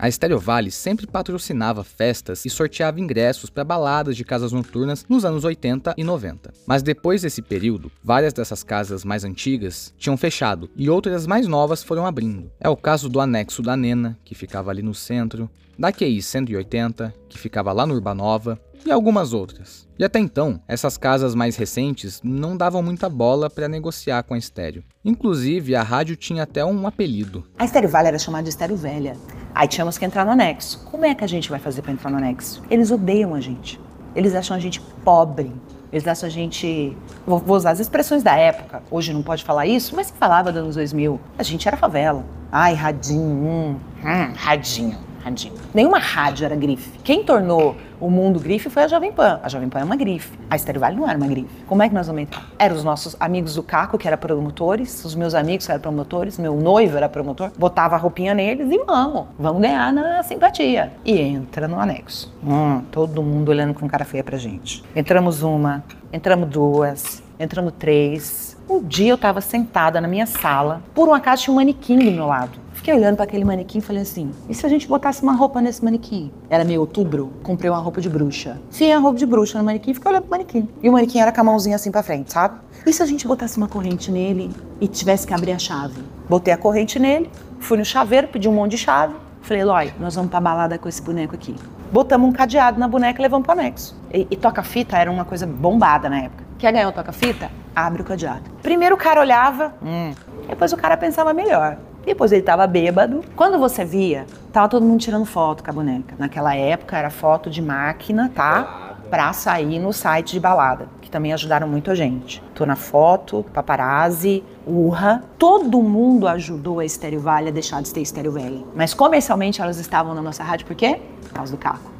A 0.02 0.10
Stereo 0.10 0.38
Vale 0.38 0.70
sempre 0.70 1.06
patrocinava 1.06 1.84
festas 1.84 2.46
e 2.46 2.48
sorteava 2.48 2.98
ingressos 2.98 3.50
para 3.50 3.62
baladas 3.62 4.16
de 4.16 4.24
casas 4.24 4.50
noturnas 4.50 5.04
nos 5.06 5.26
anos 5.26 5.44
80 5.44 5.92
e 5.94 6.02
90. 6.02 6.54
Mas 6.66 6.82
depois 6.82 7.20
desse 7.20 7.42
período, 7.42 7.92
várias 8.02 8.32
dessas 8.32 8.62
casas 8.62 9.04
mais 9.04 9.24
antigas 9.24 9.92
tinham 9.98 10.16
fechado 10.16 10.70
e 10.74 10.88
outras 10.88 11.26
mais 11.26 11.46
novas 11.46 11.82
foram 11.82 12.06
abrindo. 12.06 12.50
É 12.58 12.66
o 12.66 12.78
caso 12.78 13.10
do 13.10 13.20
anexo 13.20 13.60
da 13.60 13.76
Nena, 13.76 14.18
que 14.24 14.34
ficava 14.34 14.70
ali 14.70 14.80
no 14.80 14.94
centro, 14.94 15.50
da 15.78 15.92
QI 15.92 16.22
180, 16.22 17.14
que 17.28 17.38
ficava 17.38 17.70
lá 17.70 17.86
no 17.86 17.92
Urbanova, 17.92 18.58
e 18.84 18.90
algumas 18.90 19.32
outras. 19.32 19.88
E 19.98 20.04
até 20.04 20.18
então, 20.18 20.60
essas 20.66 20.96
casas 20.96 21.34
mais 21.34 21.56
recentes 21.56 22.20
não 22.24 22.56
davam 22.56 22.82
muita 22.82 23.08
bola 23.08 23.50
para 23.50 23.68
negociar 23.68 24.22
com 24.22 24.34
a 24.34 24.38
Estéreo. 24.38 24.82
Inclusive, 25.04 25.74
a 25.74 25.82
rádio 25.82 26.16
tinha 26.16 26.44
até 26.44 26.64
um 26.64 26.86
apelido. 26.86 27.46
A 27.58 27.64
Estéreo 27.64 27.88
Vale 27.88 28.08
era 28.08 28.18
chamada 28.18 28.44
de 28.44 28.50
Estéreo 28.50 28.76
Velha. 28.76 29.16
Aí 29.54 29.68
tínhamos 29.68 29.98
que 29.98 30.04
entrar 30.04 30.24
no 30.24 30.30
anexo. 30.30 30.84
Como 30.90 31.04
é 31.04 31.14
que 31.14 31.24
a 31.24 31.26
gente 31.26 31.50
vai 31.50 31.58
fazer 31.58 31.82
para 31.82 31.92
entrar 31.92 32.10
no 32.10 32.16
anexo? 32.16 32.62
Eles 32.70 32.90
odeiam 32.90 33.34
a 33.34 33.40
gente. 33.40 33.80
Eles 34.14 34.34
acham 34.34 34.56
a 34.56 34.60
gente 34.60 34.80
pobre. 35.04 35.52
Eles 35.92 36.06
acham 36.06 36.28
a 36.28 36.30
gente. 36.30 36.96
Vou, 37.26 37.42
usar 37.48 37.72
as 37.72 37.80
expressões 37.80 38.22
da 38.22 38.34
época. 38.34 38.82
Hoje 38.90 39.12
não 39.12 39.22
pode 39.22 39.44
falar 39.44 39.66
isso, 39.66 39.94
mas 39.94 40.06
se 40.06 40.12
falava 40.14 40.50
dos 40.50 40.62
anos 40.62 40.76
2000. 40.76 41.20
A 41.36 41.42
gente 41.42 41.66
era 41.68 41.76
favela. 41.76 42.24
Ai, 42.50 42.74
radinho. 42.74 43.20
Hum, 43.20 43.76
hum, 44.02 44.32
radinho 44.34 45.09
radinho. 45.22 45.54
Nenhuma 45.74 45.98
rádio 45.98 46.44
era 46.44 46.56
grife. 46.56 46.98
Quem 47.04 47.24
tornou 47.24 47.76
o 48.00 48.10
mundo 48.10 48.40
grife 48.40 48.70
foi 48.70 48.84
a 48.84 48.88
Jovem 48.88 49.12
Pan. 49.12 49.38
A 49.42 49.48
Jovem 49.48 49.68
Pan 49.68 49.80
é 49.80 49.84
uma 49.84 49.96
grife. 49.96 50.36
A 50.48 50.56
Estéreo 50.56 50.80
Vale 50.80 50.96
não 50.96 51.08
era 51.08 51.16
uma 51.16 51.26
grife. 51.26 51.50
Como 51.66 51.82
é 51.82 51.88
que 51.88 51.94
nós 51.94 52.08
entrar? 52.08 52.46
Eram 52.58 52.74
os 52.74 52.82
nossos 52.82 53.14
amigos 53.20 53.54
do 53.54 53.62
Caco, 53.62 53.98
que 53.98 54.08
eram 54.08 54.16
promotores, 54.18 55.04
os 55.04 55.14
meus 55.14 55.34
amigos 55.34 55.66
que 55.66 55.72
eram 55.72 55.82
promotores, 55.82 56.38
meu 56.38 56.56
noivo 56.56 56.96
era 56.96 57.08
promotor. 57.08 57.50
Botava 57.58 57.94
a 57.94 57.98
roupinha 57.98 58.34
neles 58.34 58.70
e 58.70 58.78
vamos. 58.84 59.26
Vamos 59.38 59.60
ganhar 59.60 59.92
na 59.92 60.22
simpatia. 60.22 60.92
E 61.04 61.18
entra 61.18 61.68
no 61.68 61.78
anexo. 61.78 62.32
Hum, 62.42 62.82
todo 62.90 63.22
mundo 63.22 63.50
olhando 63.50 63.74
com 63.74 63.86
cara 63.86 64.04
feia 64.04 64.24
pra 64.24 64.38
gente. 64.38 64.82
Entramos 64.96 65.42
uma, 65.42 65.84
entramos 66.12 66.48
duas, 66.48 67.22
entramos 67.38 67.74
três. 67.78 68.56
Um 68.68 68.82
dia 68.82 69.10
eu 69.10 69.16
estava 69.16 69.40
sentada 69.40 70.00
na 70.00 70.08
minha 70.08 70.26
sala, 70.26 70.82
por 70.94 71.08
um 71.08 71.14
acaso 71.14 71.42
tinha 71.42 71.52
um 71.52 71.56
manequim 71.56 71.98
do 71.98 72.10
meu 72.10 72.26
lado. 72.26 72.58
Fiquei 72.80 72.94
olhando 72.94 73.16
para 73.16 73.24
aquele 73.24 73.44
manequim 73.44 73.76
e 73.76 73.80
falei 73.82 74.00
assim: 74.00 74.30
e 74.48 74.54
se 74.54 74.64
a 74.64 74.68
gente 74.70 74.88
botasse 74.88 75.22
uma 75.22 75.34
roupa 75.34 75.60
nesse 75.60 75.84
manequim? 75.84 76.32
Era 76.48 76.64
meio 76.64 76.80
outubro, 76.80 77.30
comprei 77.42 77.70
uma 77.70 77.78
roupa 77.78 78.00
de 78.00 78.08
bruxa. 78.08 78.58
Sim, 78.70 78.90
a 78.90 78.98
roupa 78.98 79.18
de 79.18 79.26
bruxa 79.26 79.58
no 79.58 79.64
manequim, 79.64 79.92
fiquei 79.92 80.10
olhando 80.10 80.22
pro 80.22 80.30
manequim. 80.30 80.66
E 80.82 80.88
o 80.88 80.92
manequim 80.92 81.18
era 81.18 81.30
com 81.30 81.42
a 81.42 81.44
mãozinha 81.44 81.76
assim 81.76 81.90
pra 81.90 82.02
frente, 82.02 82.32
sabe? 82.32 82.58
E 82.86 82.90
se 82.90 83.02
a 83.02 83.06
gente 83.06 83.28
botasse 83.28 83.58
uma 83.58 83.68
corrente 83.68 84.10
nele 84.10 84.50
e 84.80 84.88
tivesse 84.88 85.26
que 85.26 85.34
abrir 85.34 85.52
a 85.52 85.58
chave? 85.58 86.02
Botei 86.26 86.54
a 86.54 86.56
corrente 86.56 86.98
nele, 86.98 87.30
fui 87.58 87.76
no 87.76 87.84
chaveiro, 87.84 88.28
pedi 88.28 88.48
um 88.48 88.54
monte 88.54 88.70
de 88.70 88.78
chave. 88.78 89.14
Falei, 89.42 89.60
Eloy, 89.62 89.92
nós 90.00 90.14
vamos 90.14 90.30
pra 90.30 90.40
balada 90.40 90.78
com 90.78 90.88
esse 90.88 91.02
boneco 91.02 91.34
aqui. 91.34 91.54
Botamos 91.92 92.30
um 92.30 92.32
cadeado 92.32 92.80
na 92.80 92.88
boneca 92.88 93.20
e 93.20 93.22
levamos 93.22 93.44
pro 93.44 93.52
anexo. 93.52 93.94
E, 94.10 94.26
e 94.30 94.36
toca-fita 94.36 94.96
era 94.96 95.10
uma 95.10 95.26
coisa 95.26 95.46
bombada 95.46 96.08
na 96.08 96.20
época. 96.20 96.44
Quer 96.58 96.72
ganhar 96.72 96.88
o 96.88 96.92
toca-fita? 96.92 97.50
Abre 97.74 98.02
o 98.02 98.04
cadeado. 98.04 98.42
Primeiro 98.62 98.94
o 98.94 98.98
cara 98.98 99.20
olhava, 99.20 99.74
hum. 99.82 100.12
depois 100.48 100.72
o 100.72 100.76
cara 100.76 100.96
pensava 100.96 101.32
melhor. 101.32 101.76
Depois 102.04 102.32
ele 102.32 102.42
tava 102.42 102.66
bêbado. 102.66 103.22
Quando 103.36 103.58
você 103.58 103.84
via, 103.84 104.26
tava 104.52 104.68
todo 104.68 104.84
mundo 104.84 105.00
tirando 105.00 105.24
foto 105.26 105.62
com 105.62 105.70
a 105.70 105.72
boneca. 105.72 106.14
Naquela 106.18 106.54
época 106.54 106.96
era 106.96 107.10
foto 107.10 107.50
de 107.50 107.60
máquina, 107.60 108.30
tá? 108.34 108.96
Pra 109.10 109.32
sair 109.32 109.78
no 109.78 109.92
site 109.92 110.32
de 110.32 110.40
balada, 110.40 110.88
que 111.02 111.10
também 111.10 111.32
ajudaram 111.32 111.68
muito 111.68 111.90
a 111.90 111.94
gente. 111.94 112.42
Tô 112.54 112.64
na 112.64 112.76
foto, 112.76 113.44
paparazzi, 113.52 114.42
urra. 114.66 115.24
Todo 115.36 115.82
mundo 115.82 116.28
ajudou 116.28 116.80
a 116.80 116.84
Estéreo 116.84 117.20
Vale 117.20 117.48
a 117.48 117.52
deixar 117.52 117.82
de 117.82 117.88
ser 117.88 118.00
Estéreo 118.00 118.32
Valley. 118.32 118.64
Mas 118.74 118.94
comercialmente 118.94 119.60
elas 119.60 119.78
estavam 119.78 120.14
na 120.14 120.22
nossa 120.22 120.42
rádio 120.42 120.66
por 120.66 120.76
quê? 120.76 121.00
Por 121.22 121.32
causa 121.32 121.52
do 121.52 121.58
Caco. 121.58 121.99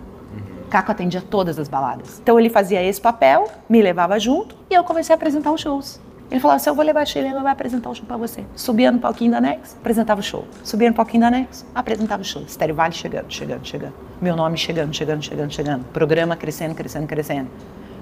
Caco 0.70 0.92
atendia 0.92 1.20
todas 1.20 1.58
as 1.58 1.68
baladas. 1.68 2.20
Então 2.22 2.38
ele 2.38 2.48
fazia 2.48 2.80
esse 2.82 3.00
papel, 3.00 3.50
me 3.68 3.82
levava 3.82 4.18
junto 4.20 4.54
e 4.70 4.74
eu 4.74 4.84
comecei 4.84 5.12
a 5.12 5.16
apresentar 5.16 5.52
os 5.52 5.60
shows. 5.60 6.00
Ele 6.30 6.38
falava 6.38 6.56
assim: 6.56 6.70
eu 6.70 6.74
vou 6.76 6.84
levar 6.84 7.00
a 7.00 7.04
Sheila, 7.04 7.28
ela 7.28 7.42
vai 7.42 7.52
apresentar 7.52 7.90
o 7.90 7.94
show 7.94 8.06
pra 8.06 8.16
você. 8.16 8.44
Subia 8.54 8.92
no 8.92 9.00
palquinho 9.00 9.32
da 9.32 9.40
Nex, 9.40 9.76
apresentava 9.80 10.20
o 10.20 10.22
show. 10.22 10.46
Subia 10.62 10.88
no 10.88 10.94
palquinho 10.94 11.22
da 11.22 11.30
Nex, 11.30 11.66
apresentava 11.74 12.22
o 12.22 12.24
show. 12.24 12.42
Estéreo 12.42 12.74
Vale 12.74 12.94
chegando, 12.94 13.26
chegando, 13.28 13.66
chegando. 13.66 13.94
Meu 14.22 14.36
nome 14.36 14.56
chegando, 14.56 14.94
chegando, 14.94 15.22
chegando, 15.24 15.52
chegando. 15.52 15.84
Programa 15.92 16.36
crescendo, 16.36 16.74
crescendo, 16.74 17.08
crescendo. 17.08 17.50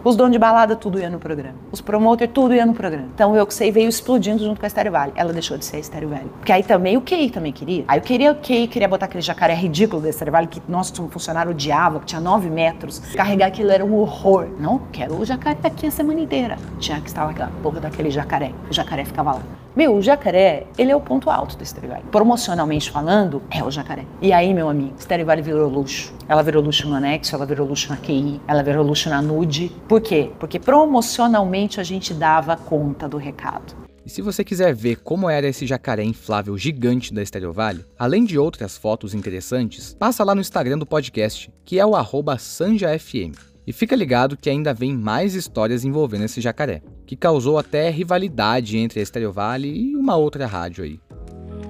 Os 0.04 0.14
donos 0.14 0.32
de 0.32 0.38
balada, 0.38 0.76
tudo 0.76 0.98
ia 1.00 1.10
no 1.10 1.18
programa. 1.18 1.56
Os 1.72 1.80
promoters, 1.80 2.30
tudo 2.32 2.54
ia 2.54 2.64
no 2.64 2.72
programa. 2.72 3.08
Então 3.14 3.34
eu 3.34 3.46
que 3.46 3.52
sei 3.52 3.72
veio 3.72 3.88
explodindo 3.88 4.42
junto 4.44 4.60
com 4.60 4.66
a 4.66 4.68
Estéreo 4.68 4.92
Vale. 4.92 5.12
Ela 5.16 5.32
deixou 5.32 5.58
de 5.58 5.64
ser 5.64 5.76
a 5.76 5.80
Estéreo 5.80 6.08
Vale. 6.08 6.30
Porque 6.38 6.52
aí 6.52 6.62
também 6.62 6.96
o 6.96 7.00
QI 7.00 7.30
também 7.30 7.52
queria. 7.52 7.84
Aí 7.88 7.98
eu 7.98 8.02
queria 8.02 8.32
o 8.32 8.36
QI, 8.36 8.68
queria 8.68 8.88
botar 8.88 9.06
aquele 9.06 9.22
jacaré 9.22 9.54
ridículo 9.54 10.00
da 10.00 10.08
Estéreo 10.08 10.32
Vale, 10.32 10.46
que 10.46 10.62
nosso 10.68 10.94
funcionário 11.08 11.50
odiava, 11.50 12.00
que 12.00 12.06
tinha 12.06 12.20
nove 12.20 12.48
metros. 12.48 13.00
Carregar 13.14 13.48
aquilo 13.48 13.70
era 13.70 13.84
um 13.84 13.94
horror. 13.94 14.48
Não, 14.58 14.78
quero 14.92 15.14
o 15.16 15.24
jacaré 15.24 15.58
aqui 15.64 15.86
a 15.86 15.90
semana 15.90 16.20
inteira. 16.20 16.56
Tinha 16.78 17.00
que 17.00 17.08
estar 17.08 17.24
lá 17.24 17.30
aquela 17.30 17.50
porra 17.62 17.80
daquele 17.80 18.10
jacaré. 18.10 18.52
O 18.70 18.72
jacaré 18.72 19.04
ficava 19.04 19.32
lá. 19.32 19.42
Meu, 19.78 19.94
o 19.94 20.02
jacaré, 20.02 20.66
ele 20.76 20.90
é 20.90 20.96
o 20.96 21.00
ponto 21.00 21.30
alto 21.30 21.56
do 21.56 21.62
Estéreo 21.62 21.90
Vale. 21.90 22.02
Promocionalmente 22.10 22.90
falando, 22.90 23.40
é 23.48 23.62
o 23.62 23.70
jacaré. 23.70 24.04
E 24.20 24.32
aí, 24.32 24.52
meu 24.52 24.68
amigo, 24.68 24.96
Estéreo 24.98 25.24
Vale 25.24 25.40
virou 25.40 25.70
luxo. 25.70 26.12
Ela 26.28 26.42
virou 26.42 26.60
luxo 26.60 26.88
no 26.88 26.96
anexo, 26.96 27.32
ela 27.32 27.46
virou 27.46 27.64
luxo 27.64 27.88
na 27.88 27.96
QI, 27.96 28.40
ela 28.48 28.60
virou 28.60 28.84
luxo 28.84 29.08
na 29.08 29.22
nude. 29.22 29.70
Por 29.86 30.00
quê? 30.00 30.32
Porque 30.40 30.58
promocionalmente 30.58 31.78
a 31.78 31.84
gente 31.84 32.12
dava 32.12 32.56
conta 32.56 33.08
do 33.08 33.18
recado. 33.18 33.76
E 34.04 34.10
se 34.10 34.20
você 34.20 34.42
quiser 34.42 34.74
ver 34.74 34.96
como 34.96 35.30
era 35.30 35.46
esse 35.46 35.64
jacaré 35.64 36.02
inflável 36.02 36.58
gigante 36.58 37.14
da 37.14 37.22
Estéreo 37.22 37.52
Vale, 37.52 37.84
além 37.96 38.24
de 38.24 38.36
outras 38.36 38.76
fotos 38.76 39.14
interessantes, 39.14 39.94
passa 39.94 40.24
lá 40.24 40.34
no 40.34 40.40
Instagram 40.40 40.78
do 40.78 40.86
podcast, 40.86 41.52
que 41.64 41.78
é 41.78 41.86
o 41.86 41.92
SanjaFM. 42.36 43.30
E 43.68 43.72
fica 43.72 43.94
ligado 43.94 44.34
que 44.34 44.48
ainda 44.48 44.72
vem 44.72 44.94
mais 44.94 45.34
histórias 45.34 45.84
envolvendo 45.84 46.24
esse 46.24 46.40
jacaré, 46.40 46.80
que 47.04 47.14
causou 47.14 47.58
até 47.58 47.90
rivalidade 47.90 48.78
entre 48.78 48.98
a 48.98 49.02
Estéreo 49.02 49.30
Vale 49.30 49.68
e 49.68 49.94
uma 49.94 50.16
outra 50.16 50.46
rádio 50.46 50.84
aí. 50.84 50.98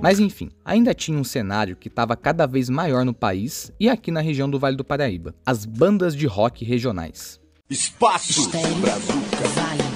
Mas 0.00 0.20
enfim, 0.20 0.48
ainda 0.64 0.94
tinha 0.94 1.18
um 1.18 1.24
cenário 1.24 1.74
que 1.74 1.88
estava 1.88 2.14
cada 2.14 2.46
vez 2.46 2.70
maior 2.70 3.04
no 3.04 3.12
país 3.12 3.72
e 3.80 3.88
aqui 3.88 4.12
na 4.12 4.20
região 4.20 4.48
do 4.48 4.60
Vale 4.60 4.76
do 4.76 4.84
Paraíba: 4.84 5.34
as 5.44 5.66
bandas 5.66 6.14
de 6.14 6.24
rock 6.24 6.64
regionais. 6.64 7.40
Espaço 7.68 8.48
Brazuca. 8.48 9.48
Vale. 9.56 9.87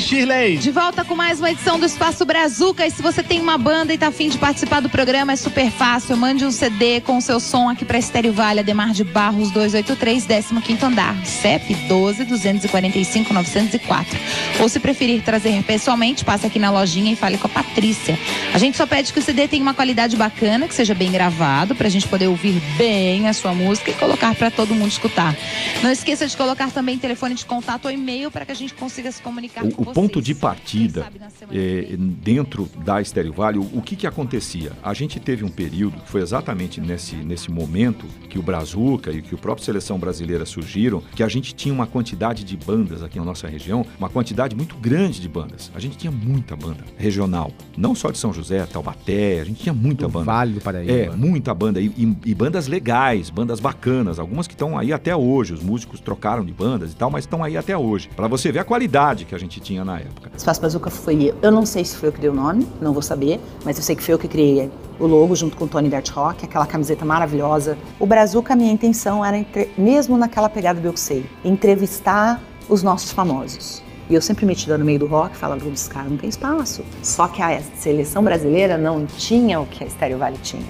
Shirley. 0.00 0.56
De 0.56 0.70
volta 0.70 1.04
com 1.04 1.14
mais 1.14 1.38
uma 1.38 1.50
edição 1.50 1.78
do 1.78 1.84
Espaço 1.84 2.24
Brazuca. 2.24 2.86
E 2.86 2.90
se 2.90 3.02
você 3.02 3.22
tem 3.22 3.40
uma 3.40 3.58
banda 3.58 3.92
e 3.92 3.98
tá 3.98 4.08
afim 4.08 4.28
de 4.28 4.38
participar 4.38 4.80
do 4.80 4.88
programa, 4.88 5.32
é 5.32 5.36
super 5.36 5.70
fácil. 5.70 6.16
Mande 6.16 6.44
um 6.44 6.50
CD 6.50 7.00
com 7.00 7.18
o 7.18 7.20
seu 7.20 7.38
som 7.38 7.68
aqui 7.68 7.84
pra 7.84 7.98
Estéreo 7.98 8.32
Vale, 8.32 8.60
Ademar 8.60 8.92
de 8.92 9.04
Barros 9.04 9.50
283, 9.50 10.26
15 10.26 10.84
andar. 10.84 11.14
CEP 11.26 11.74
12 11.88 12.24
245 12.24 13.34
904. 13.34 14.18
Ou 14.60 14.68
se 14.68 14.80
preferir 14.80 15.22
trazer 15.22 15.62
pessoalmente, 15.62 16.24
passe 16.24 16.46
aqui 16.46 16.58
na 16.58 16.70
lojinha 16.70 17.12
e 17.12 17.16
fale 17.16 17.36
com 17.36 17.46
a 17.46 17.50
Patrícia. 17.50 18.18
A 18.54 18.58
gente 18.58 18.76
só 18.76 18.86
pede 18.86 19.12
que 19.12 19.18
o 19.18 19.22
CD 19.22 19.46
tenha 19.48 19.62
uma 19.62 19.74
qualidade 19.74 20.16
bacana, 20.16 20.66
que 20.68 20.74
seja 20.74 20.94
bem 20.94 21.10
gravado, 21.10 21.74
pra 21.74 21.88
gente 21.88 22.08
poder 22.08 22.28
ouvir 22.28 22.60
bem 22.76 23.28
a 23.28 23.32
sua 23.32 23.52
música 23.52 23.90
e 23.90 23.94
colocar 23.94 24.34
para 24.34 24.50
todo 24.50 24.74
mundo 24.74 24.88
escutar. 24.88 25.36
Não 25.82 25.90
esqueça 25.90 26.26
de 26.26 26.36
colocar 26.36 26.70
também 26.70 26.98
telefone 26.98 27.34
de 27.34 27.44
contato 27.44 27.86
ou 27.86 27.90
e-mail 27.90 28.30
para 28.30 28.46
que 28.46 28.52
a 28.52 28.54
gente 28.54 28.74
consiga 28.74 29.10
se 29.10 29.20
comunicar 29.20 29.62
com 29.72 29.81
o 29.82 29.92
ponto 29.92 30.20
de 30.22 30.34
partida 30.34 31.06
é, 31.50 31.96
dentro 31.98 32.68
da 32.84 33.00
Estéreo 33.00 33.32
Vale, 33.32 33.58
o, 33.58 33.62
o 33.74 33.82
que, 33.82 33.96
que 33.96 34.06
acontecia? 34.06 34.72
A 34.82 34.94
gente 34.94 35.18
teve 35.20 35.44
um 35.44 35.48
período, 35.48 35.96
foi 36.06 36.20
exatamente 36.22 36.80
nesse, 36.80 37.16
nesse 37.16 37.50
momento 37.50 38.06
que 38.28 38.38
o 38.38 38.42
Brazuca 38.42 39.10
e 39.12 39.22
que 39.22 39.34
o 39.34 39.38
próprio 39.38 39.64
Seleção 39.64 39.98
Brasileira 39.98 40.44
surgiram, 40.44 41.02
que 41.14 41.22
a 41.22 41.28
gente 41.28 41.54
tinha 41.54 41.74
uma 41.74 41.86
quantidade 41.86 42.44
de 42.44 42.56
bandas 42.56 43.02
aqui 43.02 43.18
na 43.18 43.24
nossa 43.24 43.46
região, 43.48 43.84
uma 43.98 44.08
quantidade 44.08 44.54
muito 44.56 44.76
grande 44.76 45.20
de 45.20 45.28
bandas. 45.28 45.70
A 45.74 45.80
gente 45.80 45.96
tinha 45.96 46.10
muita 46.10 46.54
banda 46.56 46.84
regional, 46.96 47.50
não 47.76 47.94
só 47.94 48.10
de 48.10 48.18
São 48.18 48.32
José, 48.32 48.64
Taubaté, 48.66 49.40
a 49.40 49.44
gente 49.44 49.62
tinha 49.62 49.72
muita 49.74 50.06
Do 50.06 50.10
banda. 50.12 50.24
Vale 50.26 50.52
do 50.54 50.60
Paraíba. 50.60 50.92
É, 50.92 51.10
muita 51.10 51.54
banda. 51.54 51.80
E, 51.80 51.86
e- 51.86 52.16
e 52.26 52.34
bandas 52.34 52.66
legais, 52.66 53.30
bandas 53.30 53.60
bacanas, 53.60 54.18
algumas 54.18 54.46
que 54.46 54.54
estão 54.54 54.76
aí 54.78 54.92
até 54.92 55.14
hoje. 55.14 55.52
Os 55.54 55.62
músicos 55.62 56.00
trocaram 56.00 56.44
de 56.44 56.52
bandas 56.52 56.92
e 56.92 56.96
tal, 56.96 57.10
mas 57.10 57.24
estão 57.24 57.42
aí 57.42 57.56
até 57.56 57.76
hoje. 57.76 58.08
Pra 58.14 58.28
você 58.28 58.50
ver 58.52 58.58
a 58.60 58.64
qualidade 58.64 59.24
que 59.24 59.34
a 59.34 59.38
gente 59.38 59.60
tinha 59.60 59.71
na 59.84 59.98
época. 59.98 60.30
Espaço 60.36 60.60
Bazuca 60.60 60.90
foi 60.90 61.30
eu. 61.30 61.34
Eu 61.42 61.50
não 61.50 61.64
sei 61.66 61.84
se 61.84 61.96
foi 61.96 62.08
eu 62.08 62.12
que 62.12 62.20
dei 62.20 62.30
o 62.30 62.34
nome, 62.34 62.66
não 62.80 62.92
vou 62.92 63.02
saber, 63.02 63.40
mas 63.64 63.76
eu 63.76 63.82
sei 63.82 63.96
que 63.96 64.02
foi 64.02 64.14
eu 64.14 64.18
que 64.18 64.28
criei 64.28 64.70
o 65.00 65.06
logo 65.06 65.34
junto 65.34 65.56
com 65.56 65.64
o 65.64 65.68
Tony 65.68 65.88
Dart 65.88 66.10
Rock, 66.10 66.44
aquela 66.44 66.66
camiseta 66.66 67.04
maravilhosa. 67.04 67.76
O 67.98 68.06
Brazuca, 68.06 68.52
a 68.52 68.56
minha 68.56 68.72
intenção 68.72 69.24
era, 69.24 69.36
entre- 69.38 69.70
mesmo 69.76 70.16
naquela 70.16 70.48
pegada 70.48 70.80
do 70.80 70.86
Eu 70.86 70.96
Sei, 70.96 71.24
entrevistar 71.44 72.40
os 72.68 72.82
nossos 72.82 73.10
famosos. 73.10 73.82
E 74.10 74.14
eu 74.14 74.20
sempre 74.20 74.44
metida 74.44 74.76
no 74.76 74.84
meio 74.84 74.98
do 74.98 75.06
rock, 75.06 75.36
falava, 75.36 75.66
os 75.66 75.88
caras 75.88 76.10
não 76.10 76.18
tem 76.18 76.28
espaço. 76.28 76.82
Só 77.02 77.28
que 77.28 77.40
a 77.40 77.60
seleção 77.78 78.22
brasileira 78.22 78.76
não 78.76 79.06
tinha 79.06 79.58
o 79.60 79.66
que 79.66 79.82
a 79.82 79.86
Estéreo 79.86 80.18
Vale 80.18 80.36
tinha. 80.42 80.62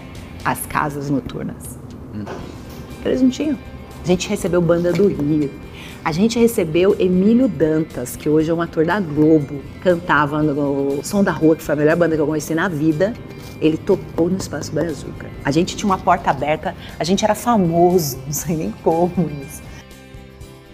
As 0.44 0.61
casas 0.66 1.11
noturnas. 1.11 1.78
Eles 3.05 3.20
não 3.22 3.30
tinham. 3.30 3.59
A 4.03 4.07
gente 4.07 4.28
recebeu 4.28 4.61
banda 4.61 4.92
do 4.92 5.09
Rio. 5.09 5.50
A 6.05 6.11
gente 6.11 6.36
recebeu 6.36 6.96
Emílio 6.98 7.46
Dantas, 7.46 8.16
que 8.16 8.28
hoje 8.28 8.50
é 8.50 8.55
um 8.55 8.61
ator 8.61 8.84
da 8.84 8.98
Globo, 8.98 9.62
cantava 9.80 10.42
no 10.42 11.00
Som 11.05 11.22
da 11.22 11.30
Rua, 11.30 11.55
que 11.55 11.62
foi 11.62 11.74
a 11.74 11.76
melhor 11.76 11.94
banda 11.94 12.16
que 12.16 12.20
eu 12.20 12.26
conheci 12.26 12.57
na 12.57 12.68
vida. 12.68 13.14
Ele 13.61 13.76
tocou 13.76 14.28
no 14.28 14.36
Espaço 14.36 14.72
Brazuca. 14.72 15.30
A 15.44 15.53
gente 15.53 15.76
tinha 15.76 15.88
uma 15.88 15.98
porta 15.98 16.28
aberta, 16.30 16.74
a 16.98 17.05
gente 17.05 17.24
era 17.24 17.36
famoso, 17.36 18.18
não 18.26 18.32
sei 18.32 18.57
nem 18.57 18.72
como 18.82 19.30
isso. 19.46 19.62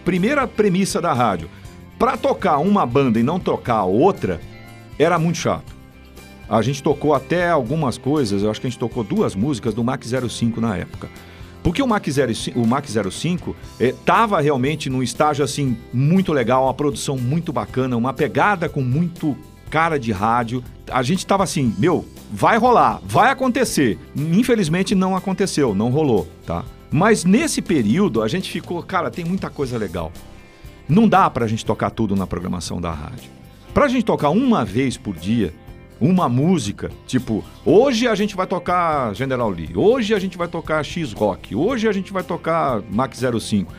Primeira 0.03 0.49
premissa 0.49 0.99
da 0.99 1.13
rádio: 1.13 1.51
pra 1.99 2.17
tocar 2.17 2.57
uma 2.57 2.87
banda 2.87 3.21
e 3.21 3.23
não 3.23 3.39
tocar 3.39 3.85
outra, 3.85 4.41
era 4.99 5.19
muito 5.19 5.37
chato. 5.37 5.77
A 6.49 6.63
gente 6.63 6.83
tocou 6.83 7.13
até 7.13 7.51
algumas 7.51 7.99
coisas, 7.99 8.43
eu 8.43 8.51
acho 8.51 8.63
que 8.63 8.67
a 8.67 8.71
gente 8.71 8.79
tocou 8.79 9.05
duas 9.05 9.35
músicas 9.35 9.75
do 9.75 9.85
Mac 9.85 10.03
05 10.03 10.59
na 10.59 10.75
época. 10.75 11.11
Porque 11.63 11.83
o 11.83 11.87
Mac 11.87 12.05
05, 12.07 12.59
o 12.59 12.67
Mac 12.67 12.87
05 12.87 13.57
eh, 13.81 13.95
tava 14.05 14.41
realmente 14.41 14.89
num 14.89 15.03
estágio 15.03 15.45
assim 15.45 15.77
muito 15.93 16.33
legal, 16.33 16.65
uma 16.65 16.75
produção 16.75 17.17
muito 17.17 17.53
bacana, 17.53 17.97
uma 17.97 18.13
pegada 18.13 18.69
com 18.69 18.81
muito 18.81 19.37
cara 19.69 19.99
de 19.99 20.13
rádio. 20.13 20.63
A 20.91 21.03
gente 21.03 21.27
tava 21.27 21.45
assim, 21.45 21.75
meu, 21.79 22.07
vai 22.33 22.59
rolar, 22.59 23.01
vai 23.05 23.31
acontecer. 23.31 23.99
Infelizmente 24.17 24.95
não 24.95 25.15
aconteceu, 25.15 25.75
não 25.75 25.91
rolou, 25.91 26.27
tá? 26.47 26.65
Mas 26.91 27.25
nesse 27.25 27.61
período 27.61 28.23
a 28.23 28.29
gente 28.29 28.51
ficou, 28.51 28.83
cara, 28.83 29.11
tem 29.11 29.25
muita 29.25 29.51
coisa 29.51 29.77
legal. 29.77 30.11
Não 30.89 31.07
dá 31.07 31.29
pra 31.29 31.47
gente 31.47 31.65
tocar 31.65 31.91
tudo 31.91 32.17
na 32.17 32.27
programação 32.27 32.81
da 32.81 32.91
rádio. 32.93 33.31
Pra 33.75 33.89
gente 33.89 34.05
tocar 34.05 34.31
uma 34.31 34.65
vez 34.65 34.97
por 34.97 35.15
dia, 35.15 35.53
uma 36.01 36.29
música, 36.29 36.91
tipo, 37.07 37.45
hoje 37.65 38.07
a 38.07 38.15
gente 38.15 38.37
vai 38.37 38.47
tocar 38.47 39.15
General 39.15 39.51
Lee, 39.51 39.71
hoje 39.75 40.15
a 40.15 40.19
gente 40.19 40.39
vai 40.39 40.47
tocar 40.47 40.85
X 40.85 41.13
Rock, 41.13 41.55
hoje 41.55 41.89
a 41.89 41.93
gente 41.93 42.13
vai 42.13 42.23
tocar 42.23 42.83
Mac 42.91 43.13
05. 43.15 43.73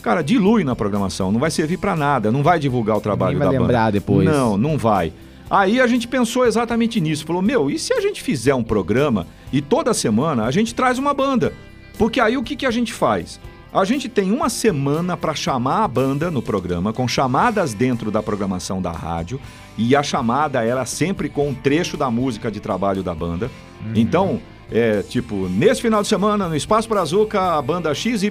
Cara, 0.00 0.22
dilui 0.22 0.64
na 0.64 0.76
programação, 0.76 1.32
não 1.32 1.40
vai 1.40 1.50
servir 1.50 1.78
pra 1.78 1.96
nada, 1.96 2.30
não 2.30 2.42
vai 2.42 2.58
divulgar 2.58 2.96
o 2.96 3.00
trabalho 3.00 3.38
vai 3.38 3.46
da 3.46 3.52
banda. 3.52 3.62
lembrar 3.62 3.90
depois. 3.90 4.26
Não, 4.26 4.56
não 4.56 4.78
vai. 4.78 5.12
Aí 5.50 5.80
a 5.80 5.86
gente 5.86 6.08
pensou 6.08 6.46
exatamente 6.46 7.00
nisso, 7.00 7.26
falou: 7.26 7.42
"Meu, 7.42 7.70
e 7.70 7.78
se 7.78 7.92
a 7.92 8.00
gente 8.00 8.22
fizer 8.22 8.54
um 8.54 8.62
programa 8.62 9.26
e 9.52 9.60
toda 9.60 9.92
semana 9.92 10.44
a 10.44 10.50
gente 10.50 10.74
traz 10.74 10.98
uma 10.98 11.12
banda? 11.12 11.52
Porque 11.98 12.20
aí 12.20 12.36
o 12.36 12.42
que, 12.42 12.56
que 12.56 12.66
a 12.66 12.70
gente 12.70 12.92
faz? 12.92 13.40
A 13.72 13.84
gente 13.84 14.08
tem 14.08 14.32
uma 14.32 14.48
semana 14.48 15.16
para 15.16 15.34
chamar 15.34 15.84
a 15.84 15.88
banda 15.88 16.30
no 16.30 16.40
programa, 16.40 16.92
com 16.92 17.06
chamadas 17.06 17.74
dentro 17.74 18.10
da 18.10 18.22
programação 18.22 18.80
da 18.80 18.90
rádio, 18.90 19.40
e 19.78 19.94
a 19.94 20.02
chamada 20.02 20.64
era 20.64 20.84
sempre 20.86 21.28
com 21.28 21.48
um 21.48 21.54
trecho 21.54 21.96
da 21.96 22.10
música 22.10 22.50
de 22.50 22.60
trabalho 22.60 23.02
da 23.02 23.14
banda. 23.14 23.50
Então, 23.94 24.40
é 24.70 25.02
tipo, 25.02 25.48
nesse 25.48 25.82
final 25.82 26.02
de 26.02 26.08
semana, 26.08 26.48
no 26.48 26.56
Espaço 26.56 26.88
Brazuca, 26.88 27.58
a 27.58 27.62
banda 27.62 27.94
XYZ 27.94 28.30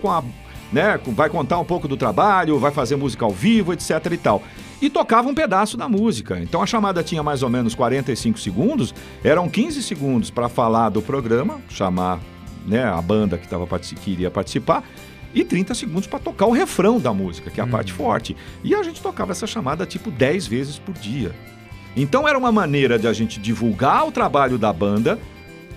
com 0.00 0.10
a. 0.10 0.22
Né, 0.70 1.00
vai 1.06 1.30
contar 1.30 1.58
um 1.58 1.64
pouco 1.64 1.88
do 1.88 1.96
trabalho, 1.96 2.58
vai 2.58 2.70
fazer 2.70 2.94
música 2.94 3.24
ao 3.24 3.30
vivo, 3.30 3.72
etc 3.72 3.90
e 4.12 4.18
tal. 4.18 4.42
E 4.82 4.90
tocava 4.90 5.26
um 5.26 5.34
pedaço 5.34 5.78
da 5.78 5.88
música. 5.88 6.38
Então 6.40 6.62
a 6.62 6.66
chamada 6.66 7.02
tinha 7.02 7.22
mais 7.22 7.42
ou 7.42 7.48
menos 7.48 7.74
45 7.74 8.38
segundos, 8.38 8.94
eram 9.24 9.48
15 9.48 9.82
segundos 9.82 10.30
para 10.30 10.46
falar 10.46 10.90
do 10.90 11.00
programa, 11.00 11.58
chamar 11.70 12.20
né, 12.66 12.84
a 12.84 13.00
banda 13.00 13.38
que, 13.38 13.48
tava, 13.48 13.66
que 13.78 14.10
iria 14.10 14.30
participar, 14.30 14.84
e 15.40 15.44
30 15.44 15.74
segundos 15.74 16.06
para 16.06 16.18
tocar 16.18 16.46
o 16.46 16.52
refrão 16.52 16.98
da 16.98 17.12
música, 17.12 17.50
que 17.50 17.60
é 17.60 17.64
a 17.64 17.66
parte 17.66 17.92
forte. 17.92 18.36
E 18.64 18.74
a 18.74 18.82
gente 18.82 19.00
tocava 19.00 19.32
essa 19.32 19.46
chamada 19.46 19.86
tipo 19.86 20.10
10 20.10 20.46
vezes 20.46 20.78
por 20.78 20.94
dia. 20.94 21.32
Então 21.96 22.26
era 22.26 22.36
uma 22.36 22.52
maneira 22.52 22.98
de 22.98 23.06
a 23.06 23.12
gente 23.12 23.40
divulgar 23.40 24.06
o 24.06 24.12
trabalho 24.12 24.58
da 24.58 24.72
banda, 24.72 25.18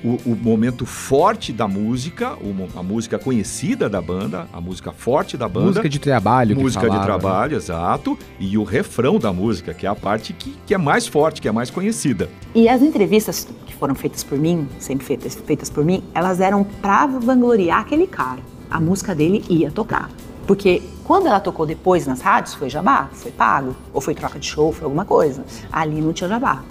o, 0.04 0.18
o 0.26 0.36
momento 0.36 0.86
forte 0.86 1.54
da 1.54 1.68
música, 1.68 2.34
o 2.34 2.52
a 2.76 2.82
música 2.82 3.20
conhecida 3.20 3.88
da 3.88 4.02
banda, 4.02 4.48
a 4.52 4.60
música 4.60 4.92
forte 4.92 5.38
da 5.38 5.48
banda. 5.48 5.68
Música 5.68 5.90
de 5.90 6.00
trabalho. 6.00 6.56
que 6.56 6.62
Música 6.62 6.82
de 6.82 6.88
falava, 6.88 7.14
né? 7.14 7.20
trabalho, 7.20 7.56
exato. 7.56 8.18
E 8.40 8.58
o 8.58 8.64
refrão 8.64 9.20
da 9.20 9.32
música, 9.32 9.74
que 9.74 9.86
é 9.86 9.90
a 9.90 9.96
parte 9.96 10.34
que, 10.34 10.56
que 10.66 10.74
é 10.74 10.78
mais 10.78 11.08
forte, 11.08 11.42
que 11.42 11.48
é 11.48 11.52
mais 11.52 11.70
conhecida. 11.70 12.30
E 12.56 12.68
as 12.68 12.82
entrevistas 12.82 13.48
que 13.66 13.76
foram 13.76 13.94
feitas 13.94 14.24
por 14.24 14.38
mim, 14.38 14.68
sempre 14.80 15.06
feitas, 15.06 15.36
feitas 15.36 15.70
por 15.70 15.86
mim, 15.86 16.04
elas 16.14 16.40
eram 16.40 16.64
pra 16.64 17.06
vangloriar 17.06 17.82
aquele 17.82 18.08
cara. 18.08 18.51
A 18.72 18.80
música 18.80 19.14
dele 19.14 19.44
ia 19.50 19.70
tocar. 19.70 20.10
Porque 20.48 20.82
quando 21.04 21.28
ela 21.28 21.40
tocou 21.40 21.66
depois 21.66 22.08
nas 22.08 22.22
rádios, 22.22 22.56
foi 22.56 22.70
jabá, 22.70 23.10
foi 23.12 23.32
pago. 23.32 23.76
Ou 23.94 24.02
foi 24.02 24.16
troca 24.16 24.40
de 24.40 24.48
show, 24.48 24.72
foi 24.72 24.86
alguma 24.86 25.06
coisa. 25.06 25.44
Ali 25.72 26.02
não 26.02 26.14
tinha 26.14 26.30
jabá. 26.30 26.64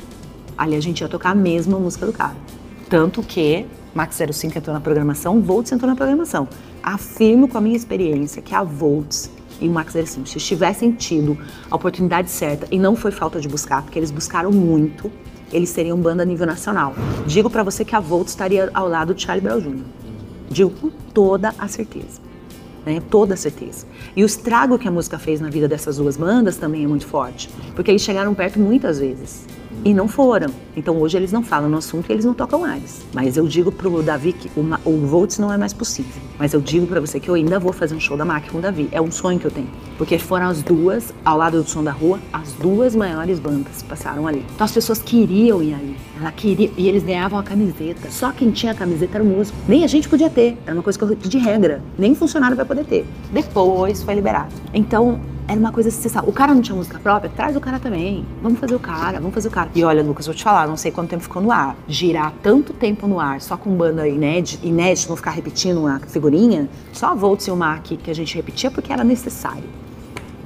Ali 0.56 0.74
a 0.74 0.80
gente 0.80 1.00
ia 1.00 1.08
tocar 1.08 1.30
a 1.30 1.34
mesma 1.34 1.78
música 1.78 2.06
do 2.06 2.12
cara. 2.12 2.36
Tanto 2.88 3.22
que 3.22 3.66
Max 3.94 4.16
05 4.32 4.58
entrou 4.58 4.74
na 4.74 4.80
programação, 4.80 5.40
Volts 5.40 5.70
entrou 5.72 5.88
na 5.88 5.96
programação. 5.96 6.48
Afirmo 6.82 7.46
com 7.46 7.58
a 7.58 7.60
minha 7.60 7.76
experiência 7.76 8.40
que 8.40 8.54
a 8.54 8.62
Volts 8.62 9.30
e 9.60 9.68
o 9.68 9.70
Max 9.70 9.92
05, 9.92 10.26
se 10.28 10.38
tivessem 10.38 10.92
tido 10.92 11.38
a 11.70 11.76
oportunidade 11.76 12.30
certa, 12.30 12.66
e 12.70 12.78
não 12.78 12.96
foi 12.96 13.10
falta 13.10 13.40
de 13.40 13.48
buscar, 13.48 13.82
porque 13.82 13.98
eles 13.98 14.10
buscaram 14.10 14.50
muito, 14.50 15.12
eles 15.52 15.68
seriam 15.68 15.98
banda 15.98 16.22
a 16.22 16.26
nível 16.26 16.46
nacional. 16.46 16.94
Digo 17.26 17.50
pra 17.50 17.62
você 17.62 17.84
que 17.84 17.94
a 17.94 18.00
Volts 18.00 18.32
estaria 18.32 18.70
ao 18.72 18.88
lado 18.88 19.14
de 19.14 19.22
Charlie 19.22 19.42
Brown 19.42 19.60
Jr. 19.60 20.09
Digo 20.50 20.70
com 20.70 20.90
toda 21.14 21.54
a 21.56 21.68
certeza. 21.68 22.20
Né? 22.84 23.00
Toda 23.08 23.34
a 23.34 23.36
certeza. 23.36 23.86
E 24.16 24.22
o 24.22 24.26
estrago 24.26 24.78
que 24.78 24.88
a 24.88 24.90
música 24.90 25.18
fez 25.18 25.40
na 25.40 25.48
vida 25.48 25.68
dessas 25.68 25.98
duas 25.98 26.16
bandas 26.16 26.56
também 26.56 26.84
é 26.84 26.88
muito 26.88 27.06
forte. 27.06 27.48
Porque 27.76 27.90
eles 27.90 28.02
chegaram 28.02 28.34
perto 28.34 28.58
muitas 28.58 28.98
vezes. 28.98 29.46
E 29.84 29.94
não 29.94 30.06
foram. 30.06 30.50
Então 30.76 30.96
hoje 30.98 31.16
eles 31.16 31.32
não 31.32 31.42
falam 31.42 31.68
no 31.68 31.78
assunto 31.78 32.08
e 32.08 32.12
eles 32.12 32.24
não 32.24 32.34
tocam 32.34 32.60
mais. 32.60 33.00
Mas 33.14 33.36
eu 33.36 33.46
digo 33.46 33.72
pro 33.72 34.02
Davi 34.02 34.32
que 34.32 34.50
o, 34.58 34.62
Ma- 34.62 34.80
o 34.84 34.96
Volts 35.06 35.38
não 35.38 35.52
é 35.52 35.56
mais 35.56 35.72
possível. 35.72 36.20
Mas 36.38 36.52
eu 36.52 36.60
digo 36.60 36.86
pra 36.86 37.00
você 37.00 37.18
que 37.18 37.28
eu 37.28 37.34
ainda 37.34 37.58
vou 37.58 37.72
fazer 37.72 37.94
um 37.94 38.00
show 38.00 38.16
da 38.16 38.24
MAC 38.24 38.50
com 38.50 38.58
o 38.58 38.60
Davi. 38.60 38.88
É 38.92 39.00
um 39.00 39.10
sonho 39.10 39.38
que 39.38 39.46
eu 39.46 39.50
tenho. 39.50 39.68
Porque 39.96 40.18
foram 40.18 40.46
as 40.48 40.62
duas, 40.62 41.12
ao 41.24 41.36
lado 41.36 41.62
do 41.62 41.68
som 41.68 41.82
da 41.82 41.92
rua, 41.92 42.18
as 42.32 42.52
duas 42.52 42.94
maiores 42.94 43.38
bandas 43.38 43.82
passaram 43.82 44.26
ali. 44.26 44.44
Então 44.54 44.64
as 44.64 44.72
pessoas 44.72 45.00
queriam 45.00 45.62
ir 45.62 45.74
ali. 45.74 45.96
Ela 46.20 46.30
queria, 46.32 46.70
e 46.76 46.86
eles 46.88 47.02
ganhavam 47.02 47.38
a 47.38 47.42
camiseta. 47.42 48.10
Só 48.10 48.30
quem 48.32 48.50
tinha 48.50 48.72
a 48.72 48.74
camiseta 48.74 49.16
era 49.16 49.24
o 49.24 49.26
músico. 49.26 49.56
Nem 49.66 49.82
a 49.84 49.86
gente 49.86 50.08
podia 50.08 50.28
ter. 50.28 50.58
Era 50.66 50.74
uma 50.74 50.82
coisa 50.82 50.98
que 51.16 51.28
de 51.28 51.38
regra. 51.38 51.82
Nem 51.98 52.14
funcionário 52.14 52.56
vai 52.56 52.66
poder 52.66 52.84
ter. 52.84 53.06
Depois 53.32 54.02
foi 54.02 54.14
liberado. 54.14 54.52
Então, 54.74 55.18
era 55.50 55.58
uma 55.58 55.72
coisa 55.72 55.88
assim, 55.88 56.08
sabe, 56.08 56.28
o 56.28 56.32
cara 56.32 56.54
não 56.54 56.62
tinha 56.62 56.76
música 56.76 56.96
própria, 57.00 57.28
traz 57.34 57.56
o 57.56 57.60
cara 57.60 57.80
também. 57.80 58.24
Vamos 58.40 58.60
fazer 58.60 58.74
o 58.76 58.78
cara, 58.78 59.18
vamos 59.18 59.34
fazer 59.34 59.48
o 59.48 59.50
cara. 59.50 59.68
E 59.74 59.82
olha, 59.82 60.00
Lucas, 60.00 60.26
vou 60.26 60.34
te 60.34 60.44
falar, 60.44 60.68
não 60.68 60.76
sei 60.76 60.92
quanto 60.92 61.10
tempo 61.10 61.24
ficou 61.24 61.42
no 61.42 61.50
ar. 61.50 61.76
Girar 61.88 62.32
tanto 62.40 62.72
tempo 62.72 63.08
no 63.08 63.18
ar, 63.18 63.40
só 63.40 63.56
com 63.56 63.74
banda 63.74 64.06
inédita, 64.06 64.64
inédito, 64.64 65.08
não 65.08 65.16
ficar 65.16 65.32
repetindo 65.32 65.88
a 65.88 65.98
figurinha, 65.98 66.68
só 66.92 67.16
Volts 67.16 67.48
e 67.48 67.50
o 67.50 67.56
Mac 67.56 67.82
que 67.82 68.10
a 68.10 68.14
gente 68.14 68.36
repetia 68.36 68.70
porque 68.70 68.92
era 68.92 69.02
necessário. 69.02 69.64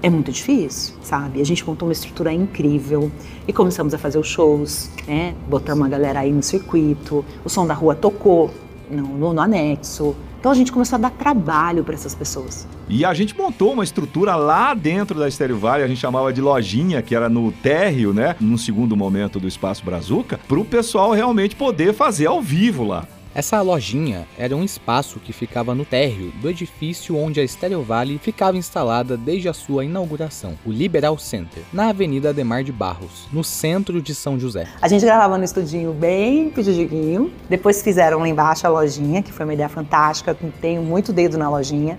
É 0.02 0.09
muito 0.09 0.32
difícil, 0.32 0.94
sabe? 1.02 1.38
A 1.38 1.44
gente 1.44 1.66
montou 1.66 1.86
uma 1.86 1.92
estrutura 1.92 2.32
incrível 2.32 3.12
e 3.46 3.52
começamos 3.52 3.92
a 3.92 3.98
fazer 3.98 4.18
os 4.18 4.26
shows, 4.26 4.90
né? 5.07 5.34
Botamos 5.46 5.82
uma 5.82 5.88
galera 5.88 6.20
aí 6.20 6.32
no 6.32 6.42
circuito, 6.42 7.22
o 7.44 7.50
som 7.50 7.66
da 7.66 7.74
rua 7.74 7.94
tocou 7.94 8.50
no, 8.90 9.02
no, 9.02 9.32
no 9.34 9.40
anexo. 9.40 10.16
Então 10.45 10.53
a 10.53 10.55
gente 10.55 10.70
começou 10.70 10.97
a 10.97 11.01
dar 11.01 11.11
trabalho 11.11 11.82
para 11.82 11.95
essas 11.95 12.14
pessoas. 12.14 12.68
E 12.86 13.03
a 13.03 13.14
gente 13.14 13.34
montou 13.34 13.72
uma 13.72 13.82
estrutura 13.82 14.36
lá 14.36 14.74
dentro 14.74 15.18
da 15.18 15.26
Estéreo 15.26 15.57
Vale, 15.57 15.82
a 15.82 15.86
gente 15.86 15.99
chamava 15.99 16.30
de 16.34 16.42
lojinha, 16.42 17.01
que 17.01 17.14
era 17.14 17.30
no 17.30 17.51
térreo, 17.51 18.12
né? 18.12 18.36
No 18.38 18.59
segundo 18.59 18.95
momento 18.95 19.40
do 19.40 19.49
Espaço 19.49 19.82
Brazuca, 19.82 20.38
para 20.47 20.61
o 20.61 20.64
pessoal 20.66 21.12
realmente 21.12 21.57
poder 21.57 21.95
fazer 21.95 22.26
ao 22.26 22.42
vivo 22.42 22.84
lá. 22.84 23.09
Essa 23.35 23.61
lojinha 23.61 24.28
era 24.39 24.55
um 24.55 24.62
espaço 24.62 25.18
que 25.18 25.32
ficava 25.32 25.74
no 25.74 25.85
térreo 25.85 26.30
do 26.41 26.49
edifício 26.49 27.18
onde 27.18 27.41
a 27.41 27.43
Estéreo 27.43 27.82
Vale 27.82 28.16
ficava 28.16 28.57
instalada 28.57 29.16
desde 29.16 29.49
a 29.49 29.53
sua 29.53 29.85
inauguração, 29.85 30.55
o 30.64 30.70
Liberal 30.70 31.18
Center, 31.18 31.64
na 31.72 31.89
Avenida 31.89 32.30
Ademar 32.30 32.62
de 32.62 32.70
Barros, 32.70 33.26
no 33.32 33.43
centro 33.43 34.01
de 34.01 34.14
São 34.14 34.39
José. 34.39 34.68
A 34.80 34.87
gente 34.87 35.05
gravava 35.05 35.37
no 35.37 35.43
estudinho 35.43 35.93
bem 35.93 36.49
pedidinho. 36.49 37.32
Depois 37.49 37.82
fizeram 37.82 38.20
lá 38.20 38.28
embaixo 38.28 38.68
a 38.68 38.70
lojinha, 38.70 39.20
que 39.20 39.32
foi 39.32 39.45
uma 39.45 39.55
ideia 39.55 39.68
fantástica. 39.68 40.37
Tenho 40.61 40.80
muito 40.80 41.12
dedo 41.12 41.37
na 41.37 41.51
lojinha. 41.51 41.99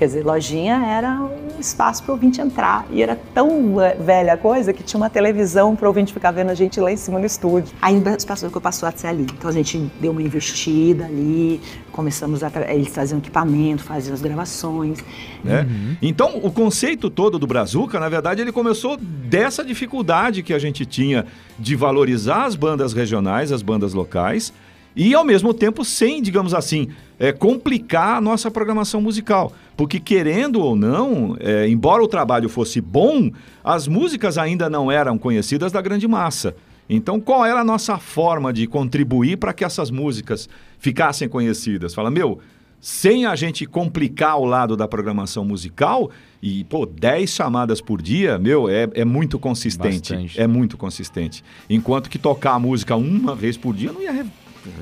Quer 0.00 0.06
dizer, 0.06 0.24
lojinha 0.24 0.76
era 0.76 1.20
um 1.20 1.60
espaço 1.60 2.02
para 2.02 2.12
o 2.12 2.14
ouvinte 2.14 2.40
entrar. 2.40 2.86
E 2.90 3.02
era 3.02 3.14
tão 3.34 3.74
velha 4.02 4.32
a 4.32 4.36
coisa 4.38 4.72
que 4.72 4.82
tinha 4.82 4.96
uma 4.96 5.10
televisão 5.10 5.76
para 5.76 5.84
o 5.84 5.88
ouvinte 5.88 6.10
ficar 6.10 6.30
vendo 6.30 6.48
a 6.48 6.54
gente 6.54 6.80
lá 6.80 6.90
em 6.90 6.96
cima 6.96 7.18
no 7.18 7.26
estúdio. 7.26 7.74
Aí 7.82 7.98
o 7.98 8.08
espaço 8.16 8.48
que 8.48 8.56
eu 8.56 8.62
passou 8.62 8.88
a 8.88 8.92
ser 8.92 9.08
ali. 9.08 9.24
Então 9.24 9.50
a 9.50 9.52
gente 9.52 9.76
deu 10.00 10.12
uma 10.12 10.22
investida 10.22 11.04
ali, 11.04 11.60
começamos 11.92 12.42
a. 12.42 12.50
Eles 12.70 12.90
traziam 12.90 13.18
equipamento, 13.18 13.82
faziam 13.82 14.14
as 14.14 14.22
gravações. 14.22 15.04
Né? 15.44 15.68
Então, 16.00 16.40
o 16.42 16.50
conceito 16.50 17.10
todo 17.10 17.38
do 17.38 17.46
Brazuca, 17.46 18.00
na 18.00 18.08
verdade, 18.08 18.40
ele 18.40 18.52
começou 18.52 18.96
dessa 18.96 19.62
dificuldade 19.62 20.42
que 20.42 20.54
a 20.54 20.58
gente 20.58 20.86
tinha 20.86 21.26
de 21.58 21.76
valorizar 21.76 22.46
as 22.46 22.56
bandas 22.56 22.94
regionais, 22.94 23.52
as 23.52 23.60
bandas 23.60 23.92
locais, 23.92 24.50
e 24.94 25.14
ao 25.14 25.24
mesmo 25.24 25.54
tempo 25.54 25.84
sem, 25.84 26.20
digamos 26.20 26.52
assim, 26.52 26.88
é, 27.18 27.32
complicar 27.32 28.16
a 28.16 28.20
nossa 28.20 28.50
programação 28.50 29.00
musical. 29.00 29.52
Porque, 29.76 30.00
querendo 30.00 30.60
ou 30.60 30.74
não, 30.74 31.36
é, 31.38 31.68
embora 31.68 32.02
o 32.02 32.08
trabalho 32.08 32.48
fosse 32.48 32.80
bom, 32.80 33.30
as 33.62 33.86
músicas 33.86 34.36
ainda 34.38 34.68
não 34.68 34.90
eram 34.90 35.16
conhecidas 35.18 35.70
da 35.72 35.80
grande 35.80 36.08
massa. 36.08 36.54
Então, 36.88 37.20
qual 37.20 37.44
era 37.44 37.60
a 37.60 37.64
nossa 37.64 37.98
forma 37.98 38.52
de 38.52 38.66
contribuir 38.66 39.36
para 39.36 39.52
que 39.52 39.64
essas 39.64 39.90
músicas 39.90 40.48
ficassem 40.78 41.28
conhecidas? 41.28 41.94
Fala, 41.94 42.10
meu, 42.10 42.40
sem 42.80 43.26
a 43.26 43.36
gente 43.36 43.66
complicar 43.66 44.38
o 44.38 44.44
lado 44.44 44.76
da 44.76 44.88
programação 44.88 45.44
musical, 45.44 46.10
e, 46.42 46.64
pô, 46.64 46.86
10 46.86 47.30
chamadas 47.30 47.80
por 47.80 48.00
dia, 48.00 48.38
meu, 48.38 48.68
é, 48.68 48.88
é 48.94 49.04
muito 49.04 49.38
consistente. 49.38 50.14
Bastante. 50.14 50.40
É 50.40 50.46
muito 50.46 50.76
consistente. 50.76 51.44
Enquanto 51.68 52.08
que 52.08 52.18
tocar 52.18 52.54
a 52.54 52.58
música 52.58 52.96
uma 52.96 53.36
vez 53.36 53.56
por 53.56 53.74
dia 53.74 53.92
não 53.92 54.00
ia, 54.02 54.26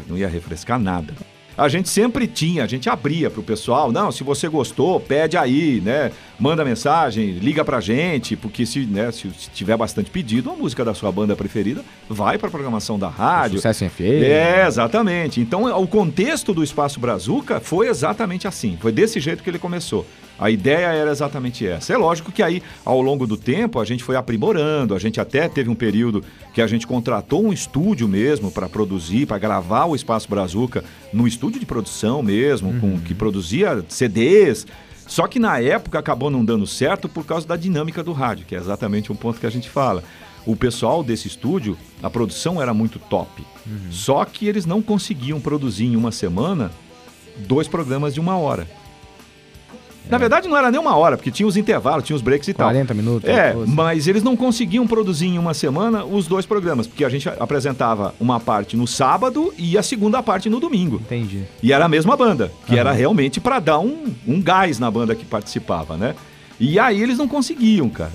não 0.08 0.16
ia 0.16 0.28
refrescar 0.28 0.78
nada. 0.78 1.14
A 1.58 1.68
gente 1.68 1.88
sempre 1.88 2.28
tinha, 2.28 2.62
a 2.62 2.68
gente 2.68 2.88
abria 2.88 3.28
pro 3.28 3.42
pessoal, 3.42 3.90
não, 3.90 4.12
se 4.12 4.22
você 4.22 4.46
gostou, 4.46 5.00
pede 5.00 5.36
aí, 5.36 5.82
né? 5.84 6.12
Manda 6.38 6.64
mensagem, 6.64 7.32
liga 7.32 7.64
pra 7.64 7.80
gente, 7.80 8.36
porque 8.36 8.64
se, 8.64 8.86
né, 8.86 9.10
se 9.10 9.28
tiver 9.52 9.76
bastante 9.76 10.08
pedido, 10.08 10.52
a 10.52 10.54
música 10.54 10.84
da 10.84 10.94
sua 10.94 11.10
banda 11.10 11.34
preferida 11.34 11.84
vai 12.08 12.38
pra 12.38 12.48
programação 12.48 12.96
da 12.96 13.08
rádio. 13.08 13.58
Sucesso 13.58 13.84
em 13.84 13.88
FM. 13.88 14.22
É, 14.22 14.66
exatamente. 14.68 15.40
Então, 15.40 15.64
o 15.82 15.88
contexto 15.88 16.54
do 16.54 16.62
Espaço 16.62 17.00
Brazuca 17.00 17.58
foi 17.58 17.88
exatamente 17.88 18.46
assim. 18.46 18.78
Foi 18.80 18.92
desse 18.92 19.18
jeito 19.18 19.42
que 19.42 19.50
ele 19.50 19.58
começou. 19.58 20.06
A 20.38 20.50
ideia 20.50 20.86
era 20.86 21.10
exatamente 21.10 21.66
essa. 21.66 21.92
É 21.92 21.96
lógico 21.96 22.30
que 22.30 22.42
aí, 22.42 22.62
ao 22.84 23.00
longo 23.02 23.26
do 23.26 23.36
tempo, 23.36 23.80
a 23.80 23.84
gente 23.84 24.04
foi 24.04 24.14
aprimorando. 24.14 24.94
A 24.94 24.98
gente 24.98 25.20
até 25.20 25.48
teve 25.48 25.68
um 25.68 25.74
período 25.74 26.22
que 26.54 26.62
a 26.62 26.66
gente 26.66 26.86
contratou 26.86 27.44
um 27.44 27.52
estúdio 27.52 28.06
mesmo 28.06 28.50
para 28.50 28.68
produzir, 28.68 29.26
para 29.26 29.38
gravar 29.38 29.86
o 29.86 29.96
Espaço 29.96 30.28
Brazuca 30.28 30.84
no 31.12 31.26
estúdio 31.26 31.58
de 31.58 31.66
produção 31.66 32.22
mesmo, 32.22 32.78
com, 32.80 33.00
que 33.00 33.14
produzia 33.14 33.84
CDs. 33.88 34.66
Só 35.08 35.26
que 35.26 35.40
na 35.40 35.58
época 35.58 35.98
acabou 35.98 36.30
não 36.30 36.44
dando 36.44 36.66
certo 36.66 37.08
por 37.08 37.24
causa 37.24 37.46
da 37.46 37.56
dinâmica 37.56 38.04
do 38.04 38.12
rádio, 38.12 38.46
que 38.46 38.54
é 38.54 38.58
exatamente 38.58 39.10
um 39.10 39.16
ponto 39.16 39.40
que 39.40 39.46
a 39.46 39.50
gente 39.50 39.68
fala. 39.68 40.04
O 40.46 40.54
pessoal 40.54 41.02
desse 41.02 41.26
estúdio, 41.26 41.76
a 42.02 42.08
produção 42.08 42.62
era 42.62 42.72
muito 42.72 42.98
top. 42.98 43.42
Só 43.90 44.24
que 44.24 44.46
eles 44.46 44.64
não 44.64 44.80
conseguiam 44.80 45.40
produzir 45.40 45.86
em 45.86 45.96
uma 45.96 46.12
semana 46.12 46.70
dois 47.46 47.66
programas 47.66 48.14
de 48.14 48.20
uma 48.20 48.36
hora. 48.36 48.66
Na 50.10 50.18
verdade, 50.18 50.48
não 50.48 50.56
era 50.56 50.70
nem 50.70 50.80
uma 50.80 50.96
hora, 50.96 51.16
porque 51.16 51.30
tinha 51.30 51.46
os 51.46 51.56
intervalos, 51.56 52.04
tinha 52.04 52.16
os 52.16 52.22
breaks 52.22 52.48
e 52.48 52.54
tal. 52.54 52.66
40 52.68 52.94
minutos. 52.94 53.28
É, 53.28 53.52
coisa. 53.52 53.72
mas 53.72 54.06
eles 54.08 54.22
não 54.22 54.36
conseguiam 54.36 54.86
produzir 54.86 55.26
em 55.26 55.38
uma 55.38 55.54
semana 55.54 56.04
os 56.04 56.26
dois 56.26 56.46
programas, 56.46 56.86
porque 56.86 57.04
a 57.04 57.08
gente 57.08 57.28
apresentava 57.28 58.14
uma 58.18 58.40
parte 58.40 58.76
no 58.76 58.86
sábado 58.86 59.52
e 59.58 59.76
a 59.76 59.82
segunda 59.82 60.22
parte 60.22 60.48
no 60.48 60.58
domingo. 60.60 60.96
Entendi. 60.96 61.44
E 61.62 61.72
era 61.72 61.84
a 61.84 61.88
mesma 61.88 62.16
banda, 62.16 62.50
que 62.66 62.72
Aham. 62.72 62.80
era 62.80 62.92
realmente 62.92 63.40
para 63.40 63.58
dar 63.58 63.78
um, 63.78 64.06
um 64.26 64.40
gás 64.40 64.78
na 64.78 64.90
banda 64.90 65.14
que 65.14 65.24
participava, 65.24 65.96
né? 65.96 66.14
E 66.58 66.78
aí 66.78 67.00
eles 67.02 67.18
não 67.18 67.28
conseguiam, 67.28 67.88
cara. 67.88 68.12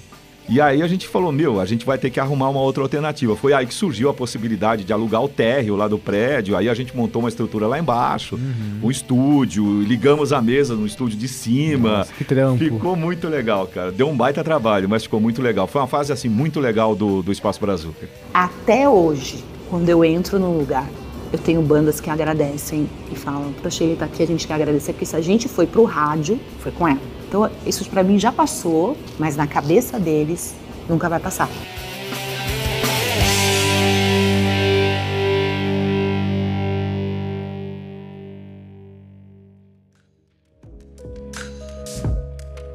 E 0.53 0.61
aí 0.61 0.83
a 0.83 0.87
gente 0.87 1.07
falou, 1.07 1.31
meu, 1.31 1.59
a 1.59 1.65
gente 1.65 1.83
vai 1.83 1.97
ter 1.97 2.11
que 2.11 2.19
arrumar 2.19 2.47
uma 2.47 2.61
outra 2.61 2.83
alternativa. 2.83 3.35
Foi 3.35 3.53
aí 3.53 3.65
que 3.65 3.73
surgiu 3.73 4.07
a 4.07 4.13
possibilidade 4.13 4.83
de 4.83 4.93
alugar 4.93 5.23
o 5.23 5.27
térreo 5.27 5.75
lá 5.75 5.87
do 5.87 5.97
prédio. 5.97 6.55
Aí 6.55 6.69
a 6.69 6.75
gente 6.75 6.95
montou 6.95 7.23
uma 7.23 7.27
estrutura 7.27 7.65
lá 7.65 7.79
embaixo, 7.79 8.39
um 8.83 8.91
estúdio, 8.91 9.81
ligamos 9.81 10.31
a 10.31 10.39
mesa 10.43 10.75
no 10.75 10.85
estúdio 10.85 11.17
de 11.17 11.27
cima. 11.27 11.97
Nossa, 11.97 12.13
que 12.13 12.23
trampo. 12.23 12.59
Ficou 12.59 12.95
muito 12.95 13.27
legal, 13.27 13.65
cara. 13.65 13.91
Deu 13.91 14.07
um 14.07 14.15
baita 14.15 14.43
trabalho, 14.43 14.87
mas 14.87 15.01
ficou 15.01 15.19
muito 15.19 15.41
legal. 15.41 15.65
Foi 15.65 15.81
uma 15.81 15.87
fase 15.87 16.13
assim 16.13 16.29
muito 16.29 16.59
legal 16.59 16.95
do, 16.95 17.23
do 17.23 17.31
Espaço 17.31 17.59
Brazuca. 17.59 18.07
Até 18.31 18.87
hoje, 18.87 19.43
quando 19.71 19.89
eu 19.89 20.05
entro 20.05 20.37
num 20.37 20.55
lugar, 20.55 20.87
eu 21.31 21.39
tenho 21.39 21.63
bandas 21.63 21.99
que 21.99 22.11
agradecem 22.11 22.87
e 23.11 23.15
falam, 23.15 23.51
poxa, 23.63 23.83
ele 23.83 23.95
tá 23.95 24.05
aqui, 24.05 24.21
a 24.21 24.27
gente 24.27 24.45
quer 24.45 24.53
agradecer, 24.53 24.93
porque 24.93 25.07
se 25.07 25.15
a 25.15 25.21
gente 25.21 25.49
foi 25.49 25.65
pro 25.65 25.83
rádio, 25.83 26.39
foi 26.59 26.71
com 26.71 26.87
ela. 26.87 27.01
Então, 27.33 27.49
isso 27.65 27.89
pra 27.89 28.03
mim 28.03 28.19
já 28.19 28.31
passou, 28.31 28.95
mas 29.17 29.35
na 29.35 29.47
cabeça 29.47 29.99
deles 29.99 30.53
nunca 30.87 31.09
vai 31.09 31.19
passar. 31.19 31.49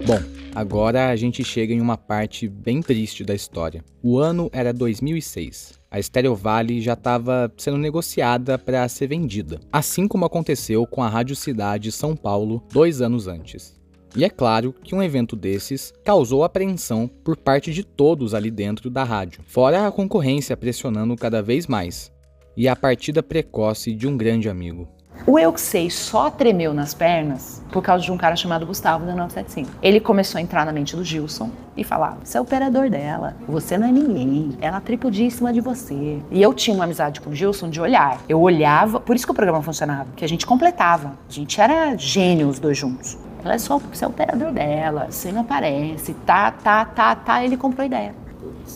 Bom, 0.05 0.21
agora 0.53 1.11
a 1.11 1.15
gente 1.15 1.45
chega 1.45 1.73
em 1.73 1.81
uma 1.81 1.97
parte 1.97 2.49
bem 2.49 2.83
triste 2.83 3.23
da 3.23 3.37
história. 3.37 3.85
O 4.03 4.19
ano 4.19 4.51
era 4.53 4.73
2006. 4.73 5.79
A 5.89 6.03
Stereo 6.03 6.35
Vale 6.35 6.81
já 6.81 6.95
estava 6.95 7.49
sendo 7.57 7.79
negociada 7.79 8.59
para 8.59 8.89
ser 8.89 9.07
vendida, 9.07 9.61
assim 9.73 10.09
como 10.09 10.25
aconteceu 10.25 10.85
com 10.85 11.01
a 11.01 11.09
Rádio 11.09 11.37
Cidade 11.37 11.93
São 11.93 12.17
Paulo 12.17 12.61
dois 12.73 13.01
anos 13.01 13.29
antes. 13.29 13.78
E 14.17 14.25
é 14.25 14.31
claro 14.31 14.75
que 14.83 14.95
um 14.95 15.03
evento 15.03 15.37
desses 15.37 15.93
causou 16.05 16.43
apreensão 16.43 17.09
por 17.23 17.37
parte 17.37 17.73
de 17.73 17.85
todos 17.85 18.35
ali 18.35 18.51
dentro 18.51 18.91
da 18.91 19.05
rádio, 19.05 19.43
fora 19.47 19.87
a 19.87 19.93
concorrência 19.93 20.57
pressionando 20.57 21.15
cada 21.17 21.43
vez 21.43 21.67
mais, 21.67 22.11
e 22.57 22.67
a 22.67 22.75
partida 22.75 23.23
precoce 23.23 23.95
de 23.95 24.07
um 24.07 24.17
grande 24.17 24.49
amigo. 24.49 24.89
O 25.27 25.39
Eu 25.39 25.53
Que 25.53 25.61
Sei 25.61 25.91
só 25.91 26.31
tremeu 26.31 26.73
nas 26.73 26.95
pernas 26.95 27.63
por 27.71 27.83
causa 27.83 28.05
de 28.05 28.11
um 28.11 28.17
cara 28.17 28.37
chamado 28.37 28.65
Gustavo 28.65 29.05
da 29.05 29.15
975. 29.15 29.79
Ele 29.83 30.01
começou 30.01 30.39
a 30.39 30.43
entrar 30.43 30.65
na 30.65 30.73
mente 30.73 30.97
do 30.97 31.05
Gilson 31.05 31.51
e 31.77 31.85
falava: 31.85 32.19
Você 32.25 32.39
é 32.39 32.41
o 32.41 32.45
operador 32.45 32.89
dela, 32.89 33.37
você 33.47 33.77
não 33.77 33.89
é 33.89 33.93
ninguém, 33.93 34.57
ela 34.61 34.81
tripudia 34.81 35.27
em 35.27 35.31
cima 35.31 35.53
de 35.53 35.61
você. 35.61 36.23
E 36.31 36.41
eu 36.41 36.55
tinha 36.55 36.75
uma 36.75 36.85
amizade 36.85 37.21
com 37.21 37.31
o 37.31 37.35
Gilson 37.35 37.69
de 37.69 37.81
olhar. 37.81 38.21
Eu 38.29 38.41
olhava, 38.41 39.01
por 39.01 39.17
isso 39.17 39.27
que 39.27 39.33
o 39.33 39.35
programa 39.35 39.63
funcionava, 39.63 40.09
que 40.17 40.25
a 40.25 40.29
gente 40.29 40.47
completava. 40.47 41.19
A 41.29 41.33
gente 41.33 41.61
era 41.61 41.97
gênio 41.97 42.49
os 42.49 42.59
dois 42.59 42.79
juntos. 42.79 43.19
Ela 43.45 43.55
é 43.55 43.59
só 43.59 43.79
você 43.79 44.05
é 44.05 44.09
o 44.09 44.11
operador 44.11 44.53
dela, 44.53 45.07
você 45.11 45.31
não 45.31 45.43
aparece, 45.43 46.15
tá, 46.27 46.51
tá, 46.51 46.85
tá, 46.85 47.15
tá. 47.15 47.45
Ele 47.45 47.57
comprou 47.57 47.83
a 47.83 47.87
ideia. 47.87 48.15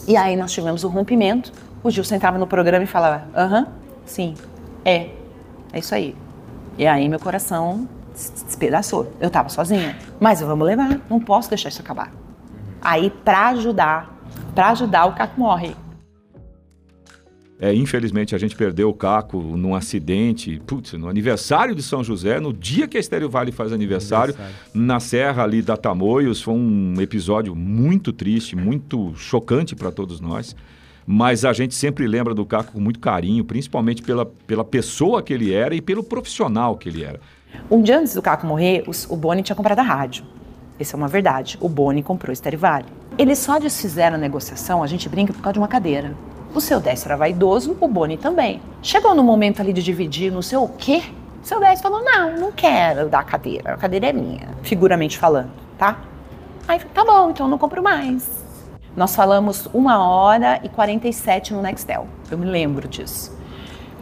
E 0.07 0.17
aí 0.17 0.37
nós 0.37 0.53
tivemos 0.53 0.85
o 0.85 0.89
rompimento. 0.89 1.53
O 1.83 1.91
Gilson 1.91 2.15
entrava 2.15 2.39
no 2.39 2.47
programa 2.47 2.85
e 2.85 2.87
falava: 2.87 3.25
Aham, 3.37 3.67
sim, 4.05 4.35
é, 4.85 5.11
é 5.73 5.79
isso 5.79 5.95
aí. 5.95 6.15
E 6.79 6.87
aí 6.87 7.09
meu 7.09 7.19
coração 7.21 7.89
despedaçou. 8.13 9.13
Eu 9.21 9.31
tava 9.31 9.49
sozinha. 9.49 9.97
Mas 10.21 10.41
vamos 10.41 10.67
levar, 10.67 11.01
não 11.09 11.21
posso 11.21 11.49
deixar 11.49 11.69
isso 11.69 11.81
acabar. 11.81 12.11
Aí, 12.81 13.11
pra 13.11 13.49
ajudar, 13.49 14.13
pra 14.55 14.71
ajudar, 14.71 15.07
o 15.07 15.13
Caco 15.13 15.39
morre. 15.39 15.77
É, 17.65 17.73
infelizmente 17.73 18.35
a 18.35 18.39
gente 18.39 18.57
perdeu 18.57 18.89
o 18.89 18.93
Caco 18.93 19.39
num 19.41 19.73
acidente, 19.73 20.61
putz, 20.67 20.95
no 20.95 21.09
aniversário 21.09 21.77
de 21.77 21.83
São 21.83 22.03
José, 22.03 22.41
no 22.41 22.53
dia 22.53 22.89
que 22.89 22.97
a 22.97 23.01
Estéreo 23.01 23.31
Vale 23.31 23.53
faz 23.53 23.73
aniversário, 23.73 24.35
na 24.75 24.99
serra 24.99 25.45
ali 25.45 25.63
da 25.63 25.77
Tamoios. 25.77 26.43
Foi 26.43 26.55
um 26.55 27.01
episódio 27.01 27.55
muito 27.55 28.13
triste, 28.13 28.57
muito 28.57 29.13
chocante 29.15 29.77
para 29.77 29.93
todos 29.93 30.21
nós. 30.21 30.57
Mas 31.07 31.45
a 31.45 31.53
gente 31.53 31.73
sempre 31.77 32.05
lembra 32.09 32.35
do 32.35 32.45
Caco 32.45 32.73
com 32.73 32.81
muito 32.81 32.99
carinho, 32.99 33.45
principalmente 33.45 34.03
pela, 34.03 34.27
pela 34.27 34.65
pessoa 34.65 35.23
que 35.23 35.33
ele 35.33 35.53
era 35.55 35.73
e 35.73 35.81
pelo 35.81 36.03
profissional 36.03 36.77
que 36.77 36.89
ele 36.89 37.05
era. 37.05 37.21
Um 37.71 37.81
dia 37.81 38.01
antes 38.01 38.13
do 38.15 38.23
Caco 38.23 38.45
morrer, 38.45 38.83
os- 38.89 39.07
o 39.09 39.15
Boni 39.17 39.41
tinha 39.41 39.55
comprado 39.55 39.79
a 39.79 39.83
rádio. 39.83 40.25
Isso 40.81 40.97
é 40.97 40.99
uma 40.99 41.07
verdade. 41.07 41.57
O 41.61 41.69
Boni 41.69 42.03
comprou 42.03 42.33
o 42.33 42.37
Stereo 42.37 42.59
Vale. 42.59 42.87
Eles 43.17 43.39
só 43.39 43.61
desfizeram 43.61 44.17
a 44.17 44.19
negociação, 44.19 44.83
a 44.83 44.87
gente 44.89 45.09
brinca, 45.09 45.33
por 45.33 45.41
causa 45.43 45.53
de 45.55 45.59
uma 45.61 45.69
cadeira. 45.69 46.17
O 46.55 46.61
seu 46.61 46.81
Décio 46.81 47.09
era 47.09 47.17
vaidoso, 47.17 47.75
o 47.81 47.89
Boni 47.89 48.19
também. 48.19 48.61
Chegou 48.83 49.15
no 49.15 49.25
momento 49.25 49.61
ali 49.63 49.73
de 49.73 49.83
dividir 49.83 50.31
não 50.31 50.43
sei 50.43 50.59
o 50.59 50.69
quê, 50.69 51.03
o 51.43 51.47
seu 51.47 51.59
Décio 51.59 51.83
falou, 51.83 52.05
não, 52.05 52.37
não 52.37 52.53
quero 52.53 53.09
dar 53.09 53.21
a 53.21 53.25
cadeira, 53.25 53.73
a 53.73 53.77
cadeira 53.79 54.09
é 54.09 54.13
minha, 54.13 54.49
figuramente 54.63 55.17
falando, 55.17 55.51
tá? 55.79 55.99
Aí, 56.69 56.79
tá 56.79 57.05
bom, 57.05 57.31
então 57.31 57.49
não 57.49 57.57
compro 57.57 57.83
mais. 57.83 58.45
Nós 58.95 59.17
falamos 59.17 59.67
uma 59.73 60.07
hora 60.07 60.61
e 60.63 60.69
47 60.69 61.55
no 61.55 61.63
Nextel, 61.63 62.07
eu 62.31 62.37
me 62.37 62.45
lembro 62.45 62.87
disso. 62.87 63.35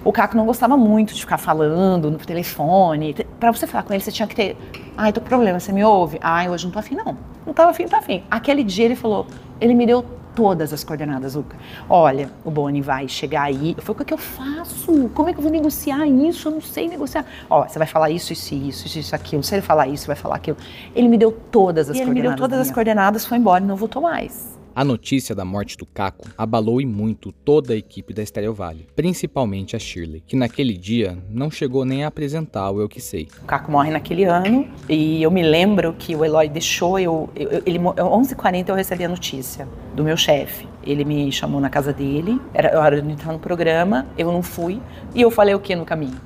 O 0.02 0.10
Caco 0.10 0.36
não 0.36 0.44
gostava 0.44 0.76
muito 0.76 1.14
de 1.14 1.20
ficar 1.20 1.38
falando 1.38 2.10
no 2.10 2.18
telefone. 2.18 3.14
Pra 3.38 3.52
você 3.52 3.66
falar 3.66 3.82
com 3.82 3.92
ele, 3.92 4.02
você 4.02 4.10
tinha 4.10 4.26
que 4.26 4.34
ter. 4.34 4.56
Ai, 4.96 5.12
tô 5.12 5.20
com 5.20 5.26
problema, 5.26 5.60
você 5.60 5.72
me 5.72 5.84
ouve? 5.84 6.18
Ai, 6.22 6.48
hoje 6.48 6.64
não 6.64 6.72
tô 6.72 6.78
afim, 6.78 6.94
não. 6.94 7.18
Não 7.46 7.52
tava 7.52 7.70
afim, 7.70 7.86
tá 7.86 7.98
afim. 7.98 8.24
Aquele 8.30 8.64
dia 8.64 8.86
ele 8.86 8.96
falou, 8.96 9.26
ele 9.60 9.74
me 9.74 9.84
deu 9.84 10.02
todas 10.40 10.72
as 10.72 10.82
coordenadas, 10.82 11.34
Luca. 11.34 11.56
Olha, 11.88 12.30
o 12.44 12.50
Boni 12.50 12.80
vai 12.80 13.06
chegar 13.06 13.42
aí. 13.42 13.74
Eu 13.76 13.82
falei, 13.82 13.92
o 13.92 13.94
que, 13.96 14.02
é 14.02 14.06
que 14.06 14.14
eu 14.14 14.18
faço? 14.18 15.10
Como 15.14 15.28
é 15.28 15.32
que 15.32 15.38
eu 15.38 15.42
vou 15.42 15.52
negociar 15.52 16.06
isso? 16.06 16.48
Eu 16.48 16.52
não 16.52 16.60
sei 16.62 16.88
negociar. 16.88 17.26
Ó, 17.50 17.66
você 17.68 17.78
vai 17.78 17.86
falar 17.86 18.10
isso, 18.10 18.32
isso, 18.32 18.54
isso, 18.54 18.86
isso, 18.86 18.98
isso, 18.98 19.14
aquilo. 19.14 19.42
Se 19.42 19.54
ele 19.54 19.62
falar 19.62 19.86
isso, 19.88 20.06
vai 20.06 20.16
falar 20.16 20.36
aquilo. 20.36 20.56
Ele 20.94 21.08
me 21.08 21.18
deu 21.18 21.30
todas 21.30 21.90
as 21.90 21.96
E 21.96 21.98
ele 21.98 22.06
coordenadas. 22.06 22.30
me 22.32 22.36
deu 22.36 22.42
todas 22.48 22.56
da 22.58 22.62
as 22.62 22.70
coordenadas, 22.70 23.26
foi 23.26 23.36
embora 23.36 23.62
e 23.62 23.66
não 23.66 23.76
voltou 23.76 24.00
mais. 24.00 24.58
A 24.80 24.84
notícia 24.84 25.34
da 25.34 25.44
morte 25.44 25.76
do 25.76 25.84
Caco 25.84 26.26
abalou 26.38 26.80
e 26.80 26.86
muito 26.86 27.30
toda 27.32 27.74
a 27.74 27.76
equipe 27.76 28.14
da 28.14 28.24
Stereo 28.24 28.54
Vale, 28.54 28.86
principalmente 28.96 29.76
a 29.76 29.78
Shirley, 29.78 30.22
que 30.26 30.34
naquele 30.34 30.72
dia 30.72 31.18
não 31.28 31.50
chegou 31.50 31.84
nem 31.84 32.02
a 32.02 32.06
apresentar 32.06 32.70
o 32.70 32.80
Eu 32.80 32.88
Que 32.88 32.98
Sei. 32.98 33.28
O 33.42 33.44
Caco 33.44 33.70
morre 33.70 33.90
naquele 33.90 34.24
ano 34.24 34.66
e 34.88 35.22
eu 35.22 35.30
me 35.30 35.42
lembro 35.42 35.92
que 35.98 36.16
o 36.16 36.24
Eloy 36.24 36.48
deixou 36.48 36.98
eu. 36.98 37.28
eu- 37.36 37.62
ele, 37.66 37.78
mo- 37.78 37.92
11h40 37.92 38.70
eu 38.70 38.74
recebi 38.74 39.04
a 39.04 39.08
notícia 39.10 39.68
do 39.94 40.02
meu 40.02 40.16
chefe. 40.16 40.66
Ele 40.82 41.04
me 41.04 41.30
chamou 41.30 41.60
na 41.60 41.68
casa 41.68 41.92
dele, 41.92 42.40
era 42.54 42.80
hora 42.80 43.02
de 43.02 43.12
entrar 43.12 43.34
no 43.34 43.38
programa, 43.38 44.06
eu 44.16 44.32
não 44.32 44.42
fui. 44.42 44.80
E 45.14 45.20
eu 45.20 45.30
falei 45.30 45.54
o 45.54 45.60
que 45.60 45.76
no 45.76 45.84
caminho? 45.84 46.18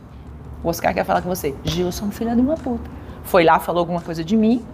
O 0.62 0.68
Oscar 0.68 0.94
quer 0.94 1.05
falar 1.05 1.22
com 1.22 1.28
você. 1.28 1.57
Gilson, 1.64 2.09
filha 2.12 2.36
de 2.36 2.40
uma 2.40 2.55
puta. 2.55 2.88
Foi 3.24 3.42
lá, 3.42 3.59
falou 3.59 3.80
alguma 3.80 4.00
coisa 4.00 4.22
de 4.22 4.36
mim. 4.36 4.64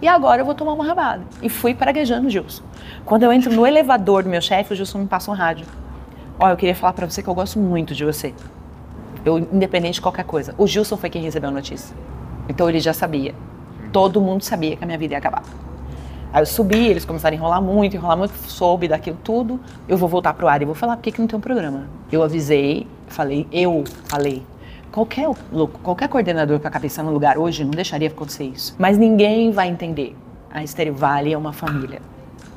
E 0.00 0.08
agora 0.08 0.42
eu 0.42 0.44
vou 0.44 0.54
tomar 0.54 0.72
uma 0.72 0.84
rabada. 0.84 1.22
E 1.42 1.48
fui 1.48 1.74
praguejando 1.74 2.26
o 2.26 2.30
Gilson. 2.30 2.62
Quando 3.04 3.22
eu 3.22 3.32
entro 3.32 3.52
no 3.52 3.66
elevador 3.66 4.22
do 4.22 4.28
meu 4.28 4.40
chefe, 4.40 4.72
o 4.72 4.76
Gilson 4.76 4.98
me 4.98 5.06
passa 5.06 5.30
um 5.30 5.34
rádio. 5.34 5.66
Ó, 6.38 6.48
eu 6.48 6.56
queria 6.56 6.74
falar 6.74 6.92
pra 6.92 7.08
você 7.08 7.22
que 7.22 7.28
eu 7.28 7.34
gosto 7.34 7.58
muito 7.58 7.94
de 7.94 8.04
você. 8.04 8.34
Eu, 9.24 9.38
independente 9.38 9.94
de 9.94 10.00
qualquer 10.02 10.24
coisa. 10.24 10.54
O 10.58 10.66
Gilson 10.66 10.96
foi 10.96 11.08
quem 11.08 11.22
recebeu 11.22 11.48
a 11.48 11.52
notícia. 11.52 11.96
Então 12.48 12.68
ele 12.68 12.78
já 12.78 12.92
sabia. 12.92 13.34
Todo 13.90 14.20
mundo 14.20 14.42
sabia 14.42 14.76
que 14.76 14.84
a 14.84 14.86
minha 14.86 14.98
vida 14.98 15.14
ia 15.14 15.18
acabar. 15.18 15.42
Aí 16.32 16.42
eu 16.42 16.46
subi, 16.46 16.86
eles 16.86 17.04
começaram 17.04 17.34
a 17.34 17.38
enrolar 17.38 17.62
muito, 17.62 17.96
enrolar 17.96 18.18
muito, 18.18 18.34
soube 18.46 18.86
daquilo 18.86 19.16
tudo. 19.24 19.58
Eu 19.88 19.96
vou 19.96 20.08
voltar 20.08 20.34
pro 20.34 20.46
ar 20.46 20.60
e 20.60 20.66
vou 20.66 20.74
falar 20.74 20.96
por 20.96 21.02
que 21.02 21.12
que 21.12 21.20
não 21.20 21.26
tem 21.26 21.38
um 21.38 21.40
programa. 21.40 21.88
Eu 22.12 22.22
avisei, 22.22 22.86
falei, 23.06 23.46
eu 23.50 23.84
falei. 24.04 24.42
Qualquer 24.96 25.28
qualquer 25.82 26.08
coordenador 26.08 26.58
com 26.58 26.66
a 26.66 26.70
cabeça 26.70 27.02
no 27.02 27.12
lugar 27.12 27.36
hoje 27.36 27.62
não 27.62 27.70
deixaria 27.70 28.08
acontecer 28.08 28.44
isso. 28.44 28.74
Mas 28.78 28.96
ninguém 28.96 29.50
vai 29.50 29.68
entender. 29.68 30.16
A 30.50 30.64
Estéreo 30.64 30.94
Vale 30.94 31.34
é 31.34 31.36
uma 31.36 31.52
família. 31.52 32.00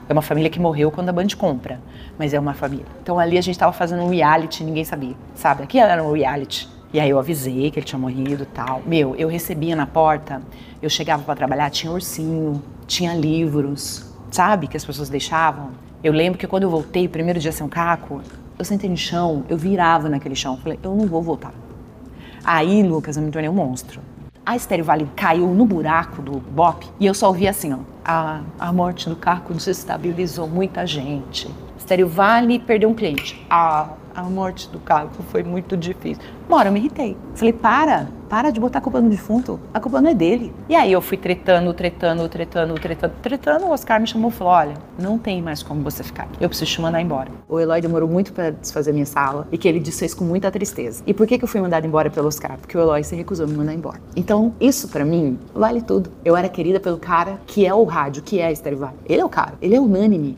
É 0.07 0.13
uma 0.13 0.21
família 0.21 0.49
que 0.49 0.57
morreu 0.57 0.89
quando 0.89 1.09
a 1.09 1.11
Band 1.11 1.27
compra, 1.37 1.81
mas 2.17 2.33
é 2.33 2.39
uma 2.39 2.53
família. 2.53 2.85
Então 3.03 3.19
ali 3.19 3.37
a 3.37 3.41
gente 3.41 3.59
tava 3.59 3.73
fazendo 3.73 4.03
um 4.03 4.09
reality, 4.09 4.63
ninguém 4.63 4.85
sabia, 4.85 5.15
sabe? 5.35 5.63
Aqui 5.63 5.79
era 5.79 6.01
um 6.01 6.13
reality. 6.13 6.69
E 6.93 6.99
aí 7.01 7.09
eu 7.09 7.19
avisei 7.19 7.69
que 7.71 7.79
ele 7.79 7.85
tinha 7.85 7.99
morrido 7.99 8.45
tal. 8.45 8.81
Meu, 8.85 9.17
eu 9.17 9.27
recebia 9.27 9.75
na 9.75 9.85
porta, 9.85 10.41
eu 10.81 10.89
chegava 10.89 11.21
para 11.23 11.35
trabalhar, 11.35 11.69
tinha 11.69 11.91
ursinho, 11.91 12.63
tinha 12.87 13.13
livros, 13.13 14.15
sabe? 14.31 14.69
Que 14.69 14.77
as 14.77 14.85
pessoas 14.85 15.09
deixavam. 15.09 15.71
Eu 16.01 16.13
lembro 16.13 16.39
que 16.39 16.47
quando 16.47 16.63
eu 16.63 16.69
voltei, 16.69 17.05
primeiro 17.05 17.37
dia 17.37 17.51
sem 17.51 17.67
o 17.67 17.69
caco, 17.69 18.21
eu 18.57 18.63
sentei 18.63 18.89
no 18.89 18.95
chão, 18.95 19.43
eu 19.49 19.57
virava 19.57 20.07
naquele 20.07 20.35
chão. 20.35 20.55
Falei, 20.55 20.79
eu 20.81 20.95
não 20.95 21.05
vou 21.05 21.21
voltar. 21.21 21.53
Aí, 22.43 22.83
Lucas, 22.83 23.17
eu 23.17 23.23
me 23.23 23.31
tornei 23.31 23.49
um 23.49 23.53
monstro. 23.53 24.01
A 24.45 24.55
Estéreo 24.55 24.83
Vale 24.83 25.07
caiu 25.15 25.47
no 25.47 25.65
buraco 25.65 26.21
do 26.21 26.39
Bop 26.39 26.87
e 26.99 27.05
eu 27.05 27.13
só 27.13 27.27
ouvi 27.27 27.47
assim, 27.47 27.73
ó. 27.73 27.77
A, 28.03 28.41
a 28.57 28.73
morte 28.73 29.07
do 29.07 29.15
Caco 29.15 29.53
desestabilizou 29.53 30.47
muita 30.47 30.87
gente. 30.87 31.47
Estéreo 31.77 32.07
Vale 32.07 32.57
perdeu 32.57 32.89
um 32.89 32.93
cliente. 32.95 33.45
A, 33.49 33.89
a 34.19 34.29
morte 34.29 34.69
do 34.69 34.79
Caco 34.79 35.23
foi 35.23 35.43
muito 35.43 35.77
difícil. 35.77 36.21
Uma 36.47 36.57
hora 36.57 36.69
eu 36.69 36.73
me 36.73 36.79
irritei. 36.79 37.15
Falei, 37.35 37.53
para, 37.53 38.07
para 38.27 38.49
de 38.51 38.59
botar 38.59 38.79
a 38.79 38.81
culpa 38.81 38.99
no 38.99 39.09
defunto. 39.09 39.59
A 39.73 39.79
culpa 39.79 40.01
não 40.01 40.09
é 40.09 40.13
dele. 40.13 40.53
E 40.67 40.75
aí 40.75 40.91
eu 40.91 41.01
fui 41.01 41.17
tretando, 41.17 41.73
tretando, 41.73 42.27
tretando, 42.27 42.73
tretando, 42.75 43.13
tretando. 43.21 43.65
O 43.65 43.71
Oscar 43.71 44.01
me 44.01 44.07
chamou 44.07 44.29
e 44.29 44.33
falou, 44.33 44.53
olha, 44.53 44.73
não 44.97 45.17
tem 45.17 45.41
mais 45.41 45.63
como 45.63 45.81
você 45.81 46.03
ficar. 46.03 46.27
Eu 46.39 46.49
preciso 46.49 46.71
te 46.71 46.81
mandar 46.81 47.01
embora. 47.01 47.31
O 47.47 47.59
Eloy 47.59 47.81
demorou 47.81 48.09
muito 48.09 48.33
para 48.33 48.51
desfazer 48.51 48.91
minha 48.91 49.05
sala 49.05 49.47
e 49.51 49.57
que 49.57 49.67
ele 49.67 49.79
desfez 49.79 50.13
com 50.13 50.25
muita 50.25 50.51
tristeza. 50.51 51.03
E 51.05 51.13
por 51.13 51.25
que, 51.25 51.37
que 51.37 51.43
eu 51.43 51.47
fui 51.47 51.61
mandada 51.61 51.85
embora 51.85 52.09
pelo 52.09 52.27
Oscar? 52.27 52.57
Porque 52.57 52.77
o 52.77 52.81
Eloy 52.81 53.03
se 53.03 53.15
recusou 53.15 53.45
a 53.45 53.49
me 53.49 53.55
mandar 53.55 53.73
embora. 53.73 54.01
Então, 54.15 54.53
isso 54.59 54.89
pra 54.89 55.05
mim 55.05 55.39
vale 55.53 55.81
tudo. 55.81 56.11
Eu 56.25 56.35
era 56.35 56.49
querida 56.49 56.79
pelo 56.79 56.97
cara 56.97 57.39
que 57.45 57.65
é 57.65 57.73
o 57.73 57.83
rádio, 57.83 58.21
que 58.23 58.39
é 58.39 58.47
a 58.47 58.51
Estéreo. 58.51 58.89
Ele 59.05 59.21
é 59.21 59.25
o 59.25 59.29
cara, 59.29 59.53
ele 59.61 59.75
é 59.75 59.79
unânime. 59.79 60.37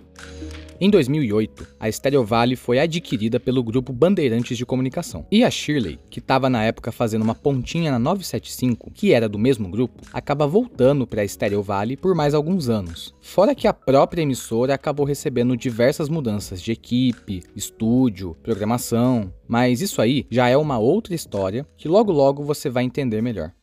Em 0.83 0.89
2008, 0.89 1.75
a 1.79 1.91
Stereo 1.91 2.25
Vale 2.25 2.55
foi 2.55 2.79
adquirida 2.79 3.39
pelo 3.39 3.63
grupo 3.63 3.93
Bandeirantes 3.93 4.57
de 4.57 4.65
Comunicação. 4.65 5.27
E 5.29 5.43
a 5.43 5.51
Shirley, 5.51 5.99
que 6.09 6.17
estava 6.17 6.49
na 6.49 6.63
época 6.63 6.91
fazendo 6.91 7.21
uma 7.21 7.35
pontinha 7.35 7.91
na 7.91 7.99
975, 7.99 8.89
que 8.89 9.13
era 9.13 9.29
do 9.29 9.37
mesmo 9.37 9.69
grupo, 9.69 10.01
acaba 10.11 10.47
voltando 10.47 11.05
para 11.05 11.21
a 11.21 11.27
Stereo 11.27 11.61
Vale 11.61 11.95
por 11.95 12.15
mais 12.15 12.33
alguns 12.33 12.67
anos. 12.67 13.13
Fora 13.21 13.53
que 13.53 13.67
a 13.67 13.73
própria 13.73 14.23
emissora 14.23 14.73
acabou 14.73 15.05
recebendo 15.05 15.55
diversas 15.55 16.09
mudanças 16.09 16.59
de 16.59 16.71
equipe, 16.71 17.43
estúdio, 17.55 18.35
programação, 18.41 19.31
mas 19.47 19.81
isso 19.81 20.01
aí 20.01 20.25
já 20.31 20.49
é 20.49 20.57
uma 20.57 20.79
outra 20.79 21.13
história 21.13 21.63
que 21.77 21.87
logo 21.87 22.11
logo 22.11 22.43
você 22.43 22.71
vai 22.71 22.83
entender 22.83 23.21
melhor. 23.21 23.53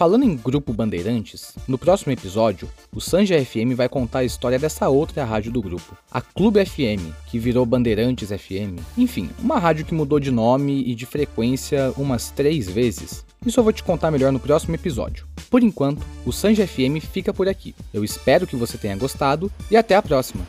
Falando 0.00 0.24
em 0.24 0.34
Grupo 0.34 0.72
Bandeirantes, 0.72 1.52
no 1.68 1.76
próximo 1.76 2.10
episódio, 2.10 2.66
o 2.90 3.02
Sanja 3.02 3.38
FM 3.38 3.76
vai 3.76 3.86
contar 3.86 4.20
a 4.20 4.24
história 4.24 4.58
dessa 4.58 4.88
outra 4.88 5.26
rádio 5.26 5.52
do 5.52 5.60
grupo, 5.60 5.94
a 6.10 6.22
Clube 6.22 6.64
FM, 6.64 7.12
que 7.26 7.38
virou 7.38 7.66
Bandeirantes 7.66 8.30
FM. 8.30 8.80
Enfim, 8.96 9.28
uma 9.38 9.58
rádio 9.58 9.84
que 9.84 9.92
mudou 9.92 10.18
de 10.18 10.30
nome 10.30 10.82
e 10.86 10.94
de 10.94 11.04
frequência 11.04 11.92
umas 11.98 12.30
três 12.30 12.66
vezes. 12.66 13.26
Isso 13.44 13.60
eu 13.60 13.64
vou 13.64 13.74
te 13.74 13.84
contar 13.84 14.10
melhor 14.10 14.32
no 14.32 14.40
próximo 14.40 14.74
episódio. 14.74 15.26
Por 15.50 15.62
enquanto, 15.62 16.02
o 16.24 16.32
Sanja 16.32 16.66
FM 16.66 17.04
fica 17.12 17.34
por 17.34 17.46
aqui. 17.46 17.74
Eu 17.92 18.02
espero 18.02 18.46
que 18.46 18.56
você 18.56 18.78
tenha 18.78 18.96
gostado 18.96 19.52
e 19.70 19.76
até 19.76 19.96
a 19.96 20.00
próxima! 20.00 20.46